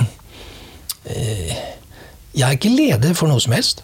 jeg 2.33 2.47
er 2.47 2.57
ikke 2.57 2.73
leder 2.73 3.15
for 3.17 3.31
noe 3.31 3.41
som 3.43 3.55
helst. 3.55 3.83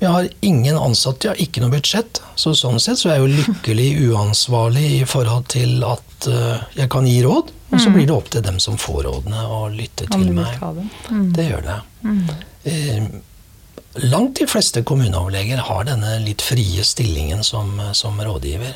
Jeg 0.00 0.08
har 0.08 0.28
ingen 0.40 0.78
ansatte, 0.80 1.26
jeg 1.26 1.34
har 1.34 1.40
ikke 1.44 1.60
noe 1.60 1.74
budsjett. 1.74 2.22
Så 2.40 2.54
sånn 2.56 2.80
sett 2.80 3.00
så 3.00 3.10
er 3.10 3.18
jeg 3.18 3.24
jo 3.26 3.40
lykkelig 3.42 3.88
uansvarlig 4.08 4.86
i 4.96 5.08
forhold 5.08 5.50
til 5.52 5.82
at 5.84 6.28
uh, 6.30 6.62
jeg 6.78 6.88
kan 6.92 7.08
gi 7.08 7.18
råd. 7.26 7.50
Og 7.70 7.76
så 7.78 7.90
mm. 7.90 7.96
blir 7.96 8.06
det 8.08 8.14
opp 8.14 8.30
til 8.32 8.44
dem 8.46 8.56
som 8.62 8.78
får 8.80 9.02
rådene, 9.06 9.42
å 9.46 9.66
lytte 9.70 10.08
til 10.10 10.30
meg. 10.34 10.56
Mm. 11.10 11.26
Det 11.36 11.44
gjør 11.46 11.66
det. 11.68 11.76
Mm. 12.02 12.22
Eh, 12.66 13.04
langt 14.10 14.40
de 14.40 14.46
fleste 14.50 14.82
kommuneoverleger 14.82 15.62
har 15.68 15.84
denne 15.86 16.16
litt 16.24 16.42
frie 16.42 16.82
stillingen 16.86 17.44
som, 17.46 17.76
som 17.94 18.18
rådgiver. 18.18 18.74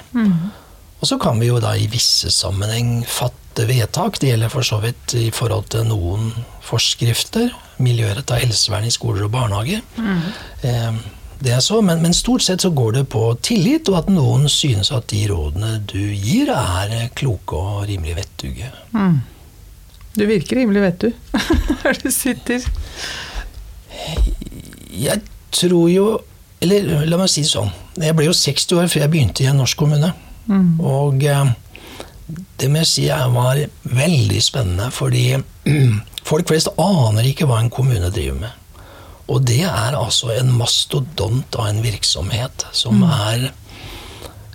Og 1.00 1.10
så 1.10 1.18
kan 1.18 1.42
vi 1.42 1.50
jo 1.50 1.58
da 1.60 1.74
i 1.74 1.88
visse 1.90 2.30
sammenheng 2.30 3.00
fatte 3.10 3.43
vedtak. 3.62 4.18
Det 4.20 4.32
gjelder 4.32 4.52
for 4.52 4.66
så 4.66 4.80
vidt 4.82 5.14
i 5.18 5.28
forhold 5.34 5.70
til 5.74 5.86
noen 5.88 6.32
forskrifter. 6.64 7.52
Miljøretta 7.82 8.38
helsevern 8.40 8.86
i 8.88 8.94
skoler 8.94 9.26
og 9.26 9.34
barnehager. 9.34 9.84
Mm. 9.96 10.24
Eh, 10.66 10.98
det 11.44 11.52
er 11.52 11.60
så, 11.60 11.80
men, 11.84 12.00
men, 12.02 12.14
stort 12.16 12.42
sett 12.42 12.62
så 12.64 12.70
går 12.70 12.92
det 12.98 13.04
på 13.12 13.22
tillit, 13.44 13.88
og 13.90 13.98
at 13.98 14.10
noen 14.12 14.48
synes 14.48 14.92
at 14.94 15.08
de 15.12 15.26
rådene 15.28 15.76
du 15.90 16.00
gir, 16.00 16.50
er 16.54 17.10
kloke 17.18 17.58
og 17.58 17.86
rimelig 17.90 18.16
vettuge. 18.22 18.70
Mm. 18.94 19.18
Du 20.14 20.26
virker 20.30 20.60
rimelig 20.62 20.82
vettug 20.84 21.40
når 21.82 21.96
du 22.04 22.10
sitter 22.14 22.62
Jeg 24.94 25.22
tror 25.50 25.88
jo 25.90 26.04
Eller 26.62 27.02
la 27.08 27.18
meg 27.18 27.32
si 27.32 27.42
det 27.42 27.50
sånn. 27.50 27.72
Jeg 27.98 28.14
ble 28.14 28.28
jo 28.28 28.36
60 28.36 28.78
år 28.78 28.86
før 28.92 29.02
jeg 29.02 29.12
begynte 29.12 29.42
i 29.44 29.48
en 29.50 29.58
norsk 29.60 29.76
kommune. 29.76 30.12
Mm. 30.46 30.78
Og 30.80 31.26
eh, 31.28 31.50
det 32.26 32.70
må 32.72 32.80
jeg 32.82 32.90
si 32.90 33.06
var 33.08 33.60
veldig 33.84 34.42
spennende, 34.42 34.90
fordi 34.94 35.26
folk 36.28 36.48
flest 36.48 36.72
aner 36.80 37.26
ikke 37.28 37.48
hva 37.50 37.60
en 37.60 37.72
kommune 37.72 38.12
driver 38.14 38.40
med. 38.46 38.60
Og 39.32 39.44
det 39.48 39.62
er 39.64 39.96
altså 39.96 40.34
en 40.34 40.52
mastodont 40.58 41.56
av 41.56 41.70
en 41.70 41.80
virksomhet 41.84 42.66
som 42.76 43.00
mm. 43.00 43.06
er 43.28 43.46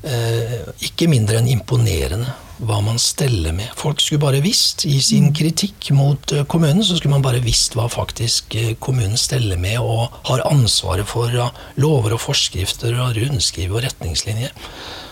eh, 0.06 0.60
ikke 0.86 1.10
mindre 1.10 1.40
enn 1.40 1.50
imponerende 1.50 2.36
hva 2.60 2.82
man 2.84 3.00
steller 3.00 3.54
med. 3.56 3.72
Folk 3.80 4.02
skulle 4.04 4.22
bare 4.22 4.42
visst, 4.44 4.84
i 4.86 5.00
sin 5.04 5.30
mm. 5.30 5.36
kritikk 5.40 5.90
mot 5.96 6.34
eh, 6.36 6.46
kommunen, 6.52 6.84
så 6.86 6.98
skulle 7.00 7.16
man 7.16 7.26
bare 7.26 7.42
visst 7.44 7.78
hva 7.78 7.88
faktisk 7.92 8.56
eh, 8.60 8.74
kommunen 8.84 9.18
steller 9.18 9.60
med 9.62 9.80
og 9.80 10.20
har 10.30 10.46
ansvaret 10.50 11.08
for 11.10 11.34
av 11.40 11.56
lover 11.80 12.18
og 12.18 12.24
forskrifter 12.28 12.98
og 13.00 13.18
rundskriv 13.18 13.74
og 13.74 13.86
retningslinjer. 13.88 14.54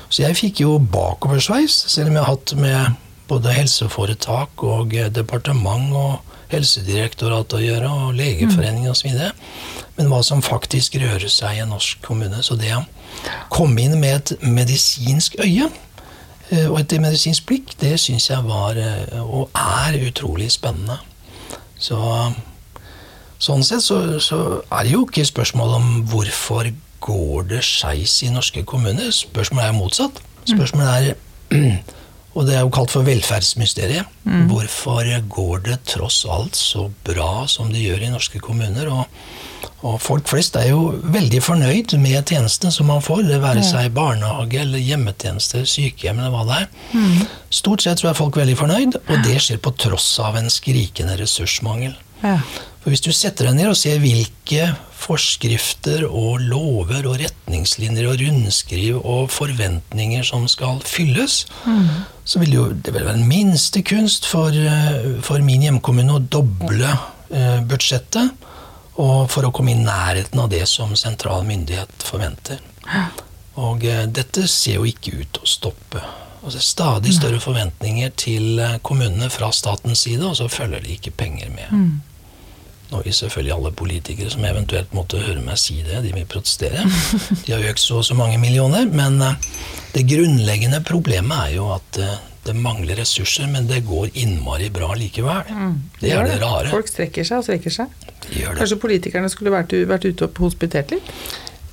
Så 0.09 0.23
jeg 0.23 0.37
fikk 0.39 0.61
jo 0.63 0.77
bakoversveis, 0.79 1.73
selv 1.91 2.11
om 2.11 2.17
jeg 2.17 2.23
har 2.23 2.35
hatt 2.35 2.53
med 2.59 2.97
både 3.27 3.55
helseforetak 3.55 4.63
og 4.63 4.95
eh, 4.95 5.11
departement 5.11 5.91
og 5.97 6.33
Helsedirektoratet 6.47 7.57
å 7.57 7.59
gjøre, 7.59 7.89
og 7.91 8.13
Legeforeningen 8.15 8.93
osv. 8.93 9.17
Men 9.97 10.11
hva 10.11 10.21
som 10.23 10.43
faktisk 10.45 10.95
rører 11.01 11.27
seg 11.31 11.57
i 11.57 11.63
en 11.65 11.73
norsk 11.75 11.99
kommune. 12.05 12.39
Så 12.39 12.55
det 12.55 12.71
å 12.71 12.85
komme 13.51 13.83
inn 13.83 13.97
med 13.99 14.13
et 14.15 14.47
medisinsk 14.47 15.35
øye 15.43 15.67
eh, 15.67 16.67
og 16.69 16.79
et 16.79 16.95
medisinsk 17.03 17.49
blikk, 17.49 17.75
det 17.83 17.97
syns 17.99 18.29
jeg 18.31 18.47
var 18.47 18.79
eh, 18.79 19.19
og 19.19 19.51
er 19.59 19.99
utrolig 20.07 20.53
spennende. 20.55 21.01
Så 21.75 21.99
Sånn 23.37 23.61
sett 23.61 23.83
så, 23.85 23.99
så, 24.17 24.37
er 24.73 24.87
det 24.87 24.93
jo 24.95 25.03
ikke 25.05 25.21
spørsmål 25.27 25.75
om 25.77 25.89
hvorfor 26.09 26.71
går 27.03 27.49
det 27.51 27.63
skeis 27.65 28.19
i 28.25 28.31
norske 28.33 28.63
kommuner. 28.67 29.11
Spørsmålet 29.13 29.69
er 29.69 29.77
motsatt. 29.77 30.21
Spørsmålet 30.47 31.11
er 31.11 31.77
Og 32.37 32.45
det 32.45 32.53
er 32.53 32.61
jo 32.61 32.73
kalt 32.73 32.93
for 32.93 33.05
velferdsmysteriet. 33.07 34.05
Mm. 34.27 34.45
Hvorfor 34.51 35.07
går 35.33 35.61
det 35.65 35.77
tross 35.89 36.21
alt 36.29 36.57
så 36.57 36.85
bra 37.07 37.47
som 37.49 37.71
det 37.73 37.81
gjør 37.81 38.05
i 38.05 38.11
norske 38.13 38.41
kommuner? 38.43 38.91
Og, 38.93 39.07
og, 39.81 39.95
folk 40.03 40.29
flest 40.29 40.59
er 40.59 40.69
jo 40.69 40.91
veldig 41.01 41.41
fornøyd 41.41 41.95
med 42.03 42.29
tjenestene 42.29 42.69
som 42.73 42.91
man 42.91 43.01
får. 43.01 43.23
Det 43.25 43.41
være 43.41 43.65
seg 43.65 43.89
barnehage 43.95 44.61
eller 44.61 44.83
hjemmetjenester, 44.85 45.65
sykehjem 45.65 46.21
eller 46.21 46.35
hva 46.35 46.45
det 46.45 46.59
er. 46.61 46.67
Mm. 46.93 47.25
Stort 47.61 47.87
sett 47.87 48.03
så 48.03 48.11
er 48.11 48.19
folk 48.19 48.37
veldig 48.37 48.59
fornøyd, 48.59 48.99
og 49.01 49.25
det 49.25 49.39
skjer 49.41 49.63
på 49.63 49.73
tross 49.87 50.11
av 50.21 50.37
en 50.37 50.53
skrikende 50.53 51.17
ressursmangel. 51.17 51.97
Ja. 52.23 52.39
For 52.81 52.93
Hvis 52.93 53.03
du 53.03 53.11
setter 53.11 53.49
deg 53.49 53.57
ned 53.57 53.71
og 53.71 53.77
ser 53.79 53.99
hvilke 53.99 54.69
forskrifter 54.97 56.05
og 56.07 56.41
lover 56.41 57.05
og 57.07 57.19
retningslinjer 57.21 58.07
og 58.09 58.21
rundskriv 58.21 58.97
og 58.97 59.29
forventninger 59.31 60.25
som 60.25 60.47
skal 60.51 60.81
fylles, 60.87 61.43
mm. 61.67 61.85
så 62.25 62.41
vil 62.41 62.51
det 62.51 62.57
jo 62.57 62.65
det 62.73 62.95
vil 62.95 63.05
være 63.05 63.19
en 63.21 63.29
minste 63.29 63.83
kunst 63.87 64.27
for, 64.27 64.55
eh, 64.55 65.19
for 65.23 65.43
min 65.45 65.67
hjemkommune 65.67 66.17
å 66.17 66.23
doble 66.23 66.89
eh, 66.89 67.61
budsjettet. 67.67 68.45
Og 68.97 69.27
for 69.29 69.45
å 69.45 69.51
komme 69.53 69.75
i 69.75 69.77
nærheten 69.77 70.39
av 70.41 70.49
det 70.49 70.63
som 70.65 70.95
sentral 70.97 71.43
myndighet 71.45 72.01
forventer. 72.01 72.63
Og 73.61 73.85
eh, 73.85 74.05
dette 74.09 74.47
ser 74.49 74.79
jo 74.79 74.87
ikke 74.89 75.19
ut 75.19 75.35
til 75.35 75.45
å 75.45 75.49
stoppe. 75.49 76.01
Altså 76.47 76.61
stadig 76.63 77.13
større 77.15 77.39
forventninger 77.43 78.13
til 78.15 78.59
eh, 78.63 78.77
kommunene 78.85 79.29
fra 79.33 79.49
statens 79.53 80.05
side, 80.05 80.23
og 80.25 80.37
så 80.39 80.47
følger 80.51 80.83
det 80.85 80.97
ikke 80.97 81.15
penger 81.25 81.49
med. 81.53 81.73
Nå 82.91 83.01
vil 83.03 83.13
selvfølgelig 83.13 83.51
alle 83.57 83.71
politikere 83.75 84.29
som 84.31 84.45
eventuelt 84.47 84.93
måtte 84.95 85.19
høre 85.19 85.41
meg 85.43 85.57
si 85.59 85.81
det, 85.83 85.99
de 86.05 86.13
vil 86.15 86.23
protestere. 86.29 86.85
De 87.45 87.51
har 87.51 87.65
økt 87.73 87.81
så 87.83 87.97
og 87.99 88.05
så 88.07 88.15
mange 88.15 88.37
millioner. 88.39 88.87
Men 88.87 89.17
eh, 89.21 89.33
det 89.95 90.05
grunnleggende 90.07 90.79
problemet 90.87 91.37
er 91.49 91.55
jo 91.57 91.67
at 91.75 91.99
eh, 91.99 92.13
det 92.47 92.55
mangler 92.55 92.95
ressurser, 93.01 93.49
men 93.51 93.65
det 93.67 93.81
går 93.83 94.13
innmari 94.21 94.69
bra 94.71 94.93
likevel. 94.95 95.49
Det 95.99 96.13
er 96.15 96.29
det 96.31 96.37
rare. 96.39 96.69
Folk 96.71 96.87
strekker 96.87 97.27
seg 97.27 97.41
og 97.41 97.43
strekker 97.49 97.73
seg. 97.75 97.91
De 98.23 98.39
gjør 98.39 98.53
det. 98.55 98.61
Kanskje 98.61 98.77
politikerne 98.85 99.31
skulle 99.33 99.51
vært, 99.51 99.75
vært 99.89 100.07
ute 100.07 100.29
og 100.29 100.39
hospitert 100.45 100.93
litt? 100.95 101.11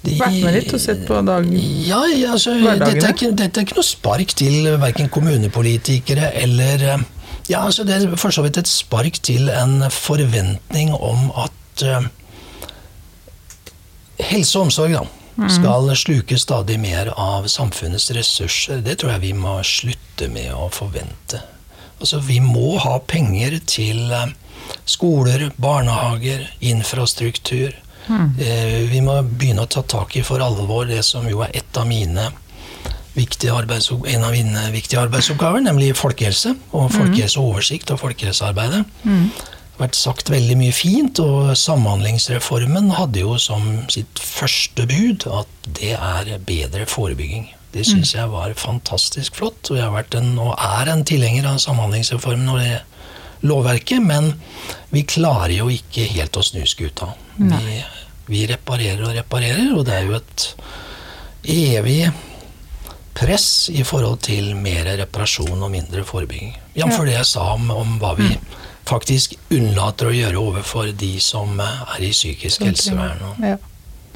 De- 0.04 0.16
Vært 0.18 0.34
med 0.42 0.52
litt 0.58 0.74
og 0.74 0.82
sett 0.82 1.06
på 1.08 1.16
dagen? 1.24 1.54
Ja, 1.86 2.02
altså, 2.32 2.56
dette, 2.58 2.90
er 3.06 3.14
ikke, 3.14 3.30
dette 3.38 3.62
er 3.62 3.64
ikke 3.68 3.78
noe 3.78 3.86
spark 3.86 4.34
til 4.36 4.66
verken 4.82 5.08
kommunepolitikere 5.14 6.32
eller 6.42 6.82
eh, 6.96 7.06
Ja, 7.50 7.64
altså 7.66 7.84
det 7.84 7.96
er 7.96 8.16
for 8.16 8.32
så 8.32 8.44
vidt 8.44 8.56
et 8.60 8.70
spark 8.70 9.18
til 9.26 9.50
en 9.52 9.84
forventning 9.92 10.94
om 10.96 11.28
at 11.44 11.84
uh, 11.84 12.06
helse 14.20 14.58
og 14.58 14.70
omsorg 14.70 14.94
da, 14.96 15.04
skal 15.50 15.90
sluke 15.98 16.38
stadig 16.38 16.78
mer 16.80 17.10
av 17.18 17.48
samfunnets 17.50 18.08
ressurser. 18.16 18.80
Det 18.86 19.00
tror 19.00 19.16
jeg 19.16 19.24
vi 19.26 19.32
må 19.36 19.58
slutte 19.66 20.30
med 20.32 20.54
å 20.54 20.70
forvente. 20.72 21.42
Altså, 22.00 22.20
vi 22.22 22.38
må 22.40 22.78
ha 22.80 22.96
penger 23.10 23.58
til 23.66 24.06
uh, 24.14 24.30
skoler, 24.88 25.50
barnehager, 25.56 26.46
infrastruktur. 26.60 27.74
Eh, 28.38 28.84
Vi 28.90 29.00
må 29.00 29.22
begynne 29.24 29.64
å 29.64 29.70
ta 29.70 29.82
tak 29.82 30.16
i 30.16 30.22
for 30.22 30.42
alvor 30.44 30.84
det 30.88 31.02
som 31.06 31.24
jo 31.28 31.40
er 31.44 31.54
et 31.56 31.78
av 31.80 31.86
mine 31.88 32.26
en 34.10 34.24
av 34.26 34.32
mine 34.34 34.62
viktige 34.74 35.00
arbeidsoppgaver, 35.00 35.60
nemlig 35.60 35.96
folkehelse. 35.96 36.54
Og 36.72 36.92
folkehelseoversikt 36.92 37.90
og 37.94 38.00
folkehelsearbeidet. 38.00 38.84
Det 39.04 39.80
har 39.80 39.88
vært 39.88 39.98
sagt 39.98 40.30
veldig 40.30 40.56
mye 40.58 40.72
fint, 40.72 41.18
og 41.18 41.56
Samhandlingsreformen 41.58 42.90
hadde 42.94 43.20
jo 43.24 43.38
som 43.38 43.88
sitt 43.90 44.18
første 44.22 44.86
bud 44.86 45.26
at 45.26 45.46
det 45.78 45.94
er 45.96 46.38
bedre 46.46 46.86
forebygging. 46.86 47.48
Det 47.74 47.82
syns 47.86 48.14
jeg 48.14 48.30
var 48.30 48.52
fantastisk 48.54 49.34
flott, 49.34 49.70
og 49.70 49.76
jeg 49.76 49.84
har 49.84 49.94
vært 49.94 50.14
en, 50.14 50.38
og 50.38 50.54
er 50.54 50.92
en 50.92 51.02
tilhenger 51.04 51.48
av 51.50 51.58
Samhandlingsreformen 51.58 52.48
og 52.52 52.60
det 52.62 52.82
lovverket, 53.42 54.02
men 54.02 54.32
vi 54.90 55.02
klarer 55.02 55.56
jo 55.56 55.66
ikke 55.68 56.06
helt 56.14 56.36
å 56.38 56.42
snu 56.42 56.62
skuta. 56.66 57.10
Vi, 57.66 57.80
vi 58.30 58.46
reparerer 58.46 59.02
og 59.08 59.16
reparerer, 59.18 59.74
og 59.74 59.84
det 59.88 59.98
er 59.98 60.06
jo 60.06 60.14
et 60.20 60.46
evig 61.44 61.98
press 63.14 63.70
i 63.70 63.84
forhold 63.86 64.20
til 64.26 64.54
mer 64.58 64.88
reparasjon 64.98 65.62
og 65.62 65.70
mindre 65.70 66.04
forebygging. 66.04 66.54
Jf. 66.74 66.96
det 67.06 67.14
jeg 67.14 67.26
sa 67.30 67.52
om, 67.54 67.70
om 67.70 67.98
hva 68.02 68.14
vi 68.18 68.32
faktisk 68.84 69.36
unnlater 69.54 70.10
å 70.10 70.14
gjøre 70.14 70.40
overfor 70.40 70.90
de 70.98 71.12
som 71.22 71.60
er 71.62 72.02
i 72.04 72.10
psykisk 72.12 72.66
helsevern. 72.66 73.22
Og, 73.30 73.44
Ja. 73.44 73.56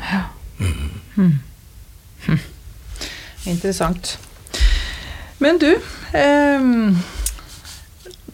ja. 0.03 0.23
Mm. 0.59 1.39
Mm. 2.27 2.41
Interessant. 3.47 4.19
Men 5.39 5.59
du 5.63 5.69
eh, 5.71 6.61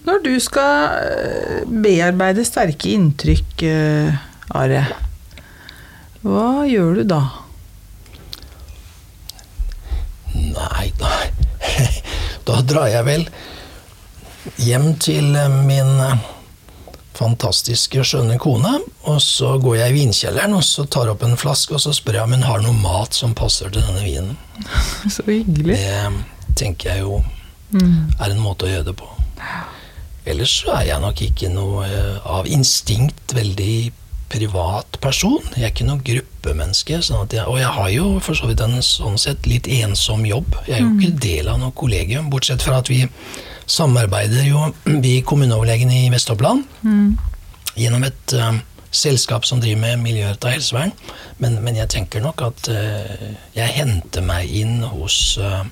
Når 0.04 0.22
du 0.24 0.32
skal 0.40 0.96
eh, 1.04 1.60
bearbeide 1.68 2.44
sterke 2.48 2.94
inntrykk, 2.96 3.64
eh, 3.68 4.16
Are, 4.54 4.82
hva 6.24 6.64
gjør 6.68 7.00
du 7.00 7.04
da? 7.08 7.22
Nei, 10.54 10.86
da, 11.00 11.10
da 12.48 12.60
drar 12.66 12.90
jeg 12.92 13.06
vel 13.08 13.26
hjem 14.60 14.92
til 15.02 15.34
eh, 15.38 15.58
min 15.66 15.92
eh, 16.04 16.26
fantastiske, 17.14 18.04
skjønne 18.04 18.38
kone. 18.42 18.76
Og 19.10 19.20
så 19.22 19.54
går 19.62 19.78
jeg 19.80 19.92
i 19.92 19.98
vinkjelleren 20.00 20.56
og 20.58 20.64
så 20.66 20.86
tar 20.90 21.12
opp 21.12 21.24
en 21.26 21.38
flaske 21.40 21.76
og 21.76 21.82
så 21.84 21.94
spør 21.94 22.20
jeg 22.20 22.28
om 22.28 22.36
hun 22.36 22.46
har 22.48 22.64
noe 22.64 22.76
mat 22.78 23.16
som 23.16 23.36
passer 23.36 23.72
til 23.72 23.84
denne 23.84 24.04
vinen. 24.04 24.36
Så 25.14 25.26
hyggelig. 25.26 25.76
Det 25.76 26.54
tenker 26.58 26.94
jeg 26.94 27.02
jo 27.04 27.18
er 27.74 28.30
en 28.30 28.42
måte 28.42 28.68
å 28.68 28.70
gjøre 28.70 28.86
det 28.92 28.96
på. 29.00 29.08
Ellers 30.30 30.52
så 30.62 30.76
er 30.78 30.86
jeg 30.88 31.02
nok 31.02 31.20
ikke 31.26 31.50
noe 31.52 31.84
eh, 31.88 32.18
av 32.24 32.46
instinkt 32.48 33.34
veldig 33.36 33.92
privat 34.34 34.98
person. 35.02 35.42
Jeg 35.54 35.68
er 35.68 35.72
ikke 35.72 35.86
noe 35.86 36.02
gruppemenneske. 36.04 37.00
Sånn 37.04 37.30
jeg, 37.30 37.46
og 37.46 37.58
jeg 37.60 37.72
har 37.78 37.90
jo 37.94 38.06
for 38.24 38.38
så 38.38 38.50
vidt 38.50 38.62
en 38.64 38.80
sånn 38.84 39.18
sett 39.20 39.48
litt 39.50 39.68
ensom 39.80 40.24
jobb. 40.28 40.58
Jeg 40.66 40.78
er 40.80 40.84
jo 40.84 40.94
ikke 40.98 41.24
del 41.24 41.50
av 41.52 41.60
noe 41.62 41.74
kollegium, 41.76 42.30
bortsett 42.32 42.64
fra 42.64 42.80
at 42.82 42.90
vi 42.92 43.04
samarbeider 43.70 44.48
jo, 44.48 44.68
vi 45.04 45.20
kommuneoverlegene 45.26 46.04
i 46.04 46.10
Vest-Oppland, 46.12 46.66
gjennom 47.74 48.04
et 48.06 48.34
uh, 48.38 48.52
selskap 48.94 49.46
som 49.48 49.62
driver 49.62 49.80
med 49.86 50.02
miljøretta 50.04 50.52
helsevern. 50.54 50.92
Men, 51.42 51.60
men 51.64 51.78
jeg 51.80 51.90
tenker 51.94 52.22
nok 52.24 52.44
at 52.46 52.68
uh, 52.74 53.24
jeg 53.56 53.78
henter 53.78 54.26
meg 54.26 54.50
inn 54.50 54.82
hos 54.94 55.38
uh, 55.42 55.64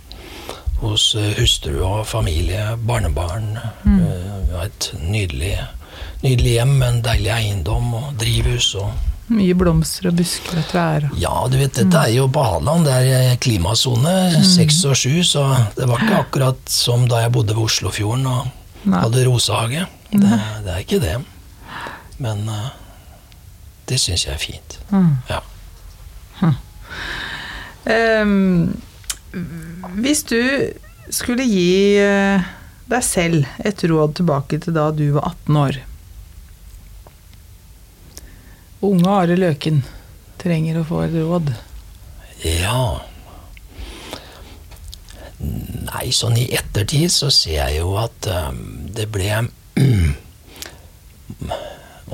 hos 0.83 1.13
hustru 1.39 1.77
og 1.87 2.09
familie, 2.11 2.73
barnebarn. 2.89 3.53
Mm. 3.85 4.01
Vi 4.03 4.57
har 4.57 4.67
et 4.67 4.89
nydelig, 4.99 5.53
nydelig 6.23 6.57
hjem 6.59 6.77
med 6.79 6.89
en 6.89 7.01
deilig 7.05 7.33
eiendom 7.35 7.95
og 7.99 8.13
drivhus. 8.21 8.75
Og 8.81 8.93
Mye 9.33 9.55
blomster 9.57 10.11
og 10.11 10.19
busker 10.19 10.59
og 10.61 10.67
trær. 10.69 11.07
ja, 11.17 11.35
du 11.49 11.57
vet, 11.57 11.73
dette 11.79 12.01
er 12.03 12.13
jo 12.13 12.27
på 12.33 12.43
Hadeland, 12.45 12.85
det 12.87 12.97
er 12.99 13.31
eh, 13.33 13.37
klimasone 13.41 14.43
seks 14.45 14.83
og 14.91 14.99
sju, 14.99 15.23
så 15.25 15.47
det 15.79 15.87
var 15.89 16.03
ikke 16.03 16.19
akkurat 16.25 16.61
som 16.69 17.07
da 17.09 17.23
jeg 17.23 17.33
bodde 17.33 17.57
ved 17.57 17.65
Oslofjorden 17.65 18.27
og 18.29 18.51
Nei. 18.85 19.01
hadde 19.01 19.25
rosehage. 19.29 19.87
Det, 20.13 20.41
det 20.67 20.75
er 20.75 20.83
ikke 20.83 21.01
det. 21.01 21.17
Men 22.23 22.45
uh, 22.51 22.69
det 23.89 23.99
syns 24.03 24.27
jeg 24.27 24.35
er 24.35 24.43
fint. 24.43 24.77
Mm. 24.93 25.15
Ja. 25.31 25.41
Ehm, 27.91 28.75
hvis 29.99 30.23
du 30.29 30.39
skulle 31.11 31.47
gi 31.49 31.99
eh, 31.99 32.45
deg 32.91 33.07
selv 33.07 33.49
et 33.65 33.83
råd 33.89 34.15
tilbake 34.21 34.61
til 34.63 34.77
da 34.77 34.91
du 34.95 35.09
var 35.17 35.33
18 35.33 35.59
år 35.63 35.81
Unge 38.83 39.11
Are 39.15 39.37
Løken 39.39 39.85
trenger 40.43 40.81
å 40.81 40.87
få 40.87 41.05
et 41.05 41.15
råd. 41.15 41.53
Ja 42.43 43.03
Nei, 45.43 46.09
sånn 46.15 46.37
i 46.39 46.49
ettertid 46.55 47.11
så 47.15 47.29
ser 47.35 47.59
jeg 47.61 47.81
jo 47.81 47.95
at 48.01 48.27
um, 48.31 48.59
det 48.95 49.07
ble 49.15 49.29
Man 49.79 50.15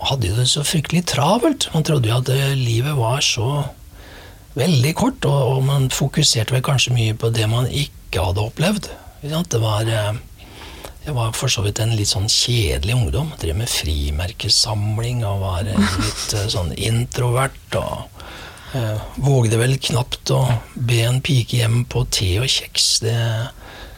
hadde 0.11 0.29
jo 0.31 0.37
det 0.37 0.47
så 0.49 0.65
fryktelig 0.65 1.07
travelt. 1.11 1.69
Man 1.73 1.85
trodde 1.89 2.09
jo 2.09 2.21
at 2.21 2.29
eh, 2.33 2.53
livet 2.57 2.97
var 2.97 3.21
så 3.25 3.49
veldig 4.59 4.93
kort, 4.97 5.25
og, 5.29 5.41
og 5.55 5.61
man 5.69 5.89
fokuserte 5.93 6.55
vel 6.57 6.65
kanskje 6.65 6.97
mye 6.97 7.17
på 7.19 7.33
det 7.35 7.49
man 7.51 7.69
ikke 7.69 8.25
hadde 8.29 8.45
opplevd. 8.45 8.91
Det 9.23 9.61
var 9.61 9.89
eh, 9.89 10.21
jeg 11.09 11.17
var 11.17 11.33
for 11.37 11.49
så 11.49 11.63
vidt 11.65 11.81
en 11.81 11.95
litt 11.97 12.11
sånn 12.11 12.29
kjedelig 12.29 12.93
ungdom. 12.93 13.31
Drev 13.41 13.57
med 13.57 13.71
frimerkesamling 13.73 15.23
og 15.25 15.41
var 15.41 15.65
litt 15.65 16.35
eh, 16.37 16.49
sånn 16.53 16.75
introvert. 16.77 17.77
og 17.81 18.25
eh, 18.77 19.07
Vågde 19.25 19.61
vel 19.61 19.79
knapt 19.81 20.33
å 20.37 20.43
be 20.75 21.01
en 21.09 21.23
pike 21.25 21.63
hjem 21.63 21.83
på 21.89 22.05
te 22.13 22.35
og 22.43 22.49
kjeks. 22.53 22.89
Det 23.07 23.17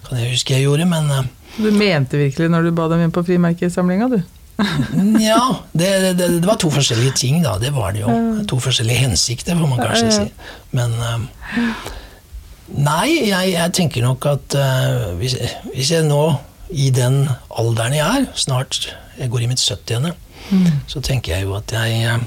kan 0.06 0.20
jeg 0.20 0.36
huske 0.36 0.54
jeg 0.54 0.68
gjorde, 0.68 0.86
men 0.90 1.10
eh, 1.16 1.32
Du 1.58 1.72
mente 1.74 2.20
virkelig 2.20 2.50
når 2.52 2.68
du 2.68 2.76
ba 2.78 2.86
dem 2.92 3.02
inn 3.02 3.14
på 3.14 3.24
frimerkesamlinga, 3.26 4.10
du? 4.12 4.20
ja, 5.24 5.40
det, 5.72 5.88
det, 6.14 6.28
det 6.36 6.46
var 6.46 6.60
to 6.60 6.70
forskjellige 6.70 7.16
ting, 7.16 7.40
da. 7.42 7.56
Det 7.58 7.72
var 7.74 7.96
det 7.96 8.04
jo. 8.04 8.12
To 8.50 8.60
forskjellige 8.62 9.06
hensikter, 9.08 9.58
får 9.58 9.72
man 9.72 9.82
kanskje 9.82 10.12
si. 10.14 10.28
Men 10.76 10.94
eh, 10.94 11.88
Nei, 12.70 13.26
jeg, 13.26 13.50
jeg 13.56 13.72
tenker 13.74 14.04
nok 14.06 14.26
at 14.30 14.54
eh, 14.54 15.08
hvis, 15.18 15.34
hvis 15.72 15.90
jeg 15.90 16.06
nå, 16.06 16.20
i 16.70 16.90
den 16.94 17.24
alderen 17.50 17.96
jeg 17.96 18.24
er, 18.24 18.26
snart 18.38 18.92
jeg 19.18 19.30
går 19.30 19.44
i 19.44 19.48
mitt 19.50 19.62
70. 19.62 20.12
så 20.88 21.00
tenker 21.04 21.34
jeg 21.34 21.46
jo 21.46 21.54
at 21.58 21.72
jeg 21.74 22.02
eh, 22.08 22.22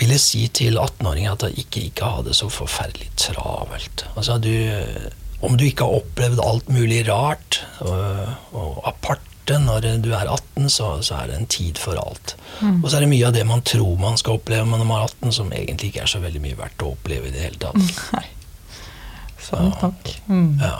ville 0.00 0.18
si 0.20 0.46
til 0.54 0.78
18-åringer 0.78 1.32
at 1.32 1.46
jeg 1.48 1.64
ikke, 1.64 1.86
ikke 1.90 2.10
ha 2.10 2.24
det 2.26 2.36
så 2.36 2.48
forferdelig 2.52 3.08
travelt. 3.20 4.04
Altså, 4.14 4.38
du, 4.38 4.52
om 5.44 5.56
du 5.56 5.64
ikke 5.66 5.84
har 5.84 6.02
opplevd 6.02 6.42
alt 6.44 6.68
mulig 6.72 7.02
rart 7.08 7.62
og, 7.80 8.52
og 8.56 8.82
aparte 8.88 9.58
når 9.62 9.84
du 10.02 10.10
er 10.10 10.26
18, 10.26 10.68
så, 10.72 10.88
så 11.06 11.20
er 11.20 11.30
det 11.30 11.36
en 11.38 11.46
tid 11.46 11.78
for 11.78 11.98
alt. 12.02 12.34
Og 12.82 12.88
så 12.90 12.96
er 12.96 13.04
det 13.04 13.10
mye 13.12 13.28
av 13.28 13.34
det 13.36 13.44
man 13.46 13.62
tror 13.62 13.98
man 14.00 14.18
skal 14.18 14.40
oppleve 14.40 14.66
når 14.66 14.82
man 14.82 14.96
er 14.96 15.06
18, 15.06 15.32
som 15.38 15.52
egentlig 15.54 15.92
ikke 15.92 16.02
er 16.02 16.10
så 16.10 16.22
veldig 16.24 16.42
mye 16.42 16.58
verdt 16.58 16.82
å 16.82 16.92
oppleve 16.96 17.30
i 17.30 17.34
det 17.34 17.44
hele 17.44 17.60
tatt. 17.62 17.78
Nei. 18.16 18.24
Sånn, 19.46 19.70
takk. 19.78 20.14
Mm. 20.26 20.48
Ja. 20.58 20.76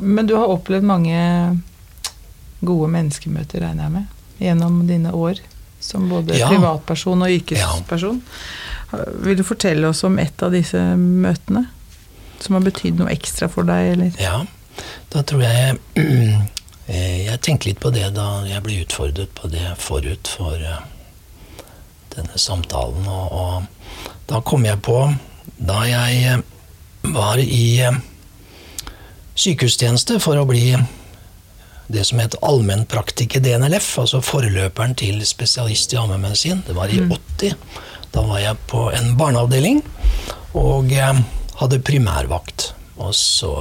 Men 0.00 0.26
du 0.26 0.34
har 0.34 0.50
opplevd 0.50 0.86
mange 0.86 1.18
gode 2.66 2.88
menneskemøter, 2.90 3.62
regner 3.62 3.84
jeg 3.86 3.92
med, 3.94 4.06
gjennom 4.42 4.80
dine 4.88 5.12
år. 5.14 5.38
som 5.80 6.08
både 6.10 6.34
Ja. 6.34 6.48
privatperson 6.50 7.20
og 7.22 7.30
yrkesperson. 7.30 8.16
Vil 9.22 9.36
du 9.36 9.44
fortelle 9.46 9.86
oss 9.88 10.02
om 10.04 10.18
et 10.18 10.42
av 10.42 10.50
disse 10.50 10.76
møtene? 10.98 11.68
Som 12.40 12.56
har 12.56 12.64
betydd 12.66 12.98
noe 12.98 13.12
ekstra 13.14 13.46
for 13.48 13.62
deg, 13.62 13.92
eller? 13.92 14.10
Ja, 14.18 14.40
da 15.14 15.22
tror 15.22 15.42
jeg 15.42 15.78
eh, 16.88 17.26
Jeg 17.26 17.40
tenkte 17.46 17.68
litt 17.70 17.78
på 17.80 17.92
det 17.94 18.10
da 18.16 18.42
jeg 18.50 18.62
ble 18.66 18.80
utfordret 18.82 19.30
på 19.38 19.48
det 19.52 19.76
forut 19.78 20.26
for 20.26 20.54
eh, 20.58 20.82
denne 22.16 22.34
samtalen. 22.34 23.06
Og, 23.06 23.32
og 23.32 23.62
da 24.26 24.40
kom 24.40 24.64
jeg 24.66 24.82
på 24.82 24.98
Da 25.58 25.84
jeg 25.86 26.24
eh, 26.34 26.42
var 27.14 27.38
i 27.38 27.86
sykehustjeneste 29.38 30.18
for 30.22 30.40
å 30.40 30.46
bli 30.48 30.72
det 31.88 32.04
som 32.04 32.20
het 32.20 32.36
allmennpraktiker 32.44 33.40
DNLF, 33.40 33.94
altså 34.02 34.20
forløperen 34.24 34.96
til 34.98 35.22
spesialist 35.24 35.94
i 35.94 36.00
allmennmedisin. 36.00 36.64
Det 36.66 36.76
var 36.76 36.92
i 36.92 37.00
80. 37.00 37.54
Da 38.12 38.24
var 38.28 38.42
jeg 38.42 38.60
på 38.68 38.88
en 38.92 39.14
barneavdeling 39.16 39.80
og 40.58 40.92
eh, 40.92 41.22
hadde 41.60 41.80
primærvakt. 41.84 42.72
Og 42.98 43.14
så 43.16 43.54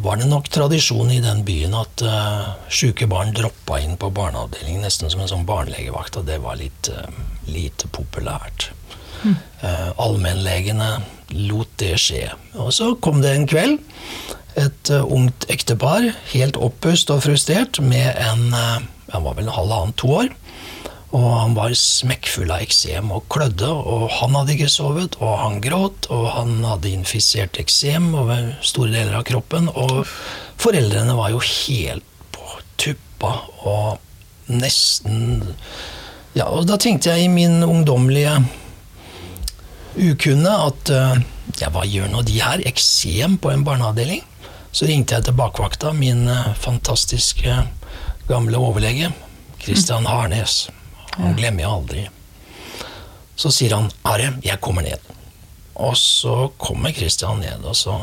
var 0.00 0.16
det 0.20 0.28
nok 0.30 0.48
tradisjon 0.48 1.10
i 1.10 1.20
den 1.20 1.42
byen 1.44 1.74
at 1.76 2.02
uh, 2.06 2.52
syke 2.72 3.08
barn 3.10 3.34
droppa 3.36 3.80
inn 3.82 3.96
på 4.00 4.12
barneavdelingen 4.14 4.84
nesten 4.86 5.10
som 5.12 5.20
en 5.20 5.28
sånn 5.28 5.48
barnelegevakt, 5.48 6.20
og 6.20 6.28
det 6.28 6.38
var 6.44 6.60
litt 6.60 6.92
uh, 6.94 7.08
lite 7.50 7.90
populært. 7.92 8.70
Eh, 9.60 9.88
allmennlegene 10.00 11.02
lot 11.36 11.70
det 11.80 11.96
skje. 12.00 12.26
Og 12.58 12.72
så 12.74 12.92
kom 13.02 13.22
det 13.24 13.34
en 13.34 13.48
kveld. 13.50 13.78
Et 14.58 14.90
eh, 14.90 15.06
ungt 15.06 15.46
ektepar, 15.52 16.10
helt 16.32 16.58
oppøst 16.58 17.12
og 17.14 17.24
frustrert, 17.26 17.80
med 17.82 18.14
en 18.18 18.50
eh, 18.54 18.80
Han 19.10 19.24
var 19.26 19.34
vel 19.34 19.48
halvannen-to 19.50 20.08
år. 20.14 20.28
Og 21.10 21.24
han 21.34 21.56
var 21.56 21.72
smekkfull 21.74 22.52
av 22.54 22.62
eksem 22.62 23.08
og 23.10 23.24
klødde, 23.34 23.66
og 23.66 24.04
han 24.20 24.36
hadde 24.38 24.54
ikke 24.54 24.70
sovet, 24.70 25.16
og 25.18 25.32
han 25.40 25.58
gråt, 25.64 26.06
og 26.14 26.28
han 26.36 26.60
hadde 26.62 26.92
infisert 26.94 27.58
eksem 27.58 28.12
over 28.14 28.52
store 28.62 28.92
deler 28.94 29.18
av 29.18 29.26
kroppen, 29.26 29.66
og 29.74 30.04
foreldrene 30.62 31.16
var 31.18 31.32
jo 31.34 31.42
helt 31.42 32.06
på 32.30 32.60
tuppa 32.78 33.32
og 33.66 33.98
nesten 34.50 35.42
Ja, 36.30 36.46
og 36.46 36.68
da 36.70 36.76
tenkte 36.78 37.10
jeg 37.10 37.26
i 37.26 37.32
min 37.32 37.58
ungdommelige 37.66 38.36
ukunne 39.96 40.52
at 40.66 40.90
eh, 40.94 41.22
ja, 41.60 41.70
hva 41.72 41.84
gjør 41.86 42.10
nå 42.12 42.22
de 42.26 42.38
her? 42.40 42.62
Eksem 42.68 43.38
på 43.40 43.52
en 43.52 43.64
barneavdeling? 43.66 44.22
Så 44.70 44.86
ringte 44.86 45.16
jeg 45.16 45.26
til 45.26 45.38
bakvakta, 45.38 45.92
min 45.96 46.28
eh, 46.30 46.52
fantastiske 46.58 47.56
gamle 48.30 48.60
overlege, 48.62 49.10
Christian 49.62 50.06
Harnes. 50.06 50.68
Han 51.16 51.34
glemmer 51.38 51.64
jeg 51.64 51.70
aldri. 51.70 52.04
Så 53.40 53.50
sier 53.50 53.74
han 53.74 53.90
'Are, 54.04 54.34
jeg 54.44 54.60
kommer 54.60 54.82
ned'. 54.82 55.02
Og 55.74 55.96
så 55.96 56.52
kommer 56.58 56.92
Christian 56.92 57.40
ned, 57.40 57.64
og 57.64 57.76
så 57.76 57.96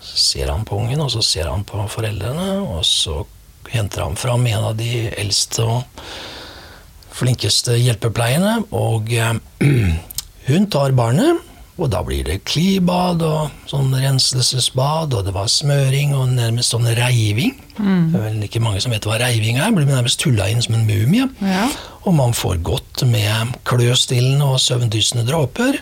ser 0.00 0.50
han 0.50 0.64
på 0.64 0.76
ungen, 0.76 1.00
og 1.00 1.10
så 1.10 1.22
ser 1.22 1.50
han 1.50 1.64
på 1.64 1.82
foreldrene, 1.88 2.60
og 2.62 2.84
så 2.84 3.24
henter 3.68 4.02
han 4.02 4.16
fram 4.16 4.46
en 4.46 4.64
av 4.70 4.76
de 4.76 5.10
eldste 5.18 5.64
og 5.66 5.82
flinkeste 7.14 7.76
hjelpepleierne, 7.78 8.64
og 8.70 9.12
eh, 9.12 9.34
hun 10.48 10.70
tar 10.72 10.94
barnet, 10.96 11.40
og 11.74 11.90
da 11.90 12.04
blir 12.06 12.22
det 12.26 12.44
klibad 12.46 13.22
og 13.26 13.50
sånn 13.66 13.90
renselsesbad, 13.98 15.14
og 15.16 15.26
det 15.26 15.32
var 15.34 15.48
smøring 15.50 16.12
og 16.14 16.28
nærmest 16.36 16.70
sånn 16.74 16.86
reiving. 16.94 17.56
Det 18.12 18.20
er 18.20 18.22
vel 18.28 18.44
ikke 18.46 18.62
mange 18.62 18.82
som 18.84 18.94
vet 18.94 19.08
hva 19.08 19.18
reiving 19.18 19.58
er, 19.58 19.72
blir 19.74 19.88
nærmest 19.88 20.20
tulla 20.22 20.46
inn 20.52 20.62
som 20.62 20.76
en 20.78 20.86
mumie. 20.86 21.26
Ja. 21.42 21.66
Og 22.06 22.14
man 22.14 22.36
får 22.36 22.60
godt 22.62 23.02
med 23.10 23.56
kløstillende 23.66 24.46
og 24.54 24.62
søvndyssende 24.62 25.26
dråper. 25.26 25.80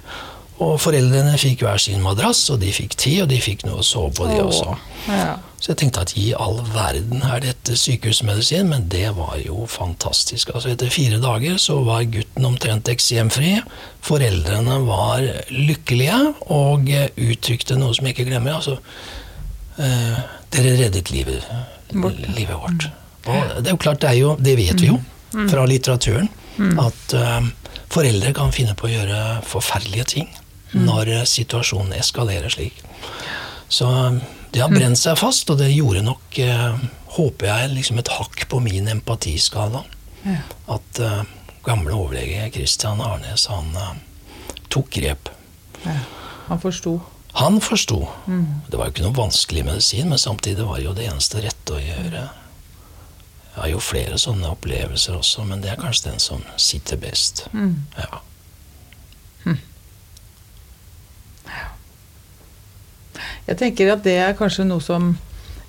Og 0.61 0.77
foreldrene 0.83 1.39
fikk 1.41 1.65
hver 1.65 1.81
sin 1.81 2.03
madrass, 2.05 2.45
og 2.53 2.61
de 2.63 2.73
fikk 2.75 2.95
te, 3.01 3.15
og 3.25 3.31
de 3.33 3.39
fikk 3.43 3.65
noe 3.67 3.81
å 3.81 3.87
sove 3.87 4.13
på, 4.19 4.29
de 4.29 4.43
også. 4.43 4.77
Ja. 5.09 5.33
Så 5.63 5.71
jeg 5.71 5.79
tenkte 5.79 6.03
at 6.03 6.13
i 6.19 6.33
all 6.35 6.59
verden 6.75 7.23
er 7.23 7.43
dette 7.45 7.77
sykehusmedisin, 7.79 8.67
men 8.71 8.89
det 8.91 9.13
var 9.15 9.37
jo 9.39 9.63
fantastisk. 9.71 10.51
Altså 10.53 10.73
Etter 10.73 10.91
fire 10.91 11.21
dager 11.23 11.59
så 11.63 11.79
var 11.87 12.09
gutten 12.11 12.49
omtrent 12.49 12.91
eksemfri. 12.91 13.55
Foreldrene 14.03 14.81
var 14.89 15.23
lykkelige 15.55 16.19
og 16.51 16.91
uttrykte 16.91 17.79
noe 17.79 17.95
som 17.95 18.11
jeg 18.11 18.19
ikke 18.19 18.29
glemmer. 18.33 18.59
Altså, 18.59 18.77
eh, 19.79 20.19
dere 20.53 20.77
reddet 20.83 21.15
livet 21.15 21.47
livet 21.93 22.57
vårt. 22.57 22.89
Og 23.27 23.57
det 23.63 23.71
er 23.71 23.75
jo 23.75 23.81
klart, 23.81 24.01
det, 24.03 24.11
er 24.11 24.19
jo, 24.19 24.37
det 24.41 24.57
vet 24.59 24.81
vi 24.81 24.91
jo 24.91 24.99
fra 25.51 25.65
litteraturen, 25.69 26.29
at 26.81 27.15
eh, 27.17 27.51
foreldre 27.93 28.33
kan 28.37 28.53
finne 28.55 28.75
på 28.75 28.89
å 28.89 28.93
gjøre 28.97 29.19
forferdelige 29.47 30.09
ting 30.17 30.33
når 30.77 31.11
eh, 31.18 31.25
situasjonen 31.29 31.93
eskalerer 31.99 32.53
slik. 32.53 32.83
Så 33.73 33.89
det 34.53 34.61
har 34.61 34.68
brent 34.73 35.01
seg 35.01 35.16
fast, 35.16 35.49
og 35.49 35.61
det 35.62 35.70
gjorde 35.73 36.03
nok, 36.05 36.39
eh, 36.39 36.83
håper 37.16 37.49
jeg, 37.49 37.70
liksom 37.77 38.01
et 38.03 38.11
hakk 38.12 38.45
på 38.53 38.61
min 38.61 38.89
empatiskala. 38.93 39.85
Ja. 40.27 40.41
At 40.77 41.01
eh, 41.01 41.23
gamle 41.64 41.97
overlege 41.97 42.51
Christian 42.53 43.01
Arnes, 43.01 43.47
han 43.49 43.73
eh, 43.77 43.95
tok 44.68 44.91
grep. 44.99 45.33
ja. 45.87 46.03
Han 46.49 46.59
forsto. 46.61 46.97
Han 47.39 47.61
forsto. 47.64 48.03
Det 48.68 48.77
var 48.77 48.89
jo 48.89 48.93
ikke 48.93 49.05
noe 49.07 49.16
vanskelig 49.16 49.62
medisin, 49.64 50.09
men 50.11 50.18
samtidig 50.20 50.66
var 50.68 50.77
det 50.77 50.85
jo 50.85 50.95
det 50.99 51.07
eneste 51.09 51.41
rette 51.41 51.77
å 51.79 51.81
gjøre. 51.81 52.25
Jeg 53.55 53.57
har 53.57 53.70
jo 53.70 53.81
flere 53.81 54.18
sånne 54.20 54.51
opplevelser 54.53 55.16
også, 55.16 55.47
men 55.49 55.62
det 55.64 55.70
er 55.73 55.81
kanskje 55.81 56.11
den 56.11 56.20
som 56.20 56.43
sitter 56.61 57.01
best. 57.01 57.47
Ja. 57.97 58.20
Jeg 63.47 63.59
tenker 63.59 63.93
at 63.93 64.05
det 64.07 64.16
er 64.22 64.38
kanskje 64.38 64.68
noe 64.68 64.82
som 64.84 65.14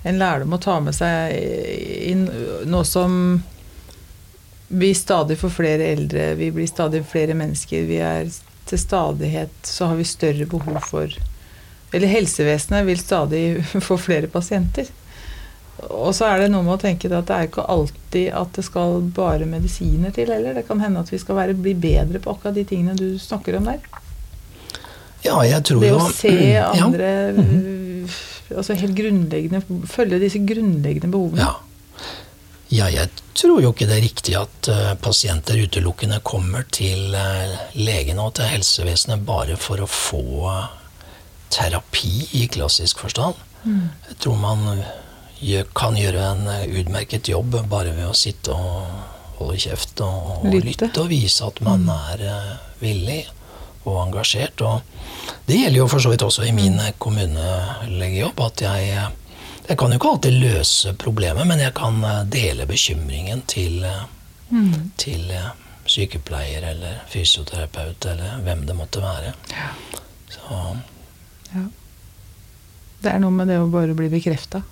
en 0.04 0.20
lærdom 0.20 0.54
å 0.54 0.60
ta 0.62 0.78
med 0.84 0.94
seg 0.94 1.32
inn, 2.12 2.26
nå 2.68 2.82
som 2.86 3.42
vi 4.68 4.90
stadig 4.96 5.36
får 5.40 5.52
flere 5.54 5.92
eldre, 5.94 6.34
vi 6.38 6.50
blir 6.54 6.68
stadig 6.68 7.02
flere 7.08 7.36
mennesker, 7.38 7.86
vi 7.88 8.00
er 8.04 8.28
til 8.64 8.80
stadighet 8.80 9.54
så 9.68 9.90
har 9.90 9.98
vi 10.00 10.06
større 10.08 10.46
behov 10.48 10.80
for 10.88 11.16
Eller 11.94 12.10
helsevesenet 12.10 12.86
vil 12.88 12.98
stadig 12.98 13.42
få 13.88 13.96
flere 14.00 14.26
pasienter. 14.26 14.88
Og 15.94 16.14
så 16.16 16.26
er 16.26 16.40
det 16.42 16.48
noe 16.50 16.64
med 16.66 16.74
å 16.74 16.80
tenke 16.82 17.06
at 17.06 17.28
det 17.28 17.36
er 17.36 17.46
ikke 17.46 17.66
alltid 17.70 18.32
at 18.34 18.56
det 18.56 18.64
skal 18.66 18.98
bare 19.14 19.46
medisiner 19.46 20.10
til 20.14 20.32
heller. 20.32 20.56
Det 20.58 20.66
kan 20.66 20.82
hende 20.82 21.04
at 21.04 21.12
vi 21.12 21.20
skal 21.22 21.38
være, 21.38 21.54
bli 21.54 21.76
bedre 21.78 22.18
på 22.18 22.34
akkurat 22.34 22.56
de 22.56 22.64
tingene 22.66 22.96
du 22.98 23.14
snakker 23.22 23.60
om 23.60 23.70
der. 23.70 23.78
Ja, 25.24 25.36
jeg 25.48 25.64
tror 25.70 25.80
Det 25.84 25.92
å 25.96 26.08
se 26.12 26.32
Ja. 26.58 26.70
Mhm. 26.74 26.84
andre 26.88 27.10
Altså 28.54 28.76
helt 28.78 28.94
grunnleggende 28.94 29.62
Følge 29.88 30.18
disse 30.22 30.38
grunnleggende 30.46 31.08
behovene. 31.10 31.46
Ja. 31.48 31.54
ja, 32.74 32.88
jeg 32.92 33.08
tror 33.34 33.62
jo 33.64 33.72
ikke 33.72 33.88
det 33.88 33.96
er 33.96 34.04
riktig 34.04 34.34
at 34.38 34.68
eh, 34.70 34.92
pasienter 35.02 35.58
utelukkende 35.64 36.20
kommer 36.26 36.66
til 36.70 37.16
legene 37.74 38.22
og 38.28 38.36
til 38.38 38.46
helsevesenet 38.52 39.24
bare 39.26 39.56
for 39.58 39.82
å 39.82 39.88
få 39.90 40.20
eh, 40.52 40.68
terapi 41.56 42.28
i 42.42 42.44
klassisk 42.52 43.00
forstand. 43.02 43.40
Mm. 43.64 43.88
Jeg 44.10 44.18
tror 44.22 44.38
man 44.44 44.62
eh, 44.76 45.64
kan 45.74 45.96
gjøre 45.98 46.28
en 46.34 46.46
eh, 46.52 46.68
utmerket 46.82 47.32
jobb 47.32 47.58
bare 47.72 47.96
ved 47.96 48.06
å 48.12 48.14
sitte 48.16 48.54
og 48.54 49.40
holde 49.40 49.58
kjeft 49.64 50.04
og, 50.04 50.44
og 50.44 50.46
Lytte. 50.52 50.68
lytte. 50.68 50.92
og 51.02 51.10
vise 51.10 51.48
at 51.48 51.58
man 51.64 51.88
er 51.90 52.22
eh, 52.28 52.52
villig 52.84 53.22
og 53.88 53.98
engasjert. 54.06 54.62
Og 54.62 55.03
det 55.46 55.58
gjelder 55.60 55.78
jo 55.78 55.88
for 55.88 55.98
så 56.04 56.10
vidt 56.12 56.22
også 56.22 56.42
i 56.48 56.52
min 56.56 56.78
kommunelegejobb, 56.98 58.40
at 58.40 58.62
jeg, 58.64 58.88
jeg 59.68 59.78
kan 59.78 59.92
jo 59.92 59.98
ikke 60.00 60.08
alltid 60.14 60.38
løse 60.40 60.92
problemet, 61.00 61.46
men 61.46 61.58
jeg 61.60 61.74
kan 61.74 62.00
eh, 62.04 62.22
dele 62.32 62.66
bekymringen 62.66 63.42
til, 63.46 63.84
eh, 63.84 64.02
Mm. 64.50 64.90
til 65.00 65.30
eh, 65.32 65.46
sykepleier 65.88 66.62
eller 66.68 66.98
fysioterapeut 67.10 68.04
eller 68.06 68.36
hvem 68.44 68.66
det 68.68 68.76
måtte 68.76 69.00
være. 69.02 69.32
Så 70.30 70.60
Ja. 71.54 71.64
Det 73.02 73.12
er 73.12 73.18
noe 73.18 73.30
med 73.30 73.48
det 73.48 73.56
å 73.58 73.66
bare 73.72 73.94
bli 73.96 74.08
bekrefta. 74.08 74.62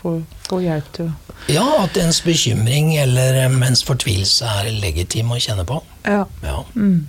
Få, 0.00 0.22
få 0.48 0.58
hjelp 0.64 0.86
til 0.96 1.10
ja, 1.52 1.64
at 1.82 1.96
ens 2.00 2.20
bekymring 2.24 2.94
eller 2.96 3.36
ens 3.46 3.82
fortvilelse 3.84 4.44
er 4.62 4.70
legitim 4.80 5.30
å 5.34 5.38
kjenne 5.42 5.64
på. 5.68 5.82
Ja. 6.04 6.24
Ja. 6.42 6.62
Mm. 6.74 7.06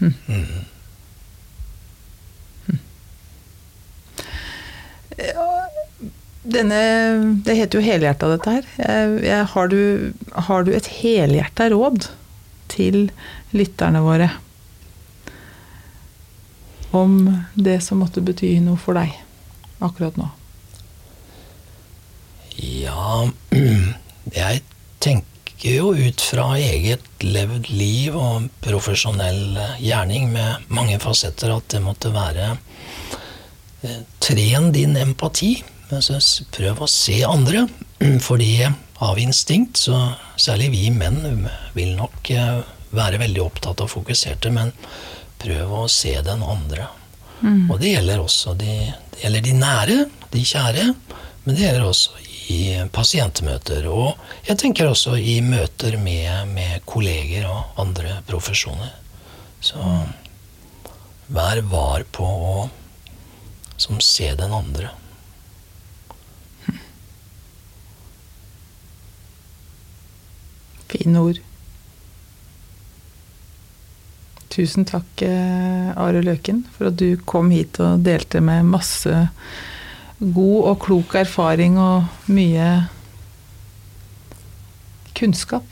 Mhm. 0.00 0.64
Denne, 6.42 6.78
det 7.46 7.54
heter 7.54 7.78
jo 7.78 7.86
helhjerta, 7.86 8.28
dette 8.32 8.56
her. 8.56 9.44
Har, 9.52 9.68
du, 9.70 10.12
har 10.48 10.64
du 10.66 10.72
et 10.74 10.88
helhjerta 10.98 11.68
råd 11.70 12.08
til 12.72 13.04
lytterne 13.54 14.00
våre 14.02 14.30
om 16.92 17.44
det 17.54 17.78
som 17.80 18.02
måtte 18.02 18.20
bety 18.24 18.58
noe 18.60 18.76
for 18.80 18.96
deg 18.98 19.14
akkurat 19.82 20.18
nå? 20.20 20.28
Ja 22.60 23.22
Jeg 24.42 24.62
tenker 25.02 25.72
jo 25.72 25.92
ut 25.96 26.20
fra 26.20 26.50
eget 26.60 27.24
levd 27.24 27.70
liv 27.72 28.16
og 28.18 28.50
profesjonell 28.64 29.56
gjerning 29.80 30.28
med 30.34 30.68
mange 30.68 30.98
fasetter 31.02 31.54
at 31.56 31.68
det 31.72 31.80
måtte 31.84 32.12
være 32.14 32.54
Tren 34.22 34.70
din 34.74 34.96
empati. 34.96 35.56
Altså, 35.92 36.20
prøv 36.54 36.84
å 36.84 36.90
se 36.90 37.20
andre. 37.26 37.66
Fordi 38.22 38.54
av 39.02 39.18
instinkt, 39.18 39.80
så 39.82 39.98
særlig 40.38 40.70
vi 40.72 40.90
menn 40.94 41.46
vil 41.74 41.94
nok 41.98 42.30
eh, 42.30 42.60
være 42.94 43.20
veldig 43.22 43.42
opptatt 43.42 43.82
og 43.82 43.90
fokuserte, 43.90 44.52
men 44.54 44.70
prøv 45.42 45.72
å 45.82 45.86
se 45.90 46.14
den 46.22 46.44
andre. 46.46 46.86
Mm. 47.42 47.70
Og 47.70 47.80
det 47.82 47.96
gjelder 47.96 48.22
også 48.22 48.54
de, 48.58 48.76
det 49.14 49.24
gjelder 49.24 49.46
de 49.46 49.54
nære, 49.58 49.96
de 50.32 50.44
kjære, 50.46 50.84
men 51.42 51.56
det 51.56 51.64
gjelder 51.64 51.88
også 51.88 52.22
i 52.52 52.60
pasientmøter. 52.94 53.88
Og 53.90 54.46
jeg 54.46 54.60
tenker 54.62 54.90
også 54.90 55.16
i 55.18 55.40
møter 55.42 55.98
med, 55.98 56.52
med 56.54 56.84
kolleger 56.86 57.48
og 57.50 57.82
andre 57.82 58.20
profesjoner. 58.28 58.94
Så 59.62 59.82
vær 61.32 61.62
var 61.70 62.06
på 62.14 62.26
å 62.26 62.54
som 63.82 64.00
se 64.00 64.30
den 64.38 64.52
andre. 64.54 64.90
Fine 70.92 71.20
ord. 71.20 71.40
Tusen 74.52 74.84
takk, 74.84 75.22
eh, 75.24 75.90
Are 75.96 76.22
Løken, 76.22 76.62
for 76.76 76.90
at 76.90 76.98
du 77.00 77.16
kom 77.24 77.50
hit 77.50 77.80
og 77.80 78.04
delte 78.04 78.42
med 78.44 78.68
masse 78.68 79.14
god 80.20 80.58
og 80.70 80.78
klok 80.84 81.16
erfaring 81.22 81.78
og 81.80 82.28
mye 82.30 82.68
kunnskap. 85.16 85.64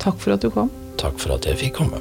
Takk 0.00 0.18
for 0.22 0.34
at 0.34 0.42
du 0.42 0.50
kom. 0.50 0.72
Takk 0.96 1.20
for 1.20 1.36
at 1.36 1.46
jeg 1.46 1.60
fikk 1.60 1.76
komme. 1.82 2.00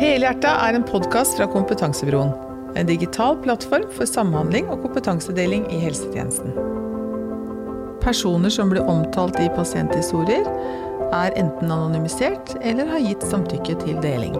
Helhjerta 0.00 0.56
er 0.66 0.74
en 0.74 0.88
podkast 0.88 1.38
fra 1.38 1.46
Kompetansebyråen. 1.46 2.43
En 2.74 2.86
digital 2.86 3.36
plattform 3.42 3.86
for 3.94 4.08
samhandling 4.08 4.66
og 4.72 4.82
kompetansedeling 4.82 5.68
i 5.70 5.78
helsetjenesten. 5.84 6.56
Personer 8.02 8.50
som 8.52 8.72
blir 8.72 8.84
omtalt 8.90 9.38
i 9.40 9.46
pasienthistorier, 9.54 10.48
er 11.14 11.36
enten 11.38 11.70
anonymisert 11.70 12.56
eller 12.60 12.90
har 12.90 13.04
gitt 13.04 13.22
samtykke 13.30 13.78
til 13.84 14.00
deling. 14.02 14.34